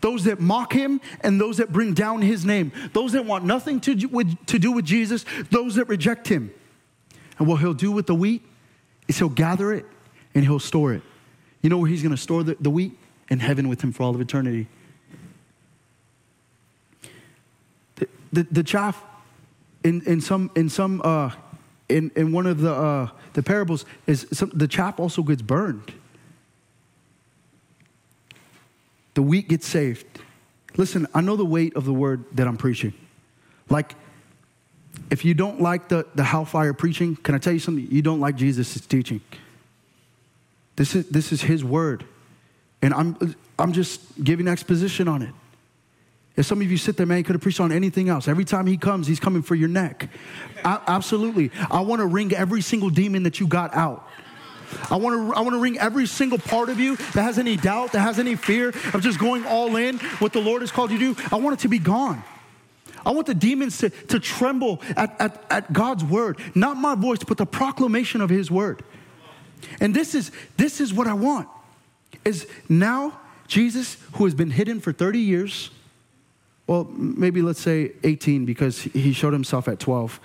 those 0.00 0.24
that 0.24 0.40
mock 0.40 0.72
him, 0.72 1.00
and 1.20 1.40
those 1.40 1.58
that 1.58 1.72
bring 1.72 1.94
down 1.94 2.20
his 2.20 2.44
name, 2.44 2.72
those 2.92 3.12
that 3.12 3.24
want 3.24 3.44
nothing 3.44 3.80
to 3.82 3.94
do 3.94 4.08
with, 4.08 4.46
to 4.46 4.58
do 4.58 4.72
with 4.72 4.84
Jesus, 4.84 5.24
those 5.50 5.76
that 5.76 5.84
reject 5.88 6.26
him. 6.26 6.52
And 7.38 7.46
what 7.46 7.60
he'll 7.60 7.74
do 7.74 7.92
with 7.92 8.06
the 8.06 8.14
wheat 8.14 8.42
is 9.06 9.18
he'll 9.18 9.28
gather 9.28 9.72
it 9.72 9.86
and 10.34 10.44
he'll 10.44 10.58
store 10.58 10.92
it. 10.92 11.02
You 11.62 11.70
know 11.70 11.78
where 11.78 11.88
he's 11.88 12.02
going 12.02 12.14
to 12.14 12.20
store 12.20 12.42
the, 12.42 12.56
the 12.60 12.70
wheat? 12.70 12.98
In 13.30 13.38
heaven 13.38 13.68
with 13.68 13.80
him 13.80 13.90
for 13.90 14.02
all 14.02 14.14
of 14.14 14.20
eternity. 14.20 14.66
The, 17.96 18.08
the, 18.32 18.42
the 18.42 18.62
chaff 18.62 19.02
in, 19.82 20.02
in 20.02 20.20
some, 20.20 20.50
in 20.54 20.68
some, 20.68 21.00
uh, 21.02 21.30
in, 21.88 22.10
in 22.16 22.32
one 22.32 22.46
of 22.46 22.60
the, 22.60 22.72
uh, 22.72 23.08
the 23.32 23.42
parables 23.42 23.86
is 24.06 24.26
some, 24.30 24.50
the 24.54 24.68
chaff 24.68 25.00
also 25.00 25.22
gets 25.22 25.40
burned. 25.40 25.92
The 29.14 29.22
wheat 29.22 29.48
gets 29.48 29.66
saved. 29.66 30.06
Listen, 30.76 31.06
I 31.14 31.20
know 31.20 31.36
the 31.36 31.44
weight 31.44 31.76
of 31.76 31.84
the 31.84 31.92
word 31.92 32.24
that 32.32 32.46
I'm 32.46 32.56
preaching. 32.56 32.92
Like, 33.70 33.94
if 35.10 35.24
you 35.24 35.34
don't 35.34 35.60
like 35.60 35.88
the, 35.88 36.06
the 36.14 36.24
hellfire 36.24 36.72
preaching, 36.72 37.16
can 37.16 37.34
I 37.34 37.38
tell 37.38 37.52
you 37.52 37.58
something? 37.58 37.86
You 37.90 38.02
don't 38.02 38.20
like 38.20 38.36
Jesus' 38.36 38.80
teaching. 38.80 39.20
This 40.76 40.94
is, 40.94 41.08
this 41.08 41.32
is 41.32 41.42
his 41.42 41.64
word. 41.64 42.04
And 42.82 42.92
I'm, 42.92 43.36
I'm 43.58 43.72
just 43.72 44.00
giving 44.22 44.48
exposition 44.48 45.08
on 45.08 45.22
it. 45.22 45.32
If 46.36 46.46
some 46.46 46.60
of 46.60 46.68
you 46.68 46.76
sit 46.76 46.96
there, 46.96 47.06
man, 47.06 47.22
could 47.22 47.36
have 47.36 47.42
preached 47.42 47.60
on 47.60 47.70
anything 47.70 48.08
else. 48.08 48.26
Every 48.26 48.44
time 48.44 48.66
he 48.66 48.76
comes, 48.76 49.06
he's 49.06 49.20
coming 49.20 49.42
for 49.42 49.54
your 49.54 49.68
neck. 49.68 50.08
I, 50.64 50.80
absolutely. 50.88 51.52
I 51.70 51.80
want 51.82 52.00
to 52.00 52.06
wring 52.06 52.34
every 52.34 52.60
single 52.60 52.90
demon 52.90 53.22
that 53.22 53.38
you 53.38 53.46
got 53.46 53.72
out. 53.74 54.08
I 54.90 54.96
want 54.96 55.32
to 55.32 55.36
I 55.36 55.40
want 55.40 55.54
to 55.54 55.58
wring 55.58 55.78
every 55.78 56.06
single 56.06 56.38
part 56.38 56.68
of 56.68 56.78
you 56.78 56.96
that 56.96 57.22
has 57.22 57.38
any 57.38 57.56
doubt, 57.56 57.92
that 57.92 58.00
has 58.00 58.18
any 58.18 58.36
fear 58.36 58.68
of 58.68 59.00
just 59.00 59.18
going 59.18 59.44
all 59.46 59.76
in 59.76 59.98
what 60.18 60.32
the 60.32 60.40
Lord 60.40 60.62
has 60.62 60.70
called 60.70 60.90
you 60.90 60.98
to 60.98 61.14
do. 61.14 61.22
I 61.30 61.36
want 61.36 61.58
it 61.58 61.62
to 61.62 61.68
be 61.68 61.78
gone. 61.78 62.22
I 63.06 63.10
want 63.10 63.26
the 63.26 63.34
demons 63.34 63.78
to, 63.78 63.90
to 63.90 64.18
tremble 64.18 64.80
at, 64.96 65.14
at, 65.20 65.44
at 65.50 65.72
God's 65.72 66.02
word, 66.02 66.38
not 66.54 66.76
my 66.76 66.94
voice, 66.94 67.18
but 67.22 67.36
the 67.36 67.46
proclamation 67.46 68.20
of 68.20 68.30
his 68.30 68.50
word. 68.50 68.82
And 69.80 69.94
this 69.94 70.14
is 70.14 70.30
this 70.56 70.80
is 70.80 70.92
what 70.92 71.06
I 71.06 71.14
want. 71.14 71.48
Is 72.24 72.46
now 72.68 73.18
Jesus, 73.46 73.98
who 74.14 74.24
has 74.24 74.34
been 74.34 74.50
hidden 74.50 74.80
for 74.80 74.92
30 74.92 75.18
years, 75.18 75.70
well, 76.66 76.84
maybe 76.84 77.42
let's 77.42 77.60
say 77.60 77.92
18 78.02 78.46
because 78.46 78.80
he 78.80 79.12
showed 79.12 79.32
himself 79.32 79.68
at 79.68 79.78
12. 79.78 80.20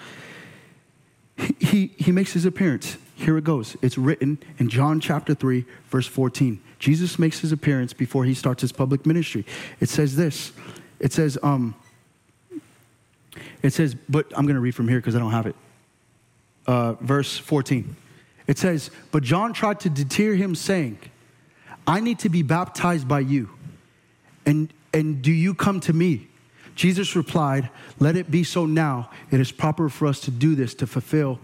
He, 1.59 1.87
he 1.97 2.11
makes 2.11 2.33
his 2.33 2.45
appearance 2.45 2.97
here 3.19 3.37
it 3.37 3.43
goes. 3.43 3.75
It's 3.81 3.97
written 3.97 4.39
in 4.59 4.69
John 4.69 4.99
chapter 5.01 5.33
3, 5.33 5.65
verse 5.89 6.07
14. 6.07 6.61
Jesus 6.79 7.19
makes 7.19 7.39
his 7.39 7.51
appearance 7.51 7.91
before 7.91 8.23
he 8.23 8.33
starts 8.33 8.61
his 8.61 8.71
public 8.71 9.05
ministry. 9.05 9.45
It 9.81 9.89
says 9.89 10.15
this. 10.15 10.53
It 10.99 11.11
says, 11.11 11.37
um, 11.43 11.75
it 13.61 13.71
says, 13.71 13.95
but 14.07 14.25
I'm 14.37 14.45
going 14.45 14.55
to 14.55 14.61
read 14.61 14.73
from 14.73 14.87
here 14.87 14.99
because 14.99 15.15
I 15.15 15.19
don't 15.19 15.31
have 15.31 15.47
it. 15.47 15.55
Uh, 16.65 16.93
verse 16.93 17.37
14. 17.37 17.95
It 18.47 18.57
says, 18.57 18.89
But 19.11 19.23
John 19.23 19.51
tried 19.51 19.81
to 19.81 19.89
deter 19.89 20.35
him, 20.35 20.55
saying, 20.55 20.99
I 21.85 21.99
need 21.99 22.19
to 22.19 22.29
be 22.29 22.41
baptized 22.41 23.07
by 23.07 23.19
you, 23.19 23.49
and, 24.45 24.73
and 24.93 25.21
do 25.21 25.31
you 25.31 25.53
come 25.53 25.81
to 25.81 25.93
me? 25.93 26.27
Jesus 26.75 27.15
replied, 27.15 27.69
Let 27.99 28.15
it 28.15 28.31
be 28.31 28.45
so 28.45 28.65
now. 28.65 29.09
It 29.31 29.41
is 29.41 29.51
proper 29.51 29.89
for 29.89 30.07
us 30.07 30.21
to 30.21 30.31
do 30.31 30.55
this 30.55 30.73
to 30.75 30.87
fulfill 30.87 31.39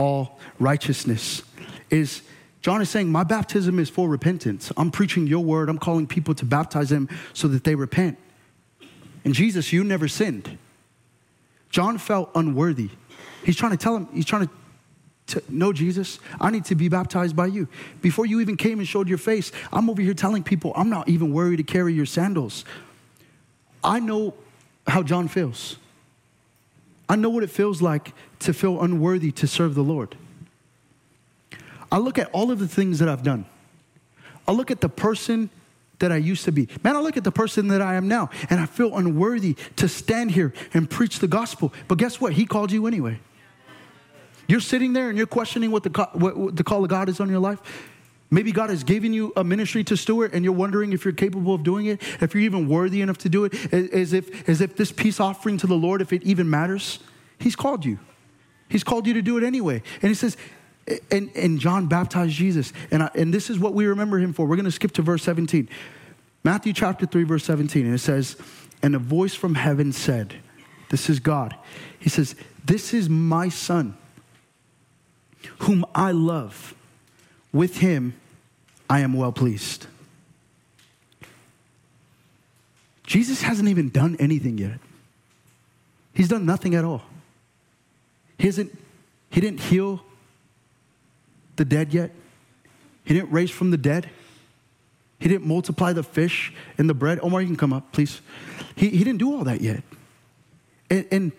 all 0.00 0.38
righteousness. 0.58 1.42
Is 1.90 2.22
John 2.62 2.80
is 2.80 2.88
saying, 2.88 3.10
My 3.10 3.22
baptism 3.22 3.78
is 3.78 3.90
for 3.90 4.08
repentance. 4.08 4.72
I'm 4.76 4.90
preaching 4.90 5.26
your 5.26 5.44
word. 5.44 5.68
I'm 5.68 5.78
calling 5.78 6.06
people 6.06 6.34
to 6.36 6.44
baptize 6.44 6.88
them 6.88 7.08
so 7.34 7.48
that 7.48 7.64
they 7.64 7.74
repent. 7.74 8.18
And 9.24 9.34
Jesus, 9.34 9.72
you 9.72 9.84
never 9.84 10.08
sinned. 10.08 10.58
John 11.68 11.98
felt 11.98 12.30
unworthy. 12.34 12.88
He's 13.44 13.56
trying 13.56 13.72
to 13.72 13.76
tell 13.76 13.96
him, 13.96 14.08
he's 14.12 14.24
trying 14.24 14.46
to, 14.46 14.52
to 15.34 15.42
no, 15.48 15.72
Jesus, 15.72 16.18
I 16.40 16.50
need 16.50 16.64
to 16.66 16.74
be 16.74 16.88
baptized 16.88 17.36
by 17.36 17.46
you. 17.46 17.68
Before 18.00 18.24
you 18.24 18.40
even 18.40 18.56
came 18.56 18.78
and 18.78 18.88
showed 18.88 19.08
your 19.08 19.18
face, 19.18 19.52
I'm 19.72 19.90
over 19.90 20.00
here 20.00 20.14
telling 20.14 20.42
people, 20.42 20.72
I'm 20.74 20.88
not 20.88 21.08
even 21.08 21.32
worried 21.32 21.58
to 21.58 21.62
carry 21.62 21.92
your 21.92 22.06
sandals. 22.06 22.64
I 23.84 24.00
know 24.00 24.34
how 24.86 25.02
John 25.02 25.28
feels. 25.28 25.76
I 27.08 27.16
know 27.16 27.28
what 27.28 27.42
it 27.42 27.50
feels 27.50 27.82
like 27.82 28.12
to 28.40 28.52
feel 28.52 28.80
unworthy 28.80 29.32
to 29.32 29.46
serve 29.46 29.74
the 29.74 29.82
Lord. 29.82 30.16
I 31.92 31.98
look 31.98 32.18
at 32.18 32.30
all 32.32 32.50
of 32.50 32.58
the 32.58 32.68
things 32.68 32.98
that 32.98 33.08
I've 33.08 33.22
done. 33.22 33.46
I 34.46 34.52
look 34.52 34.70
at 34.70 34.80
the 34.80 34.88
person 34.88 35.50
that 35.98 36.10
I 36.10 36.16
used 36.16 36.44
to 36.46 36.52
be. 36.52 36.68
Man, 36.82 36.96
I 36.96 37.00
look 37.00 37.16
at 37.16 37.24
the 37.24 37.32
person 37.32 37.68
that 37.68 37.82
I 37.82 37.94
am 37.94 38.08
now, 38.08 38.30
and 38.48 38.58
I 38.58 38.66
feel 38.66 38.96
unworthy 38.96 39.56
to 39.76 39.88
stand 39.88 40.32
here 40.32 40.52
and 40.74 40.88
preach 40.88 41.18
the 41.18 41.28
gospel. 41.28 41.72
But 41.88 41.98
guess 41.98 42.20
what? 42.20 42.32
He 42.32 42.46
called 42.46 42.72
you 42.72 42.86
anyway. 42.86 43.20
You're 44.48 44.60
sitting 44.60 44.92
there 44.92 45.08
and 45.08 45.16
you're 45.16 45.28
questioning 45.28 45.70
what 45.70 45.84
the, 45.84 46.08
what, 46.14 46.36
what 46.36 46.56
the 46.56 46.64
call 46.64 46.82
of 46.82 46.90
God 46.90 47.08
is 47.08 47.20
on 47.20 47.28
your 47.28 47.38
life. 47.38 47.60
Maybe 48.32 48.50
God 48.50 48.70
has 48.70 48.82
given 48.82 49.12
you 49.12 49.32
a 49.36 49.44
ministry 49.44 49.84
to 49.84 49.96
steward 49.96 50.34
and 50.34 50.44
you're 50.44 50.54
wondering 50.54 50.92
if 50.92 51.04
you're 51.04 51.12
capable 51.12 51.54
of 51.54 51.62
doing 51.62 51.86
it, 51.86 52.00
if 52.20 52.34
you're 52.34 52.42
even 52.42 52.68
worthy 52.68 53.00
enough 53.00 53.18
to 53.18 53.28
do 53.28 53.44
it, 53.44 53.72
as 53.72 54.12
if, 54.12 54.48
as 54.48 54.60
if 54.60 54.76
this 54.76 54.90
peace 54.90 55.20
offering 55.20 55.58
to 55.58 55.66
the 55.66 55.74
Lord, 55.74 56.00
if 56.00 56.12
it 56.12 56.22
even 56.22 56.48
matters. 56.48 57.00
He's 57.38 57.54
called 57.54 57.84
you. 57.84 57.98
He's 58.70 58.84
called 58.84 59.06
you 59.06 59.14
to 59.14 59.22
do 59.22 59.36
it 59.36 59.44
anyway. 59.44 59.82
And 60.00 60.08
he 60.08 60.14
says, 60.14 60.36
and, 61.10 61.30
and 61.34 61.58
John 61.58 61.86
baptized 61.86 62.34
Jesus. 62.34 62.72
And, 62.90 63.02
I, 63.02 63.10
and 63.14 63.34
this 63.34 63.50
is 63.50 63.58
what 63.58 63.74
we 63.74 63.86
remember 63.86 64.18
him 64.18 64.32
for. 64.32 64.46
We're 64.46 64.56
going 64.56 64.64
to 64.64 64.70
skip 64.70 64.92
to 64.92 65.02
verse 65.02 65.22
17. 65.22 65.68
Matthew 66.42 66.72
chapter 66.72 67.06
3, 67.06 67.24
verse 67.24 67.44
17. 67.44 67.84
And 67.84 67.94
it 67.94 67.98
says, 67.98 68.36
And 68.82 68.94
a 68.94 68.98
voice 68.98 69.34
from 69.34 69.54
heaven 69.54 69.92
said, 69.92 70.36
This 70.88 71.10
is 71.10 71.20
God. 71.20 71.54
He 71.98 72.08
says, 72.08 72.34
This 72.64 72.94
is 72.94 73.08
my 73.08 73.48
son, 73.48 73.96
whom 75.58 75.84
I 75.94 76.12
love. 76.12 76.74
With 77.52 77.78
him 77.78 78.14
I 78.88 79.00
am 79.00 79.12
well 79.14 79.32
pleased. 79.32 79.86
Jesus 83.04 83.42
hasn't 83.42 83.68
even 83.68 83.90
done 83.90 84.16
anything 84.20 84.56
yet. 84.56 84.78
He's 86.14 86.28
done 86.28 86.46
nothing 86.46 86.76
at 86.76 86.84
all. 86.84 87.02
He, 88.40 88.46
hasn't, 88.46 88.76
he 89.28 89.42
didn't 89.42 89.60
heal 89.60 90.00
the 91.56 91.64
dead 91.66 91.92
yet. 91.92 92.10
He 93.04 93.12
didn't 93.12 93.30
raise 93.30 93.50
from 93.50 93.70
the 93.70 93.76
dead. 93.76 94.08
He 95.18 95.28
didn't 95.28 95.46
multiply 95.46 95.92
the 95.92 96.02
fish 96.02 96.50
and 96.78 96.88
the 96.88 96.94
bread. 96.94 97.20
Omar, 97.22 97.42
you 97.42 97.48
can 97.48 97.56
come 97.56 97.74
up, 97.74 97.92
please. 97.92 98.22
He, 98.76 98.88
he 98.88 99.04
didn't 99.04 99.18
do 99.18 99.34
all 99.34 99.44
that 99.44 99.60
yet. 99.60 99.82
And, 100.88 101.06
and, 101.10 101.32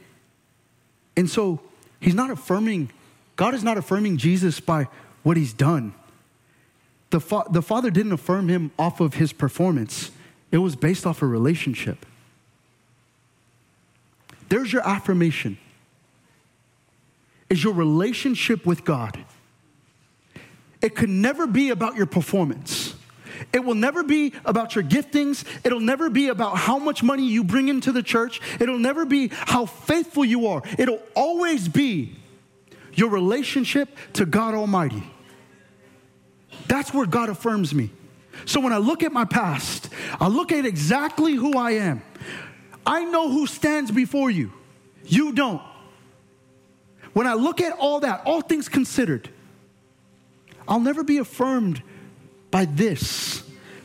and 1.17 1.27
so 1.27 1.59
he's 1.99 2.13
not 2.13 2.29
affirming, 2.29 2.91
God 3.35 3.55
is 3.55 3.63
not 3.63 3.79
affirming 3.79 4.17
Jesus 4.17 4.59
by 4.59 4.87
what 5.23 5.37
he's 5.37 5.53
done. 5.53 5.95
The, 7.09 7.19
fa- 7.19 7.45
the 7.49 7.63
Father 7.63 7.89
didn't 7.89 8.11
affirm 8.11 8.47
him 8.47 8.69
off 8.77 8.99
of 8.99 9.15
his 9.15 9.33
performance, 9.33 10.11
it 10.51 10.59
was 10.59 10.75
based 10.75 11.07
off 11.07 11.23
a 11.23 11.25
relationship. 11.25 12.05
There's 14.49 14.71
your 14.71 14.87
affirmation. 14.87 15.57
Is 17.51 17.61
your 17.61 17.73
relationship 17.73 18.65
with 18.65 18.85
God. 18.85 19.25
It 20.81 20.95
could 20.95 21.09
never 21.09 21.45
be 21.45 21.69
about 21.69 21.97
your 21.97 22.05
performance. 22.05 22.95
It 23.51 23.65
will 23.65 23.75
never 23.75 24.03
be 24.03 24.33
about 24.45 24.73
your 24.73 24.85
giftings. 24.85 25.43
It'll 25.65 25.81
never 25.81 26.09
be 26.09 26.29
about 26.29 26.55
how 26.55 26.79
much 26.79 27.03
money 27.03 27.27
you 27.27 27.43
bring 27.43 27.67
into 27.67 27.91
the 27.91 28.01
church. 28.01 28.39
It'll 28.61 28.79
never 28.79 29.03
be 29.03 29.31
how 29.33 29.65
faithful 29.65 30.23
you 30.23 30.47
are. 30.47 30.61
It'll 30.79 31.01
always 31.13 31.67
be 31.67 32.15
your 32.93 33.09
relationship 33.09 33.97
to 34.13 34.25
God 34.25 34.53
Almighty. 34.53 35.03
That's 36.67 36.93
where 36.93 37.05
God 37.05 37.27
affirms 37.27 37.75
me. 37.75 37.89
So 38.45 38.61
when 38.61 38.71
I 38.71 38.77
look 38.77 39.03
at 39.03 39.11
my 39.11 39.25
past, 39.25 39.89
I 40.21 40.29
look 40.29 40.53
at 40.53 40.65
exactly 40.65 41.33
who 41.33 41.57
I 41.57 41.71
am. 41.71 42.01
I 42.85 43.03
know 43.03 43.29
who 43.29 43.45
stands 43.45 43.91
before 43.91 44.31
you. 44.31 44.53
You 45.03 45.33
don't. 45.33 45.61
When 47.13 47.27
I 47.27 47.33
look 47.33 47.61
at 47.61 47.73
all 47.77 47.99
that, 48.01 48.21
all 48.25 48.41
things 48.41 48.69
considered, 48.69 49.29
I'll 50.67 50.79
never 50.79 51.03
be 51.03 51.17
affirmed 51.17 51.81
by 52.51 52.65
this, 52.65 53.43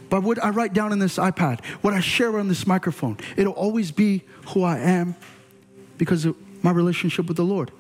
by 0.09 0.19
what 0.19 0.43
I 0.43 0.51
write 0.51 0.73
down 0.73 0.93
in 0.93 0.99
this 0.99 1.17
iPad, 1.17 1.65
what 1.83 1.95
I 1.95 2.01
share 2.01 2.39
on 2.39 2.49
this 2.49 2.67
microphone. 2.67 3.17
It'll 3.37 3.53
always 3.53 3.91
be 3.91 4.23
who 4.49 4.63
I 4.63 4.79
am 4.79 5.17
because 5.99 6.25
of 6.25 6.37
my 6.63 6.71
relationship 6.71 7.27
with 7.27 7.37
the 7.37 7.45
Lord. 7.45 7.71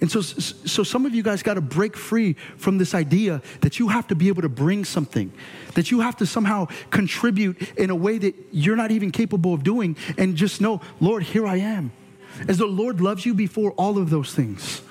And 0.00 0.10
so, 0.10 0.20
so 0.20 0.82
some 0.82 1.06
of 1.06 1.14
you 1.14 1.22
guys 1.22 1.44
got 1.44 1.54
to 1.54 1.60
break 1.60 1.96
free 1.96 2.32
from 2.56 2.78
this 2.78 2.92
idea 2.92 3.40
that 3.60 3.78
you 3.78 3.86
have 3.86 4.08
to 4.08 4.16
be 4.16 4.26
able 4.26 4.42
to 4.42 4.48
bring 4.48 4.84
something, 4.84 5.32
that 5.74 5.92
you 5.92 6.00
have 6.00 6.16
to 6.16 6.26
somehow 6.26 6.66
contribute 6.90 7.62
in 7.78 7.88
a 7.90 7.94
way 7.94 8.18
that 8.18 8.34
you're 8.50 8.74
not 8.74 8.90
even 8.90 9.12
capable 9.12 9.54
of 9.54 9.62
doing, 9.62 9.96
and 10.18 10.34
just 10.34 10.60
know, 10.60 10.80
Lord, 11.00 11.22
here 11.22 11.46
I 11.46 11.58
am. 11.58 11.92
As 12.48 12.58
the 12.58 12.66
Lord 12.66 13.00
loves 13.00 13.24
you 13.26 13.34
before 13.34 13.72
all 13.72 13.98
of 13.98 14.10
those 14.10 14.34
things. 14.34 14.82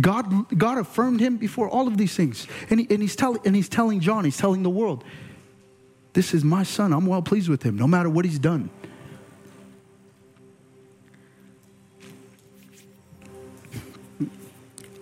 God, 0.00 0.56
God 0.56 0.78
affirmed 0.78 1.20
him 1.20 1.36
before 1.36 1.68
all 1.68 1.88
of 1.88 1.96
these 1.96 2.14
things. 2.14 2.46
And, 2.68 2.80
he, 2.80 2.86
and, 2.90 3.02
he's 3.02 3.16
tell, 3.16 3.36
and 3.44 3.56
he's 3.56 3.68
telling 3.68 4.00
John, 4.00 4.24
he's 4.24 4.36
telling 4.36 4.62
the 4.62 4.70
world, 4.70 5.04
this 6.12 6.34
is 6.34 6.44
my 6.44 6.62
son. 6.62 6.92
I'm 6.92 7.06
well 7.06 7.22
pleased 7.22 7.48
with 7.48 7.62
him, 7.62 7.76
no 7.76 7.86
matter 7.86 8.10
what 8.10 8.24
he's 8.24 8.38
done. 8.38 8.70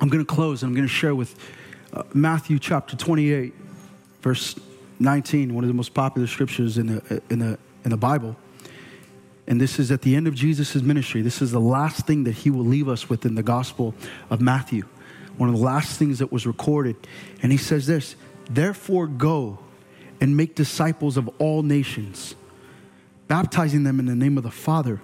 I'm 0.01 0.09
going 0.09 0.25
to 0.25 0.35
close 0.35 0.63
I'm 0.63 0.75
going 0.75 0.87
to 0.87 0.93
share 0.93 1.15
with 1.15 1.35
uh, 1.93 2.05
Matthew 2.15 2.59
chapter 2.59 2.97
28, 2.97 3.53
verse 4.21 4.55
19, 5.01 5.55
one 5.55 5.65
of 5.65 5.69
the 5.69 5.75
most 5.75 5.93
popular 5.93 6.27
scriptures 6.27 6.79
in 6.79 6.87
the, 6.87 7.23
in 7.31 7.39
the, 7.41 7.59
in 7.85 7.91
the 7.91 7.97
Bible. 7.97 8.37
And 9.49 9.59
this 9.59 9.79
is 9.79 9.91
at 9.91 10.03
the 10.03 10.15
end 10.15 10.29
of 10.29 10.35
Jesus' 10.35 10.77
ministry. 10.77 11.23
This 11.23 11.41
is 11.41 11.51
the 11.51 11.61
last 11.61 12.07
thing 12.07 12.25
that 12.25 12.33
he 12.33 12.51
will 12.51 12.67
leave 12.67 12.87
us 12.87 13.09
with 13.09 13.25
in 13.25 13.35
the 13.35 13.43
Gospel 13.43 13.95
of 14.29 14.43
Matthew. 14.43 14.85
One 15.39 15.49
of 15.49 15.57
the 15.57 15.65
last 15.65 15.99
things 15.99 16.19
that 16.19 16.31
was 16.31 16.47
recorded. 16.47 16.97
And 17.43 17.51
he 17.51 17.57
says 17.57 17.87
this 17.87 18.15
Therefore, 18.51 19.07
go 19.07 19.59
and 20.21 20.37
make 20.37 20.55
disciples 20.55 21.17
of 21.17 21.29
all 21.39 21.63
nations, 21.63 22.35
baptizing 23.27 23.85
them 23.85 23.99
in 23.99 24.05
the 24.05 24.15
name 24.15 24.37
of 24.37 24.45
the 24.45 24.51
Father 24.51 25.01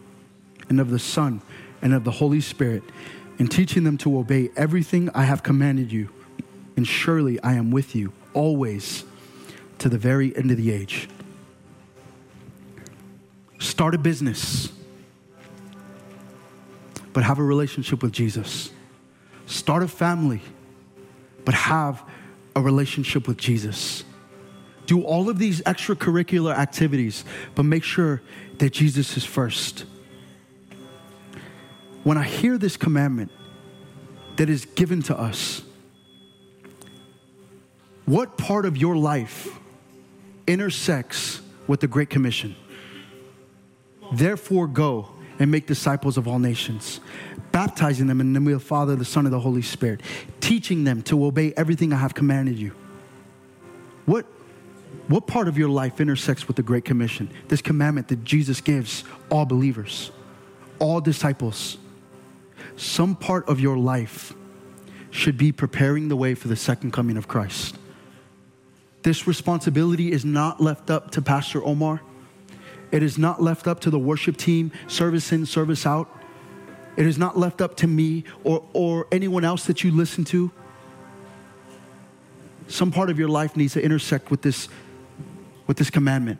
and 0.68 0.78
of 0.78 0.90
the 0.90 0.99
Son 0.99 1.40
and 1.80 1.95
of 1.95 2.05
the 2.05 2.11
Holy 2.11 2.42
Spirit 2.42 2.82
and 3.38 3.51
teaching 3.51 3.84
them 3.84 3.97
to 3.99 4.18
obey 4.18 4.51
everything 4.57 5.09
I 5.14 5.24
have 5.24 5.42
commanded 5.42 5.90
you. 5.90 6.11
And 6.76 6.86
surely 6.86 7.40
I 7.40 7.55
am 7.55 7.70
with 7.70 7.95
you 7.95 8.12
always 8.34 9.05
to 9.78 9.88
the 9.88 9.99
very 9.99 10.36
end 10.36 10.51
of 10.51 10.59
the 10.59 10.70
age. 10.70 11.09
Start 13.75 13.95
a 13.95 13.99
business, 13.99 14.72
but 17.12 17.25
have 17.25 17.41
a 17.41 17.43
relationship 17.43 18.03
with 18.03 18.12
Jesus. 18.12 18.70
Start 19.47 19.83
a 19.83 19.89
family, 19.89 20.41
but 21.45 21.55
have 21.55 22.03
a 22.55 22.61
relationship 22.61 23.27
with 23.27 23.37
Jesus. 23.37 24.05
Do 24.87 25.03
all 25.03 25.29
of 25.29 25.39
these 25.39 25.61
extracurricular 25.62 26.55
activities, 26.57 27.25
but 27.57 27.64
make 27.64 27.83
sure 27.83 28.22
that 28.59 28.70
Jesus 28.70 29.16
is 29.16 29.25
first 29.25 29.87
when 32.05 32.18
I 32.18 32.22
hear 32.22 32.57
this 32.59 32.77
commandment 32.77 33.33
that 34.37 34.49
is 34.49 34.66
given 34.66 35.03
to 35.03 35.18
us, 35.18 35.62
what 38.05 38.37
part 38.37 38.66
of 38.66 38.77
your 38.77 38.95
life 38.95 39.59
intersects 40.47 41.41
with 41.66 41.81
the 41.81 41.89
Great 41.89 42.11
Commission? 42.11 42.55
Therefore, 44.12 44.66
go 44.66 45.09
and 45.38 45.50
make 45.50 45.66
disciples 45.66 46.16
of 46.16 46.28
all 46.28 46.38
nations, 46.38 47.00
baptizing 47.52 48.07
them 48.07 48.20
in 48.20 48.32
the 48.32 48.40
name 48.40 48.52
of 48.52 48.61
the 48.61 48.64
Father, 48.64 48.96
the 48.96 49.05
Son, 49.05 49.26
and 49.26 49.32
the 49.32 49.40
Holy 49.40 49.62
Spirit, 49.62 50.00
teaching 50.40 50.84
them 50.84 51.02
to 51.02 51.24
obey 51.24 51.52
everything 51.57 51.92
I 51.92 51.96
have 51.96 52.14
commanded 52.14 52.59
you. 52.59 52.72
What, 54.07 54.26
what 55.09 55.26
part 55.26 55.48
of 55.48 55.59
your 55.59 55.68
life 55.68 56.00
intersects 56.00 56.46
with 56.46 56.57
the 56.57 56.62
Great 56.62 56.84
Commission? 56.84 57.30
This 57.48 57.62
commandment 57.62 58.09
that 58.09 58.22
Jesus 58.24 58.61
gives 58.61 59.05
all 59.30 59.44
believers, 59.44 60.11
all 60.78 61.00
disciples 61.00 61.78
some 62.76 63.14
part 63.14 63.48
of 63.48 63.61
your 63.61 63.76
life 63.76 64.32
should 65.11 65.38
be 65.38 65.52
preparing 65.52 66.09
the 66.09 66.16
way 66.16 66.34
for 66.34 66.48
the 66.48 66.57
second 66.57 66.92
coming 66.92 67.16
of 67.16 67.28
Christ. 67.28 67.76
This 69.02 69.26
responsibility 69.26 70.11
is 70.11 70.24
not 70.24 70.61
left 70.61 70.90
up 70.90 71.11
to 71.12 71.22
Pastor 71.22 71.62
Omar. 71.62 72.00
It 72.95 73.03
is 73.03 73.18
not 73.18 73.42
left 73.42 73.66
up 73.66 73.80
to 73.80 73.90
the 73.90 73.99
worship 73.99 74.36
team, 74.36 74.70
service 74.86 75.32
in, 75.32 75.47
service 75.47 75.84
out. 75.84 76.09
It 76.97 77.07
is 77.07 77.18
not 77.18 77.36
left 77.36 77.61
up 77.61 77.74
to 77.78 77.88
me 77.88 78.22
or, 78.45 78.64
or 78.72 79.09
anyone 79.11 79.45
else 79.45 79.64
that 79.64 79.82
you 79.82 79.90
listen 79.90 80.24
to. 80.26 80.53
Some 82.68 82.92
part 82.92 83.11
of 83.11 83.18
your 83.18 83.28
life 83.28 83.57
needs 83.57 83.72
to 83.72 83.82
intersect 83.82 84.30
with 84.30 84.42
this, 84.42 84.68
with 85.66 85.76
this 85.76 85.90
commandment. 85.90 86.38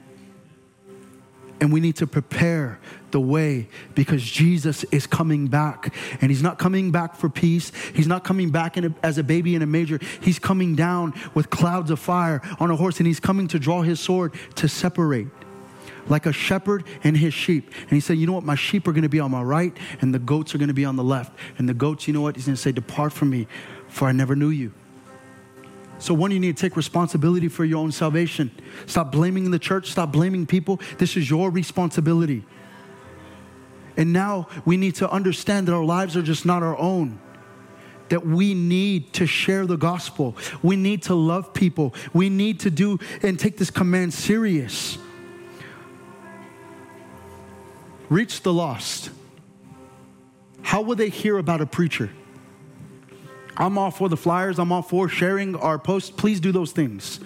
And 1.61 1.73
we 1.73 1.81
need 1.81 1.97
to 1.97 2.07
prepare 2.07 2.79
the 3.11 3.21
way 3.21 3.69
because 3.97 4.23
Jesus 4.23 4.85
is 4.93 5.09
coming 5.09 5.49
back. 5.49 5.93
And 6.21 6.31
he's 6.31 6.43
not 6.43 6.61
coming 6.61 6.93
back 6.93 7.17
for 7.17 7.29
peace. 7.29 7.73
He's 7.95 8.07
not 8.07 8.23
coming 8.23 8.51
back 8.51 8.77
a, 8.77 8.95
as 9.03 9.19
a 9.19 9.25
baby 9.25 9.57
in 9.57 9.63
a 9.63 9.67
manger. 9.67 9.99
He's 10.21 10.39
coming 10.39 10.77
down 10.77 11.15
with 11.35 11.51
clouds 11.51 11.91
of 11.91 11.99
fire 11.99 12.41
on 12.61 12.71
a 12.71 12.77
horse 12.77 12.99
and 12.99 13.09
he's 13.09 13.19
coming 13.19 13.49
to 13.49 13.59
draw 13.59 13.83
his 13.83 13.99
sword 13.99 14.35
to 14.55 14.69
separate 14.69 15.27
like 16.09 16.27
a 16.27 16.33
shepherd 16.33 16.85
and 17.03 17.17
his 17.17 17.35
sheep. 17.35 17.73
And 17.83 17.91
he 17.91 18.01
said, 18.01 18.19
You 18.19 18.27
know 18.27 18.33
what? 18.35 18.45
My 18.45 18.55
sheep 18.55 18.87
are 18.89 18.93
going 18.93 19.03
to 19.03 19.09
be 19.09 19.21
on 19.21 19.31
my 19.31 19.43
right, 19.43 19.77
and 20.01 20.15
the 20.15 20.19
goats 20.19 20.55
are 20.55 20.59
going 20.59 20.69
to 20.69 20.75
be 20.75 20.85
on 20.85 20.97
the 20.97 21.05
left. 21.05 21.37
And 21.59 21.69
the 21.69 21.75
goats, 21.75 22.07
you 22.07 22.15
know 22.15 22.21
what? 22.21 22.37
He's 22.37 22.47
going 22.47 22.57
to 22.57 22.61
say, 22.61 22.73
Depart 22.73 23.13
from 23.13 23.31
me, 23.31 23.47
for 23.89 24.09
I 24.09 24.13
never 24.13 24.37
knew 24.37 24.51
you. 24.51 24.73
So, 25.99 26.13
one, 26.13 26.31
you 26.33 26.41
need 26.41 26.57
to 26.57 26.61
take 26.61 26.77
responsibility 26.77 27.49
for 27.49 27.65
your 27.65 27.79
own 27.79 27.93
salvation. 27.93 28.51
Stop 28.87 29.13
blaming 29.13 29.51
the 29.51 29.59
church, 29.59 29.91
stop 29.91 30.13
blaming 30.13 30.47
people. 30.47 30.81
This 30.99 31.17
is 31.17 31.31
your 31.31 31.51
responsibility. 31.51 32.45
And 33.97 34.13
now 34.13 34.49
we 34.65 34.77
need 34.77 34.97
to 34.97 35.11
understand 35.11 35.69
that 35.69 35.73
our 35.73 35.85
lives 35.85 36.17
are 36.17 36.23
just 36.23 36.45
not 36.45 36.63
our 36.63 36.77
own. 36.79 37.21
That 38.09 38.27
we 38.27 38.55
need 38.55 39.13
to 39.15 39.27
share 39.27 39.67
the 39.67 39.77
gospel. 39.77 40.37
We 40.63 40.77
need 40.77 41.03
to 41.05 41.15
love 41.15 41.55
people. 41.55 41.95
We 42.13 42.29
need 42.29 42.61
to 42.61 42.71
do 42.71 42.99
and 43.23 43.39
take 43.39 43.57
this 43.57 43.71
command 43.71 44.13
serious. 44.13 44.99
Reach 48.15 48.43
the 48.43 48.53
lost. 48.53 49.11
How 50.63 50.83
will 50.83 50.95
they 50.95 51.09
hear 51.09 51.37
about 51.37 51.61
a 51.61 51.67
preacher? 51.67 52.11
I'm 53.57 53.77
all 53.77 53.91
for 53.91 54.09
the 54.09 54.17
flyers, 54.17 54.61
I'm 54.61 54.71
all 54.71 54.83
for 54.83 55.09
sharing 55.09 55.57
our 55.57 55.81
posts. 55.81 56.11
Please 56.11 56.39
do 56.39 56.53
those 56.53 56.71
things. 56.71 57.19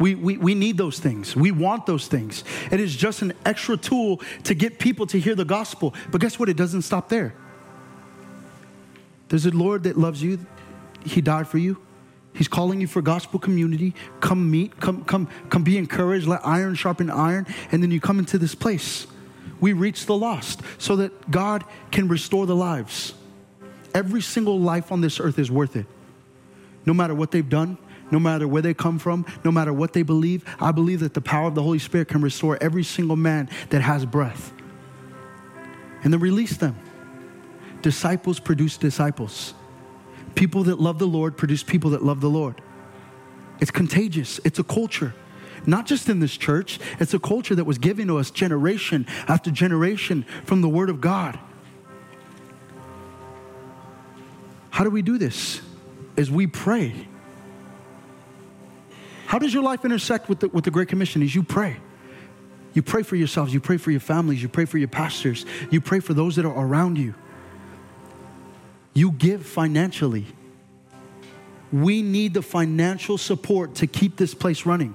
We, 0.00 0.16
we, 0.16 0.36
we 0.36 0.56
need 0.56 0.78
those 0.78 0.98
things. 0.98 1.36
We 1.36 1.52
want 1.52 1.86
those 1.86 2.08
things. 2.08 2.42
It 2.72 2.80
is 2.80 2.96
just 2.96 3.22
an 3.22 3.34
extra 3.44 3.76
tool 3.76 4.20
to 4.42 4.54
get 4.54 4.80
people 4.80 5.06
to 5.06 5.20
hear 5.20 5.36
the 5.36 5.44
gospel. 5.44 5.94
But 6.10 6.20
guess 6.20 6.40
what? 6.40 6.48
It 6.48 6.56
doesn't 6.56 6.82
stop 6.82 7.08
there. 7.08 7.32
There's 9.28 9.46
a 9.46 9.52
Lord 9.52 9.84
that 9.84 9.96
loves 9.96 10.24
you. 10.24 10.44
He 11.04 11.20
died 11.20 11.46
for 11.46 11.58
you. 11.58 11.80
He's 12.34 12.48
calling 12.48 12.80
you 12.80 12.88
for 12.88 13.00
gospel 13.00 13.38
community. 13.38 13.94
Come 14.18 14.50
meet, 14.50 14.80
come, 14.80 15.04
come, 15.04 15.28
come 15.50 15.62
be 15.62 15.78
encouraged. 15.78 16.26
Let 16.26 16.44
iron 16.44 16.74
sharpen 16.74 17.10
iron. 17.10 17.46
And 17.70 17.80
then 17.80 17.92
you 17.92 18.00
come 18.00 18.18
into 18.18 18.38
this 18.38 18.56
place. 18.56 19.06
We 19.60 19.72
reach 19.72 20.06
the 20.06 20.16
lost 20.16 20.60
so 20.78 20.96
that 20.96 21.30
God 21.30 21.64
can 21.90 22.08
restore 22.08 22.46
the 22.46 22.56
lives. 22.56 23.14
Every 23.94 24.20
single 24.20 24.60
life 24.60 24.92
on 24.92 25.00
this 25.00 25.18
earth 25.20 25.38
is 25.38 25.50
worth 25.50 25.76
it. 25.76 25.86
No 26.84 26.92
matter 26.92 27.14
what 27.14 27.30
they've 27.30 27.48
done, 27.48 27.78
no 28.10 28.18
matter 28.18 28.46
where 28.46 28.62
they 28.62 28.74
come 28.74 28.98
from, 28.98 29.26
no 29.44 29.50
matter 29.50 29.72
what 29.72 29.92
they 29.92 30.02
believe, 30.02 30.44
I 30.60 30.72
believe 30.72 31.00
that 31.00 31.14
the 31.14 31.20
power 31.20 31.48
of 31.48 31.54
the 31.54 31.62
Holy 31.62 31.78
Spirit 31.78 32.08
can 32.08 32.20
restore 32.20 32.58
every 32.60 32.84
single 32.84 33.16
man 33.16 33.48
that 33.70 33.80
has 33.80 34.04
breath. 34.04 34.52
And 36.04 36.12
then 36.12 36.20
release 36.20 36.56
them. 36.56 36.76
Disciples 37.82 38.38
produce 38.38 38.76
disciples. 38.76 39.54
People 40.34 40.64
that 40.64 40.78
love 40.78 40.98
the 40.98 41.06
Lord 41.06 41.36
produce 41.36 41.62
people 41.62 41.90
that 41.90 42.04
love 42.04 42.20
the 42.20 42.30
Lord. 42.30 42.60
It's 43.60 43.70
contagious, 43.70 44.38
it's 44.44 44.58
a 44.58 44.64
culture. 44.64 45.14
Not 45.64 45.86
just 45.86 46.08
in 46.08 46.20
this 46.20 46.36
church, 46.36 46.78
it's 47.00 47.14
a 47.14 47.18
culture 47.18 47.54
that 47.54 47.64
was 47.64 47.78
given 47.78 48.08
to 48.08 48.18
us 48.18 48.30
generation 48.30 49.06
after 49.28 49.50
generation 49.50 50.24
from 50.44 50.60
the 50.60 50.68
Word 50.68 50.90
of 50.90 51.00
God. 51.00 51.38
How 54.70 54.84
do 54.84 54.90
we 54.90 55.02
do 55.02 55.16
this? 55.16 55.62
As 56.16 56.30
we 56.30 56.46
pray. 56.46 57.08
How 59.26 59.38
does 59.38 59.54
your 59.54 59.62
life 59.62 59.84
intersect 59.84 60.28
with 60.28 60.40
the, 60.40 60.48
with 60.48 60.64
the 60.64 60.70
Great 60.70 60.88
Commission? 60.88 61.22
As 61.22 61.34
you 61.34 61.42
pray. 61.42 61.76
You 62.74 62.82
pray 62.82 63.02
for 63.02 63.16
yourselves, 63.16 63.54
you 63.54 63.60
pray 63.60 63.78
for 63.78 63.90
your 63.90 64.00
families, 64.00 64.42
you 64.42 64.50
pray 64.50 64.66
for 64.66 64.76
your 64.76 64.88
pastors, 64.88 65.46
you 65.70 65.80
pray 65.80 65.98
for 65.98 66.12
those 66.12 66.36
that 66.36 66.44
are 66.44 66.52
around 66.54 66.98
you. 66.98 67.14
You 68.92 69.12
give 69.12 69.46
financially. 69.46 70.26
We 71.72 72.02
need 72.02 72.34
the 72.34 72.42
financial 72.42 73.16
support 73.16 73.76
to 73.76 73.86
keep 73.86 74.16
this 74.16 74.34
place 74.34 74.66
running. 74.66 74.94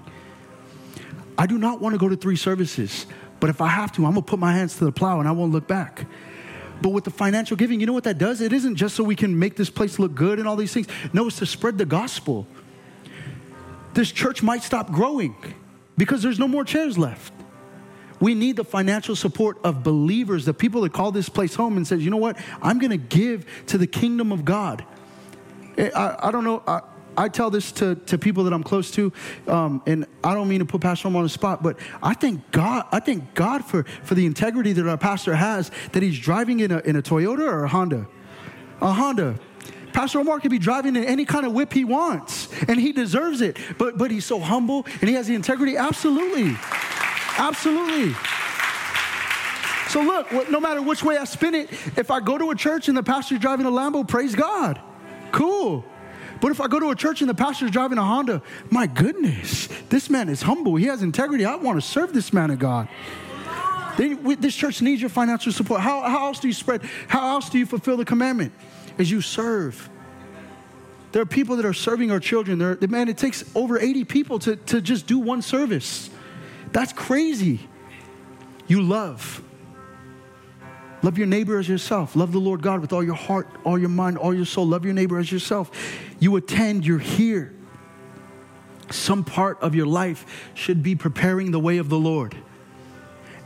I 1.41 1.47
do 1.47 1.57
not 1.57 1.81
want 1.81 1.95
to 1.95 1.97
go 1.97 2.07
to 2.07 2.15
three 2.15 2.35
services, 2.35 3.07
but 3.39 3.49
if 3.49 3.61
I 3.61 3.67
have 3.67 3.91
to, 3.93 4.05
I'm 4.05 4.11
going 4.11 4.23
to 4.23 4.29
put 4.29 4.37
my 4.37 4.53
hands 4.53 4.75
to 4.77 4.85
the 4.85 4.91
plow 4.91 5.19
and 5.19 5.27
I 5.27 5.31
won't 5.31 5.51
look 5.51 5.67
back. 5.67 6.05
But 6.83 6.89
with 6.89 7.03
the 7.03 7.09
financial 7.09 7.57
giving, 7.57 7.79
you 7.79 7.87
know 7.87 7.93
what 7.93 8.03
that 8.03 8.19
does? 8.19 8.41
It 8.41 8.53
isn't 8.53 8.75
just 8.75 8.95
so 8.95 9.03
we 9.03 9.15
can 9.15 9.39
make 9.39 9.55
this 9.55 9.71
place 9.71 9.97
look 9.97 10.13
good 10.13 10.37
and 10.37 10.47
all 10.47 10.55
these 10.55 10.71
things. 10.71 10.85
No, 11.13 11.25
it's 11.25 11.39
to 11.39 11.47
spread 11.47 11.79
the 11.79 11.85
gospel. 11.87 12.45
This 13.95 14.11
church 14.11 14.43
might 14.43 14.61
stop 14.61 14.91
growing 14.91 15.35
because 15.97 16.21
there's 16.21 16.37
no 16.37 16.47
more 16.47 16.63
chairs 16.63 16.95
left. 16.99 17.33
We 18.19 18.35
need 18.35 18.55
the 18.55 18.63
financial 18.63 19.15
support 19.15 19.57
of 19.63 19.81
believers, 19.81 20.45
the 20.45 20.53
people 20.53 20.81
that 20.81 20.93
call 20.93 21.11
this 21.11 21.27
place 21.27 21.55
home 21.55 21.75
and 21.75 21.87
says, 21.87 22.05
you 22.05 22.11
know 22.11 22.17
what? 22.17 22.37
I'm 22.61 22.77
going 22.77 22.91
to 22.91 22.97
give 22.97 23.47
to 23.65 23.79
the 23.79 23.87
kingdom 23.87 24.31
of 24.31 24.45
God. 24.45 24.85
Eh, 25.75 25.89
I, 25.95 26.27
I 26.27 26.31
don't 26.31 26.43
know. 26.43 26.61
I, 26.67 26.81
I 27.17 27.27
tell 27.27 27.49
this 27.49 27.71
to, 27.73 27.95
to 27.95 28.17
people 28.17 28.43
that 28.45 28.53
I'm 28.53 28.63
close 28.63 28.91
to, 28.91 29.11
um, 29.47 29.81
and 29.85 30.05
I 30.23 30.33
don't 30.33 30.47
mean 30.47 30.59
to 30.59 30.65
put 30.65 30.81
Pastor 30.81 31.07
Omar 31.07 31.19
on 31.19 31.25
the 31.25 31.29
spot, 31.29 31.61
but 31.61 31.77
I 32.01 32.13
thank 32.13 32.51
God, 32.51 32.85
I 32.91 32.99
thank 32.99 33.33
God 33.33 33.65
for, 33.65 33.83
for 34.03 34.15
the 34.15 34.25
integrity 34.25 34.73
that 34.73 34.87
our 34.87 34.97
pastor 34.97 35.35
has, 35.35 35.71
that 35.91 36.03
he's 36.03 36.19
driving 36.19 36.61
in 36.61 36.71
a, 36.71 36.79
in 36.79 36.95
a 36.95 37.01
Toyota 37.01 37.39
or 37.39 37.65
a 37.65 37.67
Honda. 37.67 38.07
A 38.81 38.91
Honda. 38.91 39.39
Pastor 39.93 40.19
Omar 40.19 40.39
could 40.39 40.51
be 40.51 40.59
driving 40.59 40.95
in 40.95 41.03
any 41.03 41.25
kind 41.25 41.45
of 41.45 41.51
whip 41.51 41.73
he 41.73 41.83
wants, 41.83 42.47
and 42.67 42.79
he 42.79 42.91
deserves 42.91 43.41
it. 43.41 43.57
But, 43.77 43.97
but 43.97 44.09
he's 44.09 44.25
so 44.25 44.39
humble 44.39 44.85
and 45.01 45.09
he 45.09 45.15
has 45.15 45.27
the 45.27 45.35
integrity. 45.35 45.75
Absolutely. 45.77 46.55
Absolutely. 47.37 48.15
So, 49.89 50.01
look, 50.01 50.49
no 50.49 50.61
matter 50.61 50.81
which 50.81 51.03
way 51.03 51.17
I 51.17 51.25
spin 51.25 51.53
it, 51.53 51.69
if 51.97 52.11
I 52.11 52.21
go 52.21 52.37
to 52.37 52.51
a 52.51 52.55
church 52.55 52.87
and 52.87 52.97
the 52.97 53.03
pastor's 53.03 53.39
driving 53.39 53.65
a 53.65 53.69
Lambo, 53.69 54.07
praise 54.07 54.35
God. 54.35 54.79
Cool. 55.33 55.83
But 56.41 56.51
if 56.51 56.59
I 56.59 56.67
go 56.67 56.79
to 56.79 56.89
a 56.89 56.95
church 56.95 57.21
and 57.21 57.29
the 57.29 57.35
pastor's 57.35 57.69
driving 57.69 57.99
a 57.99 58.03
Honda, 58.03 58.41
my 58.71 58.87
goodness, 58.87 59.69
this 59.89 60.09
man 60.09 60.27
is 60.27 60.41
humble. 60.41 60.75
He 60.75 60.87
has 60.87 61.03
integrity. 61.03 61.45
I 61.45 61.55
want 61.55 61.79
to 61.79 61.87
serve 61.87 62.13
this 62.13 62.33
man 62.33 62.49
of 62.49 62.57
God. 62.57 62.89
They, 63.97 64.15
we, 64.15 64.35
this 64.35 64.55
church 64.55 64.81
needs 64.81 65.01
your 65.01 65.09
financial 65.09 65.51
support. 65.51 65.81
How, 65.81 66.01
how 66.01 66.25
else 66.25 66.39
do 66.39 66.47
you 66.47 66.53
spread? 66.53 66.81
How 67.07 67.29
else 67.29 67.49
do 67.49 67.59
you 67.59 67.67
fulfill 67.67 67.97
the 67.97 68.05
commandment? 68.05 68.53
As 68.97 69.11
you 69.11 69.21
serve. 69.21 69.89
There 71.11 71.21
are 71.21 71.27
people 71.27 71.57
that 71.57 71.65
are 71.65 71.73
serving 71.73 72.09
our 72.09 72.19
children. 72.19 72.57
There, 72.57 72.77
man, 72.89 73.07
it 73.07 73.17
takes 73.17 73.43
over 73.53 73.77
80 73.77 74.05
people 74.05 74.39
to, 74.39 74.55
to 74.55 74.81
just 74.81 75.05
do 75.05 75.19
one 75.19 75.43
service. 75.43 76.09
That's 76.71 76.93
crazy. 76.93 77.59
You 78.67 78.81
love. 78.81 79.43
Love 81.03 81.17
your 81.17 81.27
neighbor 81.27 81.57
as 81.57 81.67
yourself. 81.67 82.15
Love 82.15 82.31
the 82.31 82.39
Lord 82.39 82.61
God 82.61 82.79
with 82.79 82.93
all 82.93 83.03
your 83.03 83.15
heart, 83.15 83.47
all 83.63 83.77
your 83.77 83.89
mind, 83.89 84.17
all 84.17 84.33
your 84.33 84.45
soul. 84.45 84.67
Love 84.67 84.85
your 84.85 84.93
neighbor 84.93 85.17
as 85.17 85.31
yourself. 85.31 85.71
You 86.19 86.35
attend, 86.35 86.85
you're 86.85 86.99
here. 86.99 87.53
Some 88.91 89.23
part 89.23 89.59
of 89.61 89.73
your 89.73 89.87
life 89.87 90.51
should 90.53 90.83
be 90.83 90.95
preparing 90.95 91.51
the 91.51 91.59
way 91.59 91.77
of 91.77 91.89
the 91.89 91.97
Lord. 91.97 92.35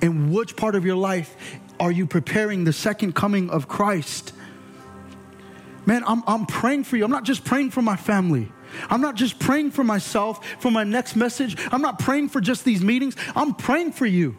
And 0.01 0.33
which 0.33 0.55
part 0.55 0.75
of 0.75 0.85
your 0.85 0.97
life 0.97 1.35
are 1.79 1.91
you 1.91 2.05
preparing 2.05 2.63
the 2.63 2.73
second 2.73 3.15
coming 3.15 3.49
of 3.49 3.67
Christ? 3.67 4.33
Man, 5.85 6.03
I'm, 6.05 6.23
I'm 6.27 6.45
praying 6.45 6.83
for 6.85 6.97
you. 6.97 7.05
I'm 7.05 7.11
not 7.11 7.23
just 7.23 7.45
praying 7.45 7.71
for 7.71 7.81
my 7.81 7.95
family. 7.95 8.51
I'm 8.89 9.01
not 9.01 9.15
just 9.15 9.39
praying 9.39 9.71
for 9.71 9.83
myself, 9.83 10.45
for 10.59 10.71
my 10.71 10.83
next 10.83 11.15
message. 11.15 11.55
I'm 11.71 11.81
not 11.81 11.99
praying 11.99 12.29
for 12.29 12.41
just 12.41 12.65
these 12.65 12.81
meetings. 12.83 13.15
I'm 13.35 13.53
praying 13.53 13.93
for 13.93 14.05
you. 14.05 14.35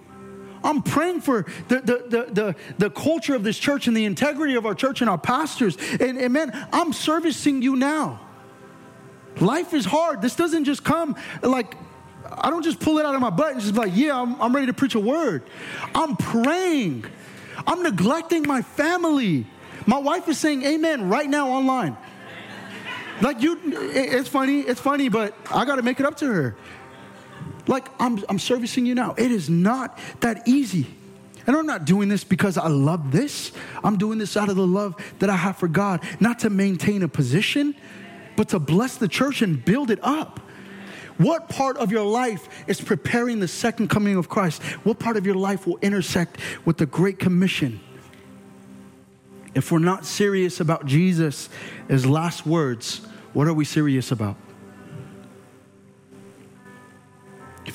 I'm 0.66 0.82
praying 0.82 1.20
for 1.20 1.46
the, 1.68 1.80
the, 1.80 2.26
the, 2.32 2.56
the, 2.76 2.90
culture 2.90 3.36
of 3.36 3.44
this 3.44 3.56
church 3.56 3.86
and 3.86 3.96
the 3.96 4.04
integrity 4.04 4.56
of 4.56 4.66
our 4.66 4.74
church 4.74 5.00
and 5.00 5.08
our 5.08 5.16
pastors. 5.16 5.76
And, 6.00 6.18
and 6.18 6.32
man, 6.32 6.50
I'm 6.72 6.92
servicing 6.92 7.62
you 7.62 7.76
now. 7.76 8.20
Life 9.38 9.74
is 9.74 9.84
hard. 9.84 10.22
This 10.22 10.34
doesn't 10.34 10.64
just 10.64 10.82
come 10.82 11.14
like, 11.40 11.76
I 12.32 12.50
don't 12.50 12.64
just 12.64 12.80
pull 12.80 12.98
it 12.98 13.06
out 13.06 13.14
of 13.14 13.20
my 13.20 13.30
butt 13.30 13.52
and 13.52 13.60
just 13.60 13.74
be 13.74 13.78
like, 13.78 13.92
yeah, 13.94 14.20
I'm, 14.20 14.42
I'm 14.42 14.52
ready 14.52 14.66
to 14.66 14.72
preach 14.72 14.96
a 14.96 15.00
word. 15.00 15.44
I'm 15.94 16.16
praying. 16.16 17.04
I'm 17.64 17.84
neglecting 17.84 18.42
my 18.42 18.62
family. 18.62 19.46
My 19.86 19.98
wife 19.98 20.28
is 20.28 20.36
saying 20.36 20.64
amen 20.64 21.08
right 21.08 21.30
now 21.30 21.48
online. 21.48 21.96
Like 23.20 23.40
you, 23.40 23.58
it's 23.64 24.28
funny, 24.28 24.60
it's 24.60 24.80
funny, 24.80 25.08
but 25.08 25.32
I 25.50 25.64
got 25.64 25.76
to 25.76 25.82
make 25.82 26.00
it 26.00 26.06
up 26.06 26.16
to 26.18 26.26
her. 26.26 26.56
Like 27.66 27.88
I'm, 27.98 28.22
I'm 28.28 28.38
servicing 28.38 28.86
you 28.86 28.94
now. 28.94 29.14
It 29.16 29.30
is 29.32 29.50
not 29.50 29.98
that 30.20 30.46
easy. 30.46 30.86
And 31.46 31.56
I'm 31.56 31.66
not 31.66 31.84
doing 31.84 32.08
this 32.08 32.24
because 32.24 32.58
I 32.58 32.66
love 32.68 33.12
this. 33.12 33.52
I'm 33.84 33.98
doing 33.98 34.18
this 34.18 34.36
out 34.36 34.48
of 34.48 34.56
the 34.56 34.66
love 34.66 34.96
that 35.20 35.30
I 35.30 35.36
have 35.36 35.56
for 35.56 35.68
God, 35.68 36.02
not 36.18 36.40
to 36.40 36.50
maintain 36.50 37.02
a 37.02 37.08
position, 37.08 37.74
but 38.36 38.48
to 38.48 38.58
bless 38.58 38.96
the 38.96 39.08
church 39.08 39.42
and 39.42 39.64
build 39.64 39.90
it 39.90 40.00
up. 40.02 40.40
What 41.18 41.48
part 41.48 41.78
of 41.78 41.92
your 41.92 42.04
life 42.04 42.48
is 42.66 42.80
preparing 42.80 43.40
the 43.40 43.48
second 43.48 43.88
coming 43.88 44.16
of 44.16 44.28
Christ? 44.28 44.62
What 44.84 44.98
part 44.98 45.16
of 45.16 45.24
your 45.24 45.36
life 45.36 45.66
will 45.66 45.78
intersect 45.78 46.38
with 46.64 46.76
the 46.76 46.86
Great 46.86 47.18
Commission? 47.18 47.80
If 49.54 49.72
we're 49.72 49.78
not 49.78 50.04
serious 50.04 50.60
about 50.60 50.84
Jesus 50.84 51.48
as 51.88 52.04
last 52.04 52.44
words, 52.44 52.98
what 53.32 53.46
are 53.46 53.54
we 53.54 53.64
serious 53.64 54.10
about? 54.12 54.36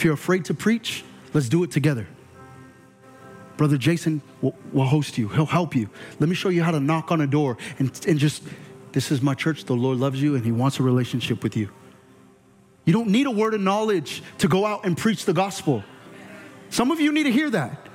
If 0.01 0.05
you're 0.05 0.15
afraid 0.15 0.45
to 0.45 0.55
preach, 0.55 1.03
let's 1.31 1.47
do 1.47 1.61
it 1.61 1.69
together. 1.69 2.07
Brother 3.55 3.77
Jason 3.77 4.23
will, 4.41 4.55
will, 4.73 4.85
host 4.85 5.15
you, 5.15 5.27
he'll 5.27 5.45
help 5.45 5.75
you. 5.75 5.91
Let 6.19 6.27
me 6.27 6.33
show 6.33 6.49
you 6.49 6.63
how 6.63 6.71
to 6.71 6.79
knock 6.79 7.11
on 7.11 7.21
a 7.21 7.27
door 7.27 7.59
and, 7.77 7.91
and 8.07 8.17
just, 8.17 8.41
this 8.93 9.11
is 9.11 9.21
my 9.21 9.35
church. 9.35 9.65
The 9.65 9.75
Lord 9.75 9.99
loves 9.99 10.19
you 10.19 10.33
and 10.33 10.43
he 10.43 10.51
wants 10.51 10.79
a 10.79 10.83
relationship 10.83 11.43
with 11.43 11.55
you. 11.55 11.69
You 12.83 12.93
don't 12.93 13.09
need 13.09 13.27
a 13.27 13.31
word 13.31 13.53
of 13.53 13.61
knowledge 13.61 14.23
to 14.39 14.47
go 14.47 14.65
out 14.65 14.85
and 14.85 14.97
preach 14.97 15.25
the 15.25 15.33
gospel. 15.33 15.83
Some 16.71 16.89
of 16.89 16.99
you 16.99 17.11
need 17.11 17.25
to 17.25 17.31
hear 17.31 17.51
that. 17.51 17.87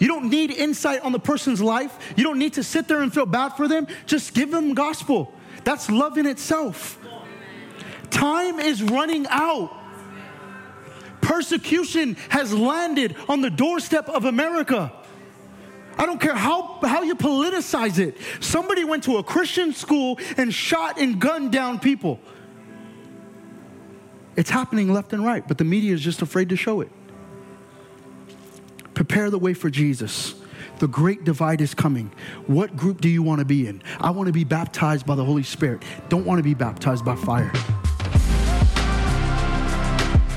You 0.00 0.08
don't 0.08 0.30
need 0.30 0.50
insight 0.50 1.02
on 1.02 1.12
the 1.12 1.20
person's 1.20 1.62
life. 1.62 1.96
You 2.16 2.24
don't 2.24 2.40
need 2.40 2.54
to 2.54 2.64
sit 2.64 2.88
there 2.88 3.00
and 3.00 3.14
feel 3.14 3.26
bad 3.26 3.50
for 3.50 3.68
them. 3.68 3.86
Just 4.06 4.34
give 4.34 4.50
them 4.50 4.74
gospel. 4.74 5.32
That's 5.62 5.88
love 5.88 6.18
in 6.18 6.26
itself. 6.26 6.98
Time 8.10 8.58
is 8.58 8.82
running 8.82 9.28
out. 9.30 9.83
Persecution 11.24 12.16
has 12.28 12.52
landed 12.52 13.16
on 13.30 13.40
the 13.40 13.48
doorstep 13.48 14.10
of 14.10 14.26
America. 14.26 14.92
I 15.96 16.04
don't 16.04 16.20
care 16.20 16.34
how, 16.34 16.80
how 16.82 17.02
you 17.02 17.14
politicize 17.14 17.98
it. 17.98 18.18
Somebody 18.40 18.84
went 18.84 19.04
to 19.04 19.16
a 19.16 19.22
Christian 19.22 19.72
school 19.72 20.18
and 20.36 20.52
shot 20.52 21.00
and 21.00 21.18
gunned 21.18 21.50
down 21.50 21.80
people. 21.80 22.20
It's 24.36 24.50
happening 24.50 24.92
left 24.92 25.14
and 25.14 25.24
right, 25.24 25.46
but 25.48 25.56
the 25.56 25.64
media 25.64 25.94
is 25.94 26.02
just 26.02 26.20
afraid 26.20 26.50
to 26.50 26.56
show 26.56 26.82
it. 26.82 26.90
Prepare 28.92 29.30
the 29.30 29.38
way 29.38 29.54
for 29.54 29.70
Jesus. 29.70 30.34
The 30.78 30.88
great 30.88 31.24
divide 31.24 31.62
is 31.62 31.72
coming. 31.72 32.12
What 32.46 32.76
group 32.76 33.00
do 33.00 33.08
you 33.08 33.22
want 33.22 33.38
to 33.38 33.46
be 33.46 33.66
in? 33.66 33.82
I 33.98 34.10
want 34.10 34.26
to 34.26 34.32
be 34.32 34.44
baptized 34.44 35.06
by 35.06 35.14
the 35.14 35.24
Holy 35.24 35.42
Spirit. 35.42 35.84
Don't 36.10 36.26
want 36.26 36.38
to 36.38 36.42
be 36.42 36.52
baptized 36.52 37.02
by 37.02 37.16
fire. 37.16 37.50